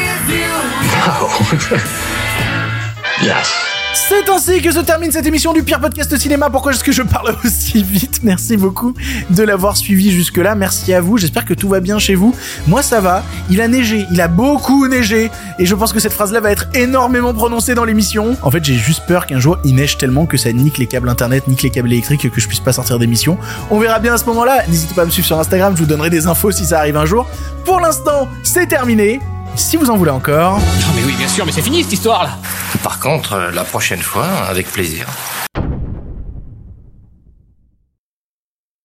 Yes. 3.22 3.71
C'est 3.94 4.30
ainsi 4.30 4.62
que 4.62 4.72
se 4.72 4.80
termine 4.80 5.12
cette 5.12 5.26
émission 5.26 5.52
du 5.52 5.64
pire 5.64 5.80
podcast 5.80 6.16
cinéma. 6.18 6.50
Pourquoi 6.50 6.72
est-ce 6.72 6.84
que 6.84 6.92
je 6.92 7.02
parle 7.02 7.36
aussi 7.46 7.84
vite? 7.84 8.22
Merci 8.24 8.56
beaucoup 8.56 8.94
de 9.30 9.44
l'avoir 9.44 9.76
suivi 9.76 10.12
jusque-là. 10.12 10.56
Merci 10.56 10.94
à 10.94 11.02
vous. 11.02 11.18
J'espère 11.18 11.44
que 11.46 11.54
tout 11.54 11.68
va 11.68 11.82
bien 11.82 12.00
chez 12.00 12.16
vous. 12.16 12.34
Moi, 12.68 12.84
ça 12.84 13.02
va. 13.02 13.24
Il 13.50 13.60
a 13.60 13.68
neigé. 13.68 14.06
Il 14.12 14.22
a 14.22 14.28
beaucoup 14.28 14.88
neigé. 14.88 15.30
Et 15.60 15.66
je 15.66 15.76
pense 15.76 15.92
que 15.92 16.00
cette 16.00 16.14
phrase-là 16.14 16.40
va 16.40 16.52
être 16.52 16.68
énormément 16.74 17.34
prononcée 17.34 17.76
dans 17.76 17.84
l'émission. 17.84 18.38
En 18.42 18.52
fait, 18.52 18.64
j'ai 18.64 18.76
juste 18.76 19.04
peur 19.08 19.26
qu'un 19.26 19.40
jour 19.40 19.58
il 19.66 19.76
neige 19.76 19.98
tellement 19.98 20.26
que 20.26 20.38
ça 20.38 20.52
nique 20.54 20.78
les 20.78 20.88
câbles 20.88 21.10
internet, 21.10 21.48
nique 21.48 21.64
les 21.64 21.70
câbles 21.70 21.92
électriques 21.92 22.30
que 22.32 22.42
je 22.42 22.48
puisse 22.48 22.62
pas 22.62 22.74
sortir 22.74 22.98
d'émission. 22.98 23.38
On 23.70 23.80
verra 23.80 24.00
bien 24.00 24.14
à 24.14 24.18
ce 24.18 24.26
moment-là. 24.26 24.64
N'hésitez 24.68 24.94
pas 24.94 25.02
à 25.02 25.06
me 25.06 25.12
suivre 25.12 25.28
sur 25.28 25.40
Instagram. 25.40 25.74
Je 25.76 25.82
vous 25.82 25.88
donnerai 25.88 26.10
des 26.10 26.28
infos 26.28 26.52
si 26.52 26.66
ça 26.66 26.80
arrive 26.80 26.98
un 26.98 27.06
jour. 27.06 27.28
Pour 27.66 27.80
l'instant, 27.82 28.28
c'est 28.44 28.68
terminé. 28.68 29.20
Si 29.56 29.78
vous 29.78 29.90
en 29.90 29.98
voulez 29.98 30.12
encore. 30.12 30.60
Non 30.60 30.88
mais 30.96 31.04
oui, 31.04 31.14
bien 31.18 31.28
sûr, 31.28 31.46
mais 31.46 31.52
c'est 31.52 31.62
fini 31.62 31.84
cette 31.84 31.94
histoire 31.94 32.24
là 32.24 32.38
Par 32.84 33.00
contre, 33.00 33.34
euh, 33.34 33.52
la 33.52 33.64
prochaine 33.64 34.02
fois, 34.02 34.26
avec 34.50 34.72
plaisir. 34.72 35.06